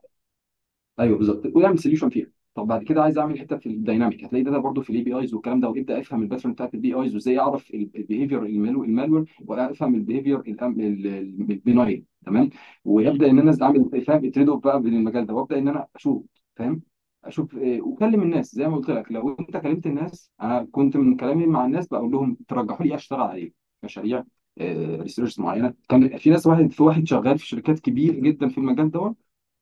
أيوه 1.00 1.18
بالظبط 1.18 1.46
ويعمل 1.56 1.78
solution 1.79 2.09
فيها. 2.08 2.26
طب 2.54 2.66
بعد 2.66 2.82
كده 2.84 3.02
عايز 3.02 3.18
أعمل 3.18 3.38
حتة 3.40 3.56
في 3.56 3.66
ال 3.68 3.75
dynamic 3.75 4.24
هتلاقي 4.24 4.42
data 4.42 4.59
برضو 4.58 4.82
في 4.82 4.90
ال 4.90 5.03
APIs 5.03 5.35
والكلام 5.34 5.60
ده 5.60 5.68
وابدأ 5.68 6.00
أفهم 6.00 6.22
ال 6.22 6.26
pattern 6.26 6.53
بتاعت 6.52 6.74
ال 6.74 6.94
APIs 6.94 7.14
وإزاي 7.14 7.38
أعرف 7.38 7.70
ال 7.74 7.82
behavior 7.82 8.42
ال 8.42 8.53
malware 8.53 9.24
وأفهم 9.46 9.94
ال 9.94 10.00
behavior 10.00 10.40
ال 10.46 10.69
benign 10.69 12.07
تمام؟ 12.26 12.42
مم. 12.44 12.50
وابدا 12.84 13.30
إن 13.30 13.38
أنا 13.38 13.56
أعمل 13.62 14.04
فاهم 14.06 14.24
ال 14.24 14.29
trade 14.29 14.48
off 14.48 14.64
بقى 14.64 14.82
بين 14.82 14.94
المجال 14.94 15.26
ده 15.26 15.34
وأبدأ 15.34 15.58
إن 15.58 15.68
أنا 15.68 15.87
أشوف 15.96 16.22
فاهم؟ 16.56 16.82
أشوف 17.24 17.56
إيه، 17.56 17.82
وكلم 17.82 18.22
الناس 18.22 18.54
زي 18.54 18.68
ما 18.68 18.76
قلت 18.76 18.90
لك 18.90 19.12
لو 19.12 19.37
أنت 19.40 19.56
كلمت 19.56 19.87
الناس 19.87 20.30
أنا 20.42 20.68
كنت 20.72 20.96
من 20.96 21.16
كلامي 21.16 21.46
مع 21.46 21.66
الناس 21.66 21.87
بقول 21.88 22.10
لهم 22.12 22.37
ترجحوا 22.48 22.87
لي 22.87 22.94
أشتغل 22.94 23.20
عليه؟ 23.20 23.52
مشاريع 23.82 24.24
research 25.00 25.38
معينة. 25.38 25.74
كان 25.88 26.16
في 26.16 26.30
ناس 26.30 26.46
واحد 26.46 26.72
في 26.72 26.82
واحد 26.82 27.06
شغال 27.08 27.38
في 27.38 27.46
شركات 27.46 27.80
كبيره 27.80 28.14
جدا 28.20 28.48
في 28.48 28.58
المجال 28.58 28.90
ده 28.90 29.14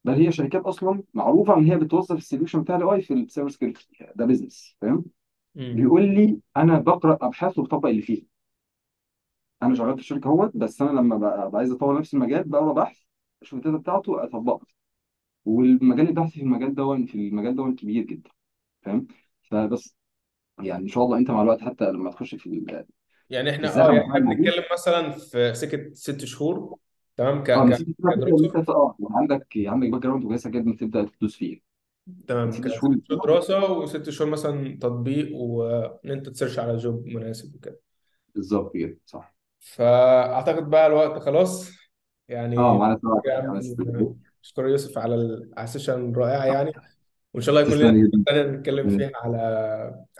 بل 0.04 0.12
هي 0.14 0.32
شركات 0.32 0.62
أصلا 0.62 1.02
معروفة 1.14 1.58
إن 1.58 1.64
هي 1.64 1.76
بتوظف 1.78 2.16
ال 2.16 2.21
solution 2.21 2.62
بتاع 2.62 2.76
ال 2.76 2.84
AI 2.84 3.00
في 3.02 3.14
ال 3.14 3.20
cyber 3.20 3.50
security 3.50 3.88
ده 4.16 4.26
business 4.26 4.76
فاهم. 4.80 5.04
بيقول 5.72 6.02
لي 6.14 6.40
أنا 6.56 6.78
بقرأ 6.78 7.18
ابحاث 7.22 7.58
وبطبق 7.58 7.88
اللي 7.88 8.02
فيها. 8.02 8.24
أنا 9.62 9.74
شغال 9.74 9.94
في 9.94 10.00
الشركة 10.00 10.28
اهوت 10.28 10.56
بس 10.56 10.82
أنا 10.82 10.90
لما 11.00 11.16
ببقى 11.16 11.50
عايز 11.54 11.72
أطور 11.72 11.98
نفس 11.98 12.14
المجال 12.14 12.44
بقرا 12.44 12.72
بحث 12.72 12.98
أشوف 13.42 13.58
ال 13.58 13.62
data 13.62 13.76
بتاعته 13.78 14.24
اطبقها 14.24 14.66
والمجال 15.44 16.08
البحثي 16.08 16.32
في 16.34 16.42
المجال 16.42 16.74
ده 16.74 16.84
في 17.06 17.14
المجال 17.28 17.56
ده 17.56 17.76
كبير 17.78 18.04
جدا 18.04 18.30
فاهم؟ 18.82 19.06
فبس 19.42 19.96
يعني 20.62 20.82
إن 20.82 20.88
شاء 20.88 21.04
الله 21.04 21.18
أنت 21.18 21.30
مع 21.30 21.42
الوقت 21.42 21.60
حتى 21.62 21.84
لما 21.92 22.10
تخش 22.10 22.34
في 22.34 22.46
ال- 22.46 22.86
يعني 23.30 23.50
إحنا 23.50 23.68
آه 23.82 23.92
يعني 23.92 24.04
إحنا 24.06 24.18
بنتكلم 24.20 24.64
مثلا 24.72 25.10
في 25.12 25.54
سكة 25.54 25.94
ست 25.94 26.24
شهور 26.24 26.78
تمام 27.16 27.44
ك 27.44 27.50
آه 27.54 27.64
ك 27.66 27.70
نسيت 27.70 27.88
الفكرة 27.88 28.14
ان 28.14 28.24
كدراسة. 28.26 28.56
انت 28.56 28.68
آه 28.70 28.96
عندك 29.10 29.46
عندك 29.56 29.88
background 29.88 30.24
كويسة 30.24 30.50
جدا 30.50 30.76
تبدأ 30.80 31.04
تدوس 31.04 31.36
فيه 31.36 31.60
تمام 32.28 32.50
ست- 32.50 32.60
كست 32.60 32.74
شهور 32.74 32.96
شهور 33.08 33.20
دراسة 33.24 33.72
وست 33.72 34.10
شهور 34.10 34.30
مثلا 34.30 34.78
تطبيق 34.82 35.36
وإن 35.36 36.10
أنت 36.10 36.28
ت 36.28 36.33
search 36.33 36.58
على 36.58 36.76
job 36.76 37.06
مناسب 37.06 37.54
وكده. 37.54 37.80
بالظبط 38.34 38.72
كده 38.74 38.98
صح. 39.06 39.34
فأعتقد 39.62 40.70
بقى 40.70 40.86
الوقت 40.86 41.22
خلاص. 41.22 41.70
آه 41.70 41.72
يعني 42.28 42.56
معانا 42.56 42.98
سبعة 43.02 43.22
عم 43.28 43.58
دقايق. 43.58 44.12
اشكر 44.44 44.66
يوسف 44.66 44.98
على 44.98 45.14
ال- 45.14 45.50
على 45.56 45.64
ال 45.64 45.70
session 45.70 46.10
الرائعة 46.10 46.44
يعني. 46.44 46.72
وإن 47.34 47.42
شاء 47.42 47.54
الله 47.54 47.66
يكون 47.68 47.78
لنا 47.78 47.90
تسلم 47.90 48.06
جدا 48.06 48.24
تانية 48.26 48.58
نتكلم 48.58 48.88
فيها 48.98 49.10
على 49.14 49.38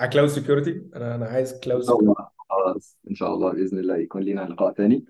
على 0.00 0.11
cloud 0.11 0.29
security 0.29 0.83
أنا 0.96 1.14
أنا 1.14 1.26
عايز 1.26 1.61
cloud 1.61 1.85
شاء 1.85 2.00
الله. 2.00 2.14
خلاص 2.48 2.98
إن 3.11 3.14
شاء 3.14 3.35
الله 3.35 3.52
بإذن 3.52 3.78
الله 3.78 3.96
يكون 3.96 4.22
لنا 4.22 4.40
لقاء 4.40 4.72
تاني. 4.72 5.05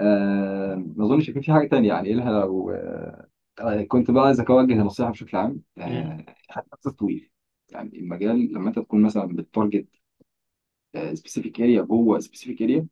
آه 0.00 0.74
ما 0.74 1.04
أظنش 1.04 1.28
يكون 1.28 1.42
في 1.42 1.52
حاجة 1.52 1.68
تانية 1.68 1.88
يعني 1.88 2.12
إلها 2.12 2.40
لو 2.40 2.70
آه 2.70 3.28
آه، 3.60 3.82
كنت 3.82 4.10
بقى 4.10 4.26
عايز 4.26 4.40
أوجه 4.40 4.74
نصيحه 4.74 5.10
بشكل 5.10 5.36
عام. 5.36 5.60
آه 5.78 6.24
حتى 6.48 6.90
طويل 6.90 7.30
يعني 7.70 7.98
المجال 7.98 8.52
لما 8.52 8.68
أنت 8.68 8.78
تكون 8.78 9.02
مثلا 9.02 9.36
ب 9.36 9.43
target 9.43 9.86
specific 11.14 11.60
area 11.60 11.82
جوه 11.82 12.20
specific 12.20 12.62
area 12.62 12.86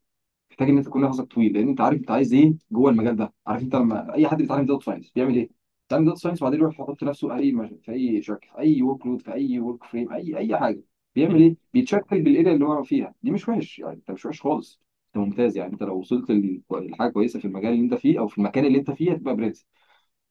محتاج 0.50 0.68
إن 0.68 0.76
أنت 0.78 0.86
تكون 0.86 1.02
نفسك 1.04 1.24
طويل 1.24 1.52
لأن 1.52 1.68
أنت 1.68 1.80
عارف 1.80 1.98
أنت 1.98 2.10
عايز 2.10 2.32
إيه 2.34 2.54
جوه 2.72 2.90
المجال 2.90 3.16
ده. 3.16 3.32
عارف 3.46 3.62
أنت 3.62 3.76
لما 3.76 4.14
أي 4.14 4.28
حد 4.28 4.36
بيتعلم 4.38 4.66
data 4.66 4.84
science 4.84 5.10
بيعمل 5.10 5.36
إيه؟ 5.36 5.50
بيتعلم 5.84 6.04
data 6.04 6.18
science 6.18 6.42
وبعدين 6.42 6.60
يروح 6.60 6.80
يحط 6.80 7.02
نفسه 7.04 7.36
أي 7.36 7.52
مج- 7.52 7.80
في 7.82 7.92
أي 7.92 8.22
شركة 8.22 8.48
في 8.52 8.58
أي 8.58 8.82
workload 8.82 9.20
في 9.22 9.32
أي 9.34 9.58
work 9.58 9.84
frame 9.84 10.12
أي 10.12 10.36
أي 10.38 10.58
حاجة. 10.58 10.82
بيعمل 11.14 11.42
إيه؟ 11.42 11.56
بيتشكل 11.74 12.22
بال 12.22 12.32
area 12.32 12.52
اللي 12.54 12.64
هو 12.64 12.82
فيها. 12.82 13.14
دي 13.22 13.30
مش 13.30 13.48
وحش 13.48 13.78
يعني 13.78 13.94
أنت 13.94 14.10
مش 14.10 14.26
وحش 14.26 14.40
خالص. 14.42 14.80
أنت 15.16 15.24
ممتاز 15.24 15.56
يعني. 15.56 15.72
أنت 15.72 15.82
لو 15.82 15.98
وصلت 15.98 16.30
لحاجة 16.70 17.10
كويسة 17.10 17.38
في 17.38 17.44
المجال 17.44 17.72
اللي 17.72 17.84
أنت 17.84 17.94
فيه 17.94 18.18
أو 18.18 18.28
في 18.28 18.38
المكان 18.38 18.64
اللي 18.64 18.78
أنت 18.78 18.90
فيه 18.90 19.12
هتبقى 19.12 19.36
برنس. 19.36 19.66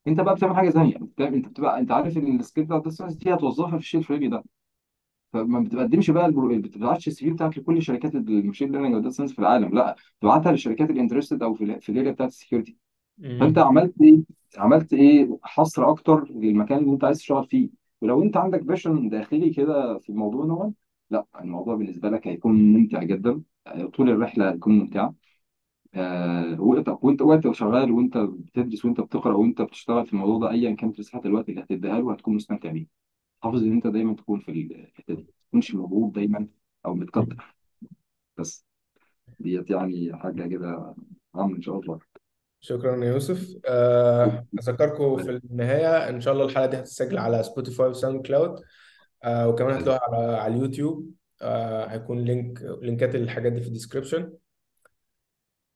أنت 0.07 0.21
بقى 0.21 0.35
بتعمل 0.35 0.55
حاجة 0.55 0.69
ثانية. 0.69 0.95
أنت 0.97 1.47
بتبقى 1.49 1.79
أنت 1.79 1.91
عارف 1.91 2.17
إن 2.17 2.39
ال 2.39 2.43
skill 2.43 2.63
بتاع 2.65 2.77
ال 2.77 2.81
data 2.81 2.95
science 2.95 3.15
دي 3.15 3.33
هتوظفها 3.33 3.71
في 3.71 3.77
الشيء 3.77 3.99
الفلاني 3.99 4.27
ده. 4.27 4.43
فما 5.33 5.59
بتقدمش 5.59 6.09
بقى 6.11 6.25
البرو... 6.25 6.47
ما 6.49 6.61
بتبعتش 6.61 7.07
ال 7.07 7.25
CV 7.25 7.31
بتاعك 7.31 7.57
لكل 7.57 7.81
شركات 7.81 8.15
ال 8.15 8.22
machine 8.22 8.71
learning 8.71 8.93
وال 8.93 9.01
data 9.01 9.15
science 9.15 9.33
في 9.33 9.39
العالم. 9.39 9.75
لا 9.75 9.95
بتبعتها 10.19 10.51
للشركات 10.51 10.89
ال 10.89 10.94
interested 10.94 11.43
أو 11.43 11.53
في 11.53 11.63
ال- 11.63 11.81
في 11.81 11.91
ال 11.91 11.95
area 11.95 12.11
بتاعت 12.11 12.29
ال 12.29 12.35
security 12.35 12.77
فانت 13.39 13.57
عملت 13.57 13.93
إيه؟ 14.01 14.23
عملت 14.57 14.93
إيه؟ 14.93 15.37
حصر 15.43 15.89
أكتر 15.91 16.25
للمكان 16.31 16.77
اللي 16.79 16.91
انت 16.91 17.03
عايز 17.03 17.17
تشتغل 17.17 17.45
فيه. 17.45 17.69
ولو 18.01 18.23
انت 18.23 18.37
عندك 18.37 18.63
passion 18.63 19.09
داخلي 19.09 19.49
كده 19.49 19.97
في 19.99 20.09
الموضوع 20.09 20.45
ده 20.45 20.73
لا 21.09 21.25
الموضوع 21.41 21.75
بالنسبة 21.75 22.09
لك 22.09 22.27
هيكون 22.27 22.73
ممتع 22.73 23.03
جدا. 23.03 23.41
طول 23.93 24.09
الرحلة 24.09 24.49
هتكون 24.49 24.79
ممتعة. 24.79 25.15
آه، 25.95 26.61
وانت 26.61 27.21
وانت 27.21 27.51
شغال 27.51 27.91
وانت 27.91 28.17
بتدرس 28.17 28.85
وانت 28.85 29.01
بتقرأ 29.01 29.33
وانت 29.33 29.61
بتشتغل 29.61 30.05
في 30.05 30.13
الموضوع 30.13 30.39
ده 30.39 30.51
ايا 30.51 30.75
كانت 30.75 30.99
مساحه 30.99 31.21
الوقت 31.25 31.49
اللي 31.49 31.61
هتديها 31.61 31.99
له 31.99 32.13
هتكون 32.13 32.35
مستمتع 32.35 32.71
بيه. 32.71 32.87
حافظ 33.43 33.63
ان 33.63 33.71
انت 33.71 33.87
دايما 33.87 34.15
تكون 34.15 34.39
في 34.39 34.51
الحتة 34.51 35.13
دي 35.15 35.21
ما 35.21 35.27
تكونش 35.49 35.75
مضغوط 35.75 36.15
دايما 36.15 36.47
أو 36.85 36.93
متأخر 36.93 37.55
بس 38.37 38.65
ديت 39.39 39.69
يعني 39.69 40.17
حاجة 40.17 40.47
كده 40.47 40.95
عامة 41.35 41.55
إن 41.55 41.61
شاء 41.61 41.79
الله. 41.79 41.99
شكرا 42.61 43.05
يا 43.05 43.11
يوسف. 43.13 43.57
آه، 43.65 44.45
أذكركم 44.59 45.17
في 45.23 45.29
النهاية. 45.31 46.09
إن 46.09 46.21
شاء 46.21 46.33
الله 46.33 46.45
الحلقة 46.45 46.65
دي 46.65 46.77
هتتسجل 46.77 47.17
على 47.17 47.43
سبوتيفاي 47.43 47.87
وساوند 47.89 48.27
كلاود 48.27 48.61
آه، 49.23 49.47
وكمان 49.49 49.75
هتلاقوها 49.75 50.17
على 50.17 50.37
على 50.37 50.55
اليوتيوب. 50.55 51.11
آه، 51.41 51.85
هيكون 51.85 52.19
link 52.19 52.61
link 52.81 53.09
ات 53.09 53.15
الحاجات 53.15 53.51
دي 53.51 53.61
في 53.61 53.67
ال 53.67 53.73
description 53.73 54.33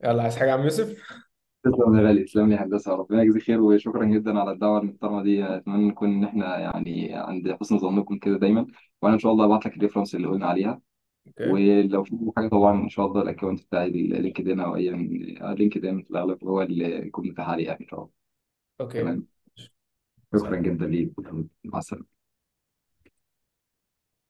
يلا 0.03 0.23
عايز 0.23 0.37
حاجة 0.37 0.49
يا 0.49 0.53
عم 0.53 0.63
يوسف؟ 0.63 1.22
تسلم 1.63 1.95
يا 1.95 2.01
غالي 2.01 2.23
تسلم 2.23 2.49
لي 2.49 2.55
هندسة 2.55 2.95
ربنا 2.95 3.23
يجزيك 3.23 3.43
خير 3.43 3.61
وشكرا 3.61 4.05
جدا 4.05 4.39
على 4.39 4.51
الدعوة 4.51 4.79
المحترمة 4.79 5.23
دي. 5.23 5.45
أتمنى 5.45 5.87
نكون 5.87 6.09
إن 6.09 6.23
إحنا 6.23 6.59
يعني 6.59 7.13
عند 7.13 7.51
حسن 7.51 7.77
ظنكم 7.77 8.17
كده 8.17 8.37
دايما. 8.37 8.67
وأنا 9.01 9.13
إن 9.13 9.19
شاء 9.19 9.31
الله 9.31 9.45
هبعت 9.45 9.65
لك 9.65 9.77
ال 9.77 9.81
reference 9.81 10.15
اللي 10.15 10.27
قلنا 10.27 10.45
عليها. 10.45 10.81
أوكي. 11.27 11.51
ولو 11.51 12.03
في 12.03 12.31
حاجة 12.37 12.47
طبعا 12.47 12.83
إن 12.83 12.89
شاء 12.89 13.05
الله 13.05 13.21
ال 13.21 13.26
account 13.26 13.63
بتاعي 13.63 13.89
LinkedIn 13.89 14.59
أو 14.59 14.75
أي 14.75 14.89
LinkedIn 15.55 16.01
في 16.01 16.11
الأغلب 16.11 16.43
هو 16.43 16.61
اللي 16.61 17.07
يكون 17.07 17.27
متاح 17.27 17.49
عليه 17.49 17.65
يعني 17.65 17.81
إن 17.81 17.87
شاء 17.87 17.99
الله. 17.99 18.11
أوكي. 18.81 19.01
تمام؟ 19.01 19.25
شكرا 20.35 20.55
جدا 20.55 20.85
ليك. 20.85 21.11
مع 21.63 21.79
السلامة. 21.79 22.12